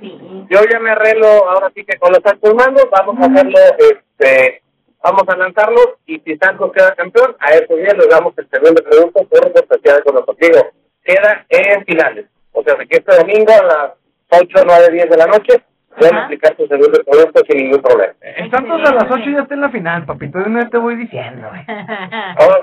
yo 0.50 0.60
ya 0.70 0.80
me 0.80 0.92
arreglo 0.92 1.28
ahora 1.50 1.72
sí 1.74 1.84
que 1.86 1.98
con 1.98 2.12
los 2.12 2.22
Santos 2.24 2.54
mandos, 2.54 2.88
vamos 2.92 3.18
a 3.20 3.32
hacerlo, 3.32 3.58
este, 3.78 4.62
vamos 5.02 5.24
a 5.28 5.38
lanzarlo 5.38 5.98
y 6.06 6.20
si 6.20 6.36
Santos 6.38 6.72
queda 6.74 6.94
campeón, 6.96 7.36
a 7.40 7.52
esos 7.52 7.78
días 7.78 7.98
les 7.98 8.10
damos 8.10 8.34
el 8.38 8.50
segundo 8.50 8.84
producto 8.84 9.24
por 9.28 9.52
de 9.52 10.04
con 10.04 10.16
los 10.16 10.38
Digo, 10.38 10.72
queda 11.04 11.46
en 11.50 11.86
finales. 11.86 12.26
O 12.52 12.64
sea, 12.64 12.76
que 12.76 12.98
este 12.98 13.16
domingo 13.16 13.54
a 13.54 13.64
las 13.64 13.92
8, 14.30 14.64
9, 14.66 14.92
10 14.92 15.10
de 15.10 15.18
la 15.18 15.28
noche 15.28 15.62
pueden 15.98 16.16
aplicar 16.16 16.56
su 16.58 16.68
segundo 16.68 17.02
producto 17.04 17.42
sin 17.48 17.58
ningún 17.58 17.82
problema. 17.82 18.14
El 18.22 18.52
Santos 18.52 18.82
a 18.90 18.94
las 18.94 19.12
8 19.12 19.24
ya 19.30 19.42
está 19.42 19.54
en 19.54 19.62
la 19.62 19.70
final, 19.70 20.06
papito. 20.06 20.40
De 20.40 20.46
una 20.46 20.70
te 20.70 20.78
voy 20.78 20.96
diciendo. 20.96 21.48
Ahora, 21.48 22.62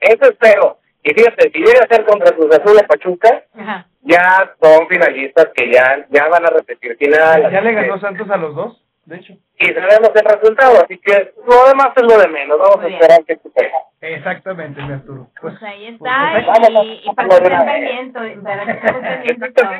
eso 0.00 0.24
espero. 0.24 0.78
Y 1.02 1.10
fíjate, 1.14 1.50
si 1.52 1.58
llega 1.58 1.84
a 1.84 1.94
ser 1.94 2.04
contra 2.04 2.34
Cruz 2.36 2.54
Azul 2.58 2.76
o 2.78 2.86
Pachuca, 2.86 3.42
Ajá. 3.58 3.86
ya 4.02 4.54
son 4.60 4.86
finalistas 4.88 5.48
que 5.54 5.72
ya, 5.72 6.06
ya 6.10 6.28
van 6.28 6.44
a 6.44 6.50
repetir 6.50 6.96
final. 6.98 7.50
Ya 7.50 7.60
le 7.62 7.72
ganó 7.72 7.98
Santos 8.00 8.28
a 8.30 8.36
los 8.36 8.54
dos, 8.54 8.84
de 9.06 9.16
hecho. 9.16 9.32
y 9.58 9.66
sabemos 9.66 10.10
el 10.14 10.24
resultado, 10.24 10.82
así 10.84 10.98
que 10.98 11.32
lo 11.46 11.68
demás 11.68 11.88
es 11.96 12.02
lo 12.02 12.18
de 12.18 12.28
menos, 12.28 12.58
vamos 12.58 12.76
Muy 12.76 12.84
a 12.84 12.88
bien. 12.88 13.00
esperar 13.00 13.24
que 13.24 13.36
suceda. 13.36 13.70
Exactamente, 14.02 14.82
mi 14.82 14.92
Arturo. 14.92 15.26
Pues, 15.40 15.54
Pues 15.58 15.62
ahí 15.62 15.96
pues, 15.98 16.10
está. 16.12 16.52
vamos, 16.68 16.84
y, 16.86 16.90
y 16.92 17.10
vamos, 17.14 17.14
para 17.14 17.28
que 17.28 17.44
estén 17.44 18.12
pendientes, 18.12 18.42
para 18.42 18.64
que 18.64 18.70
estemos 18.72 19.00
pendientes 19.02 19.54
todos. 19.54 19.70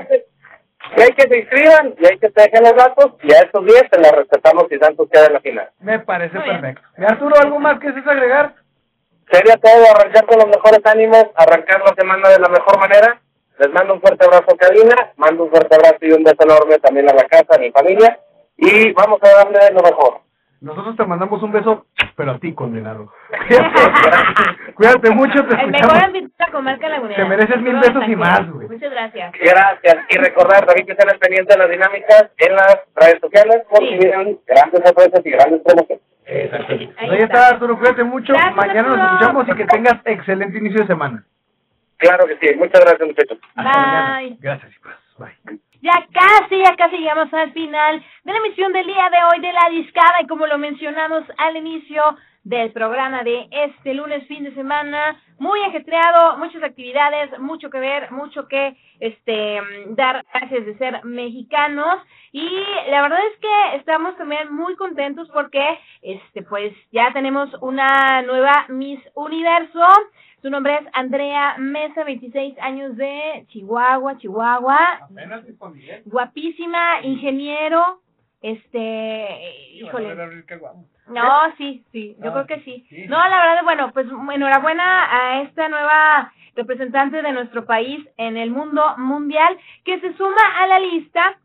Y 0.96 1.00
hay 1.02 1.08
que 1.10 1.22
se 1.28 1.38
inscriban, 1.38 1.94
y 1.98 2.06
hay 2.06 2.18
que 2.18 2.30
te 2.30 2.42
dejen 2.42 2.62
los 2.64 2.74
datos, 2.74 3.12
y 3.22 3.32
a 3.34 3.40
estos 3.40 3.64
días 3.66 3.84
te 3.90 3.98
los 3.98 4.10
respetamos 4.12 4.64
si 4.70 4.78
Santos 4.78 5.08
queda 5.12 5.26
en 5.26 5.32
la 5.34 5.40
final. 5.40 5.68
me 5.80 5.98
parece 6.00 6.40
perfecto. 6.40 6.82
Mi 6.96 7.04
Arturo, 7.04 7.34
¿algo 7.42 7.58
más 7.58 7.78
que 7.78 7.88
desees 7.88 8.06
agregar? 8.06 8.54
Sería 9.30 9.56
todo, 9.56 9.84
arrancar 9.94 10.26
con 10.26 10.38
los 10.38 10.48
mejores 10.48 10.80
ánimos, 10.84 11.24
arrancar 11.36 11.80
la 11.80 11.94
semana 11.94 12.28
de 12.30 12.40
la 12.40 12.48
mejor 12.48 12.78
manera. 12.78 13.20
Les 13.58 13.70
mando 13.72 13.94
un 13.94 14.00
fuerte 14.00 14.24
abrazo, 14.24 14.56
Karina, 14.56 15.12
mando 15.16 15.44
un 15.44 15.50
fuerte 15.50 15.74
abrazo 15.74 15.98
y 16.00 16.12
un 16.12 16.24
beso 16.24 16.42
enorme 16.42 16.78
también 16.78 17.08
a 17.10 17.14
la 17.14 17.24
casa, 17.24 17.56
a 17.56 17.58
mi 17.58 17.70
familia, 17.70 18.18
y 18.56 18.92
vamos 18.92 19.20
a 19.22 19.28
darle 19.28 19.70
lo 19.72 19.82
mejor. 19.82 20.20
Nosotros 20.60 20.96
te 20.96 21.06
mandamos 21.06 21.42
un 21.42 21.52
beso, 21.52 21.86
pero 22.16 22.32
a 22.32 22.38
ti, 22.38 22.52
condenado. 22.54 23.12
Cuídate 24.74 25.10
mucho, 25.10 25.44
te 25.46 25.54
El 25.58 25.70
mejor 25.70 26.04
ambiente 26.04 26.34
a 26.38 26.50
comarca 26.50 26.88
lagunera. 26.88 27.22
Te 27.22 27.28
mereces 27.28 27.62
mil 27.62 27.76
besos 27.76 28.02
y 28.06 28.16
más, 28.16 28.50
güey. 28.50 28.68
Muchas 28.68 28.90
gracias. 28.90 29.32
Gracias. 29.40 29.96
Y 30.10 30.18
recordar 30.18 30.66
también 30.66 30.86
que 30.86 30.92
estén 30.92 31.08
al 31.08 31.18
pendiente 31.18 31.54
de 31.54 31.58
las 31.58 31.70
dinámicas 31.70 32.30
en 32.36 32.56
las 32.56 32.78
redes 32.94 33.20
sociales 33.20 33.62
porque 33.70 33.96
vienen 33.96 34.38
grandes 34.46 34.82
sorpresas 34.84 35.24
y 35.24 35.30
grandes 35.30 35.62
promociones. 35.62 36.09
Pues 36.30 37.10
ahí 37.10 37.18
está, 37.18 37.48
Arturo, 37.48 37.76
cuídate 37.76 38.04
mucho. 38.04 38.32
Gracias, 38.32 38.54
Mañana 38.54 38.88
nos 38.88 39.12
escuchamos 39.12 39.48
y 39.48 39.52
que 39.54 39.64
tengas 39.64 39.96
excelente 40.04 40.58
inicio 40.58 40.82
de 40.82 40.86
semana. 40.86 41.24
Claro 41.96 42.24
que 42.26 42.36
sí. 42.36 42.54
Muchas 42.56 42.80
gracias, 42.80 43.08
muchachos. 43.08 43.38
Bye. 43.56 44.36
Gracias, 44.38 44.72
pues. 44.80 45.34
Ya 45.82 46.06
casi, 46.12 46.58
ya 46.58 46.76
casi 46.76 46.98
llegamos 46.98 47.32
al 47.34 47.52
final 47.52 48.04
de 48.24 48.32
la 48.32 48.38
emisión 48.38 48.72
del 48.72 48.86
día 48.86 49.10
de 49.10 49.16
hoy 49.24 49.40
de 49.40 49.52
La 49.52 49.70
Discada 49.70 50.22
y 50.22 50.26
como 50.26 50.46
lo 50.46 50.56
mencionamos 50.58 51.24
al 51.36 51.56
inicio 51.56 52.02
del 52.42 52.72
programa 52.72 53.22
de 53.22 53.48
este 53.50 53.94
lunes 53.94 54.26
fin 54.26 54.44
de 54.44 54.54
semana, 54.54 55.20
muy 55.38 55.60
ajetreado, 55.60 56.38
muchas 56.38 56.62
actividades, 56.62 57.38
mucho 57.38 57.70
que 57.70 57.78
ver, 57.78 58.10
mucho 58.12 58.48
que 58.48 58.76
este 58.98 59.60
mm, 59.60 59.94
dar 59.94 60.24
gracias 60.32 60.66
de 60.66 60.78
ser 60.78 61.04
mexicanos. 61.04 62.02
Y 62.32 62.48
la 62.88 63.02
verdad 63.02 63.18
es 63.32 63.38
que 63.40 63.76
estamos 63.76 64.16
también 64.16 64.52
muy 64.52 64.76
contentos 64.76 65.28
porque 65.32 65.78
este 66.02 66.42
pues 66.42 66.72
ya 66.92 67.12
tenemos 67.12 67.50
una 67.60 68.22
nueva 68.22 68.66
Miss 68.68 69.00
Universo. 69.14 69.80
Su 70.42 70.48
nombre 70.48 70.74
es 70.76 70.86
Andrea 70.94 71.56
Mesa, 71.58 72.04
26 72.04 72.58
años 72.60 72.96
de 72.96 73.44
Chihuahua, 73.48 74.16
Chihuahua. 74.16 75.08
Guapísima, 76.06 77.02
ingeniero, 77.02 78.00
este, 78.42 79.70
híjole. 79.74 80.14
No, 81.08 81.54
sí, 81.58 81.84
sí, 81.92 82.16
yo 82.22 82.32
creo 82.32 82.46
que 82.46 82.60
sí. 82.60 82.86
No, 83.08 83.16
la 83.16 83.46
verdad, 83.46 83.64
bueno, 83.64 83.90
pues 83.92 84.06
enhorabuena 84.06 85.08
a 85.10 85.42
esta 85.42 85.68
nueva 85.68 86.32
representante 86.56 87.22
de 87.22 87.32
nuestro 87.32 87.64
país 87.64 88.06
en 88.16 88.36
el 88.36 88.50
mundo 88.50 88.82
mundial 88.98 89.56
que 89.84 90.00
se 90.00 90.12
suma 90.14 90.42
a 90.58 90.66
la 90.66 90.78
lista 90.78 91.38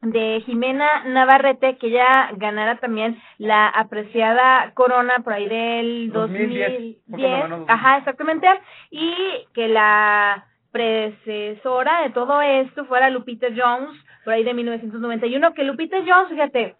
de 0.00 0.42
Jimena 0.46 1.04
Navarrete, 1.04 1.76
que 1.76 1.90
ya 1.90 2.30
ganara 2.36 2.76
también 2.76 3.20
la 3.38 3.68
apreciada 3.68 4.70
corona 4.74 5.18
por 5.24 5.32
ahí 5.32 5.48
del 5.48 6.12
2010, 6.12 6.70
2010. 6.70 6.96
fue 7.10 7.18
cuando 7.18 7.28
ganó 7.28 7.56
2010. 7.58 7.70
Ajá, 7.70 7.98
exactamente. 7.98 8.46
Y 8.90 9.46
que 9.54 9.68
la 9.68 10.47
predecesora 10.72 12.02
de 12.02 12.10
todo 12.10 12.40
esto 12.42 12.84
fuera 12.86 13.10
Lupita 13.10 13.46
Jones, 13.54 13.90
por 14.24 14.32
ahí 14.34 14.44
de 14.44 14.54
1991, 14.54 15.54
que 15.54 15.64
Lupita 15.64 15.96
Jones, 16.06 16.28
fíjate, 16.30 16.76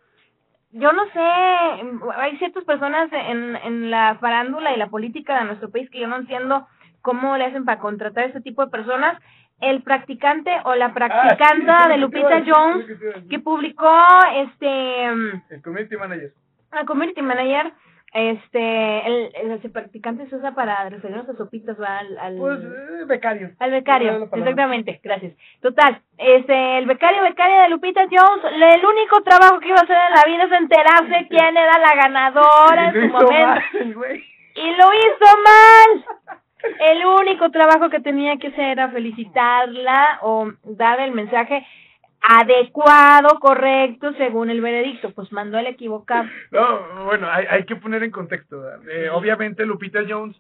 yo 0.73 0.93
no 0.93 1.05
sé, 1.07 1.21
hay 2.17 2.37
ciertas 2.39 2.65
personas 2.65 3.09
en, 3.13 3.57
en 3.57 3.91
la 3.91 4.17
farándula 4.21 4.73
y 4.75 4.77
la 4.79 4.89
política 4.89 5.39
de 5.39 5.47
nuestro 5.47 5.71
país 5.71 5.89
que 5.91 6.01
yo 6.01 6.09
no 6.09 6.17
entiendo 6.17 6.67
cómo 7.01 7.37
le 7.39 7.47
hacen 7.47 7.65
para 7.65 7.81
contratar 7.81 8.25
a 8.25 8.27
este 8.27 8.41
tipo 8.43 8.65
de 8.65 8.71
personas. 8.71 9.19
El 9.61 9.83
practicante 9.83 10.53
o 10.65 10.75
la 10.77 10.93
practicanta 10.95 11.77
Ah, 11.79 11.85
sí, 11.87 11.91
de 11.91 11.97
Lupita 11.99 12.45
Jones 12.47 12.87
que 13.29 13.41
publicó 13.41 13.91
este 14.37 15.05
El 15.07 15.63
community 15.65 15.97
manager. 15.97 16.33
a 16.71 16.85
community 16.85 17.23
manager 17.23 17.73
este 18.13 19.07
el, 19.07 19.31
el, 19.35 19.51
ese 19.53 19.69
practicante 19.69 20.27
se 20.29 20.37
usa 20.37 20.55
para 20.55 20.89
referirnos 20.89 21.29
a 21.29 21.35
sopitas 21.37 21.77
al, 21.79 22.19
al 22.19 22.37
Pues, 22.37 22.61
eh, 22.61 23.05
becario. 23.07 23.51
al 23.59 23.71
becario, 23.71 24.29
exactamente, 24.33 25.01
gracias. 25.03 25.35
Total, 25.61 26.01
este, 26.17 26.79
el 26.79 26.87
becario, 26.87 27.23
becaria 27.23 27.63
de 27.63 27.69
Lupita 27.69 28.03
Jones, 28.11 28.45
el 28.53 28.85
único 28.85 29.23
trabajo 29.23 29.61
que 29.61 29.69
iba 29.69 29.79
a 29.79 29.83
hacer 29.83 29.97
en 30.09 30.15
la 30.15 30.25
vida 30.27 30.45
es 30.45 30.61
enterarse 30.61 31.27
quién 31.29 31.57
era 31.57 31.79
la 31.79 31.95
ganadora 31.95 32.89
en 32.89 32.93
su 32.95 33.13
momento. 33.13 33.47
mal, 33.47 33.63
el. 33.95 34.25
Y 34.55 34.71
lo 34.71 34.93
hizo 34.95 35.39
mal. 35.45 36.05
El 36.81 37.07
único 37.07 37.51
trabajo 37.53 37.89
que 37.89 38.01
tenía 38.01 38.37
que 38.39 38.49
hacer 38.49 38.65
era 38.71 38.89
felicitarla 38.89 40.19
o 40.23 40.51
dar 40.65 40.99
el 41.01 41.13
mensaje 41.13 41.65
adecuado, 42.21 43.39
correcto, 43.41 44.13
según 44.15 44.51
el 44.51 44.61
veredicto. 44.61 45.11
Pues 45.13 45.33
mandó 45.33 45.59
el 45.59 45.67
equivocado. 45.67 46.29
No, 46.51 47.05
bueno, 47.07 47.29
hay, 47.31 47.47
hay 47.49 47.65
que 47.65 47.77
poner 47.77 48.03
en 48.03 48.11
contexto. 48.11 48.63
Eh, 48.91 49.09
obviamente 49.11 49.65
Lupita 49.67 50.01
Jones 50.09 50.37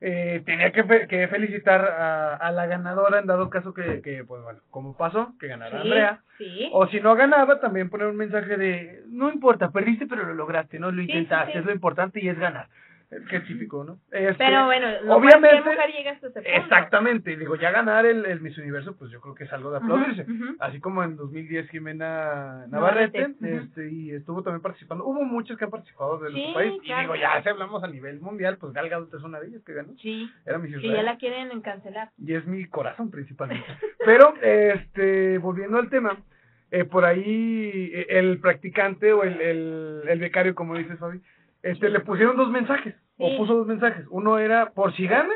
eh, 0.00 0.42
tenía 0.46 0.70
que, 0.72 0.84
fe- 0.84 1.06
que 1.08 1.26
felicitar 1.28 1.80
a, 1.84 2.34
a 2.36 2.52
la 2.52 2.66
ganadora 2.66 3.18
en 3.18 3.26
dado 3.26 3.50
caso 3.50 3.74
que, 3.74 4.00
que, 4.00 4.24
pues 4.24 4.42
bueno, 4.42 4.60
como 4.70 4.96
pasó, 4.96 5.32
que 5.40 5.48
ganara 5.48 5.70
Sí, 5.82 5.88
Andrea. 5.88 6.20
sí. 6.38 6.68
O 6.72 6.86
si 6.86 7.00
no 7.00 7.14
ganaba, 7.16 7.58
también 7.60 7.90
poner 7.90 8.06
un 8.06 8.16
mensaje 8.16 8.56
de, 8.56 9.02
no 9.08 9.30
importa, 9.32 9.70
perdiste 9.70 10.06
pero 10.06 10.22
lo 10.24 10.34
lograste, 10.34 10.78
¿no? 10.78 10.90
Lo 10.92 11.02
intentaste, 11.02 11.52
sí. 11.52 11.58
es 11.58 11.64
lo 11.64 11.72
importante 11.72 12.20
y 12.22 12.28
es 12.28 12.38
ganar. 12.38 12.68
Es 13.10 13.46
típico, 13.46 13.84
¿no? 13.84 13.98
Este, 14.10 14.34
Pero 14.36 14.66
bueno, 14.66 14.86
no 15.04 15.16
obviamente, 15.16 15.56
mujer 15.62 15.90
llega 15.96 16.10
hasta 16.10 16.26
ese 16.26 16.40
punto. 16.42 16.50
Exactamente, 16.60 17.32
y 17.32 17.36
digo, 17.36 17.56
ya 17.56 17.70
ganar 17.70 18.04
el, 18.04 18.26
el 18.26 18.40
Miss 18.42 18.58
Universo, 18.58 18.96
pues 18.98 19.10
yo 19.10 19.20
creo 19.22 19.34
que 19.34 19.44
es 19.44 19.52
algo 19.54 19.70
de 19.70 19.78
aplaudirse. 19.78 20.26
Así 20.60 20.78
como 20.78 21.02
en 21.02 21.16
2010 21.16 21.70
Jimena 21.70 22.66
Navarrete, 22.68 23.34
este, 23.40 23.90
y 23.90 24.10
estuvo 24.10 24.42
también 24.42 24.60
participando. 24.60 25.06
Hubo 25.06 25.22
muchos 25.24 25.56
que 25.56 25.64
han 25.64 25.70
participado 25.70 26.18
de 26.18 26.28
Sí, 26.28 26.34
nuestro 26.34 26.54
país, 26.54 26.72
claro. 26.84 27.00
y 27.00 27.02
digo, 27.04 27.16
ya 27.16 27.42
si 27.42 27.48
hablamos 27.48 27.82
a 27.82 27.86
nivel 27.88 28.20
mundial, 28.20 28.58
pues 28.58 28.74
Gal 28.74 28.90
Gadot 28.90 29.14
es 29.14 29.22
una 29.22 29.40
de 29.40 29.46
ellas 29.48 29.62
que 29.64 29.72
ganó. 29.72 29.94
Sí, 30.02 30.30
Era 30.44 30.58
Miss 30.58 30.76
que 30.78 30.88
ya 30.88 31.02
la 31.02 31.16
quieren 31.16 31.60
cancelar. 31.62 32.10
Y 32.18 32.34
es 32.34 32.46
mi 32.46 32.66
corazón 32.66 33.10
principalmente. 33.10 33.66
Pero, 34.04 34.34
este, 34.42 35.38
volviendo 35.38 35.78
al 35.78 35.88
tema, 35.88 36.18
eh, 36.70 36.84
por 36.84 37.06
ahí 37.06 37.90
eh, 37.94 38.06
el 38.10 38.38
practicante 38.40 39.14
o 39.14 39.22
el, 39.22 39.40
el, 39.40 40.02
el 40.08 40.18
becario, 40.20 40.54
como 40.54 40.76
dices 40.76 40.98
Fabi, 40.98 41.20
este, 41.62 41.88
le 41.90 42.00
pusieron 42.00 42.36
dos 42.36 42.50
mensajes, 42.50 42.94
o 43.18 43.36
puso 43.36 43.54
dos 43.54 43.66
mensajes. 43.66 44.06
Uno 44.10 44.38
era, 44.38 44.70
por 44.70 44.92
si 44.94 45.06
gana, 45.06 45.32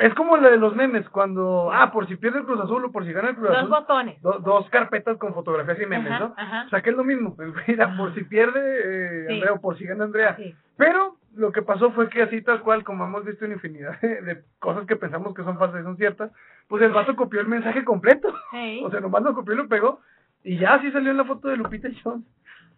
es 0.00 0.14
como 0.14 0.36
la 0.38 0.50
de 0.50 0.56
los 0.56 0.74
memes, 0.74 1.08
cuando, 1.10 1.70
ah, 1.72 1.90
por 1.92 2.08
si 2.08 2.16
pierde 2.16 2.38
el 2.38 2.44
Cruz 2.46 2.60
Azul 2.60 2.84
o 2.86 2.92
por 2.92 3.04
si 3.04 3.12
gana 3.12 3.28
el 3.30 3.34
Cruz 3.36 3.48
Dos 3.48 3.56
Azul. 3.58 3.68
botones. 3.70 4.22
Do- 4.22 4.38
dos 4.40 4.68
carpetas 4.70 5.18
con 5.18 5.34
fotografías 5.34 5.80
y 5.80 5.86
memes, 5.86 6.10
Ajá, 6.12 6.20
¿no? 6.20 6.34
ajá. 6.36 6.64
O 6.66 6.68
sea, 6.70 6.80
que 6.82 6.90
es 6.90 6.96
lo 6.96 7.04
mismo. 7.04 7.36
Era 7.66 7.94
por 7.96 8.14
si 8.14 8.24
pierde 8.24 8.60
eh, 8.60 9.26
Sí. 9.28 9.34
Andrea 9.34 9.52
o 9.52 9.60
por 9.60 9.76
si 9.76 9.84
gana 9.84 10.04
Andrea. 10.04 10.36
Sí. 10.36 10.54
Pero 10.76 11.16
lo 11.36 11.52
que 11.52 11.62
pasó 11.62 11.90
fue 11.92 12.08
que 12.08 12.22
así 12.22 12.40
tal 12.42 12.60
cual, 12.62 12.84
como 12.84 13.04
hemos 13.04 13.24
visto 13.24 13.44
en 13.44 13.52
infinidad 13.52 14.00
de, 14.00 14.22
de 14.22 14.42
cosas 14.60 14.86
que 14.86 14.96
pensamos 14.96 15.34
que 15.34 15.42
son 15.44 15.58
falsas 15.58 15.80
y 15.80 15.84
son 15.84 15.96
ciertas, 15.96 16.30
pues 16.68 16.82
el 16.82 16.92
vato 16.92 17.14
copió 17.16 17.40
el 17.40 17.48
mensaje 17.48 17.84
completo. 17.84 18.32
Sí. 18.50 18.82
O 18.84 18.90
sea, 18.90 19.00
nomás 19.00 19.22
lo 19.22 19.34
copió 19.34 19.54
y 19.54 19.58
lo 19.58 19.68
pegó. 19.68 20.00
Y 20.42 20.58
ya 20.58 20.74
así 20.74 20.90
salió 20.90 21.10
en 21.10 21.16
la 21.16 21.24
foto 21.24 21.48
de 21.48 21.56
Lupita 21.56 21.88
Jones. 22.02 22.24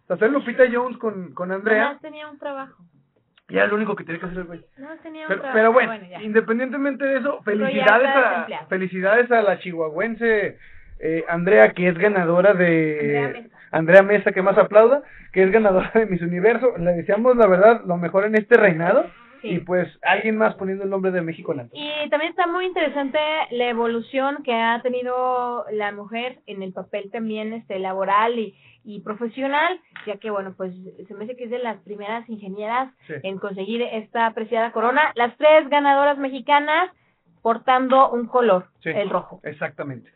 Sea, 0.07 0.27
Lupita 0.27 0.63
Jones 0.71 0.97
con, 0.97 1.33
con 1.33 1.51
Andrea. 1.51 1.85
Nomás 1.85 2.01
tenía 2.01 2.29
un 2.29 2.39
trabajo. 2.39 2.83
Y 3.49 3.55
era 3.55 3.67
lo 3.67 3.75
único 3.75 3.95
que 3.95 4.03
tenía 4.03 4.19
que 4.19 4.25
hacer 4.25 4.39
el 4.39 4.43
güey. 4.45 4.61
No 4.77 4.89
tenía 5.01 5.23
un 5.23 5.27
Pero, 5.29 5.41
trabajo. 5.41 5.57
pero 5.57 5.73
bueno, 5.73 5.93
independientemente 6.21 7.05
de 7.05 7.19
eso, 7.19 7.41
felicidades 7.43 8.07
a, 8.07 8.47
felicidades 8.67 9.31
a 9.31 9.41
la 9.41 9.59
chihuahuense 9.59 10.57
eh, 10.99 11.25
Andrea, 11.29 11.71
que 11.71 11.87
es 11.87 11.97
ganadora 11.97 12.51
Andrea 12.51 12.69
de... 12.69 13.33
Mesa. 13.33 13.55
Andrea 13.71 14.01
Mesa, 14.01 14.31
que 14.31 14.41
más 14.41 14.57
aplauda, 14.57 15.03
que 15.31 15.43
es 15.43 15.51
ganadora 15.51 15.91
de 15.93 16.05
Miss 16.05 16.21
Universo. 16.21 16.77
Le 16.77 16.93
deseamos, 16.93 17.35
la 17.37 17.47
verdad, 17.47 17.81
lo 17.85 17.97
mejor 17.97 18.25
en 18.25 18.35
este 18.35 18.55
reinado. 18.57 19.05
Sí. 19.41 19.49
Y 19.49 19.59
pues, 19.59 19.87
alguien 20.01 20.35
más 20.37 20.55
poniendo 20.55 20.83
el 20.83 20.89
nombre 20.89 21.11
de 21.11 21.21
México 21.21 21.53
en 21.53 21.59
alto. 21.61 21.75
Y 21.75 22.09
también 22.09 22.31
está 22.31 22.47
muy 22.47 22.65
interesante 22.65 23.19
la 23.51 23.69
evolución 23.69 24.41
que 24.43 24.53
ha 24.53 24.81
tenido 24.81 25.65
la 25.71 25.91
mujer 25.91 26.39
en 26.47 26.63
el 26.63 26.73
papel 26.73 27.11
también 27.11 27.53
este 27.53 27.77
laboral 27.77 28.39
y, 28.39 28.55
y 28.87 29.01
profesional, 29.01 29.79
ya 30.05 30.15
que 30.17 30.29
bueno, 30.31 30.53
pues 30.55 30.73
se 31.07 31.13
me 31.13 31.25
hace 31.25 31.35
que 31.35 31.43
es 31.43 31.49
de 31.49 31.59
las 31.59 31.77
primeras 31.81 32.27
ingenieras 32.29 32.89
Sí. 33.05 33.15
en 33.21 33.37
conseguir 33.37 33.81
esta 33.81 34.25
apreciada 34.27 34.71
corona. 34.71 35.11
Las 35.15 35.35
tres 35.35 35.67
ganadoras 35.69 36.17
mexicanas 36.17 36.89
portando 37.41 38.09
un 38.11 38.27
color, 38.27 38.67
Sí. 38.79 38.89
el 38.89 39.09
rojo. 39.09 39.41
Exactamente. 39.43 40.09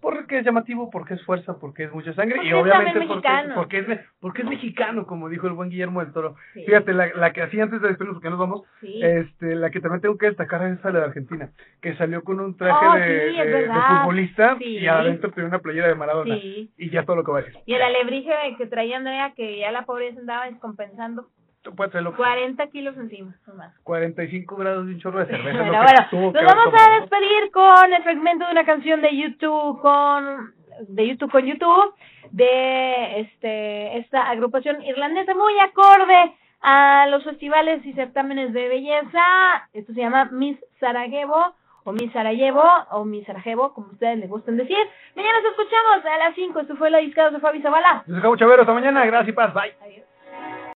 Porque 0.00 0.38
es 0.38 0.44
llamativo, 0.44 0.90
porque 0.90 1.14
es 1.14 1.24
fuerza, 1.24 1.58
porque 1.58 1.84
es 1.84 1.92
mucha 1.92 2.12
sangre 2.14 2.36
Porque 2.36 2.48
y 2.48 2.52
obviamente 2.52 3.00
porque, 3.08 3.28
porque, 3.54 3.78
es, 3.80 4.00
porque 4.20 4.42
es 4.42 4.48
mexicano, 4.48 5.06
como 5.06 5.28
dijo 5.28 5.48
el 5.48 5.54
buen 5.54 5.70
Guillermo 5.70 6.00
del 6.04 6.12
Toro. 6.12 6.36
Sí. 6.54 6.64
Fíjate, 6.64 6.92
la, 6.94 7.08
la 7.14 7.32
que 7.32 7.42
hacía 7.42 7.64
antes 7.64 7.80
de 7.82 7.88
despedirnos, 7.88 8.16
porque 8.16 8.30
nos 8.30 8.38
vamos, 8.38 8.62
Sí. 8.80 9.00
este, 9.02 9.56
la 9.56 9.70
que 9.70 9.80
también 9.80 10.00
tengo 10.00 10.16
que 10.16 10.26
destacar 10.26 10.62
es 10.64 10.82
la 10.84 10.90
de 10.92 11.04
Argentina, 11.04 11.50
que 11.80 11.96
salió 11.96 12.22
con 12.22 12.38
un 12.38 12.56
traje 12.56 12.86
Oh, 12.86 12.94
de, 12.94 13.30
sí, 13.32 13.38
es 13.40 13.44
de- 13.46 13.52
de 13.52 13.60
verdad. 13.62 14.00
futbolista 14.02 14.56
y 14.60 14.86
adentro 14.86 15.30
tenía 15.32 15.48
una 15.48 15.58
playera 15.58 15.88
de 15.88 15.94
Maradona. 15.96 16.36
Y 16.36 16.90
ya 16.90 17.04
todo 17.04 17.16
lo 17.16 17.24
que 17.24 17.32
va 17.32 17.38
a 17.38 17.42
decir. 17.42 17.58
Y 17.66 17.74
el 17.74 17.82
alebrije 17.82 18.32
que 18.56 18.66
traía 18.66 18.98
Andrea, 18.98 19.32
que 19.34 19.58
ya 19.58 19.72
la 19.72 19.82
pobreza 19.84 20.20
andaba 20.20 20.46
descompensando, 20.46 21.26
Tú 21.68 21.76
puedes 21.76 21.90
hacerlo. 21.90 22.16
40 22.16 22.66
kilos 22.68 22.96
encima, 22.96 23.34
nomás. 23.46 23.76
45 23.82 24.56
grados 24.56 24.86
de 24.86 24.94
un 24.94 25.00
chorro 25.00 25.18
de 25.18 25.26
cerveza. 25.26 25.58
Pero 25.58 25.82
bueno, 25.82 26.32
nos 26.32 26.44
vamos 26.56 26.74
a 26.74 27.00
despedir 27.00 27.50
con 27.52 27.92
el 27.92 28.02
fragmento 28.02 28.46
de 28.46 28.52
una 28.52 28.64
canción 28.64 29.02
de 29.02 29.14
YouTube 29.14 29.78
con 29.82 30.54
de 30.88 31.08
YouTube 31.08 31.30
con 31.30 31.44
YouTube 31.44 31.94
de 32.30 33.20
este 33.20 33.98
esta 33.98 34.30
agrupación 34.30 34.82
irlandesa 34.82 35.34
muy 35.34 35.58
acorde 35.58 36.32
a 36.62 37.06
los 37.10 37.22
festivales 37.22 37.84
y 37.84 37.92
certámenes 37.92 38.54
de 38.54 38.66
belleza. 38.66 39.68
Esto 39.74 39.92
se 39.92 40.00
llama 40.00 40.30
Miss 40.32 40.58
Sarajevo 40.80 41.54
o 41.84 41.92
Miss 41.92 42.10
Sarajevo 42.12 42.64
o 42.92 43.04
Miss 43.04 43.26
Sarajevo, 43.26 43.74
como 43.74 43.88
ustedes 43.88 44.16
les 44.16 44.30
gusten 44.30 44.56
decir. 44.56 44.78
Mañana 45.14 45.38
nos 45.40 45.50
escuchamos 45.50 46.06
a 46.06 46.16
las 46.16 46.34
5. 46.34 46.60
Esto 46.60 46.76
fue 46.76 46.88
la 46.88 46.98
discada 46.98 47.30
de 47.30 47.40
Fabi 47.40 47.60
Zavala. 47.60 48.04
Yo 48.06 48.14
soy 48.14 48.22
Cabo 48.22 48.36
Chavero, 48.36 48.62
hasta 48.62 48.72
mañana, 48.72 49.04
gracias 49.04 49.28
y 49.28 49.32
paz, 49.32 49.52
bye. 49.52 49.74
Adiós. 49.82 50.08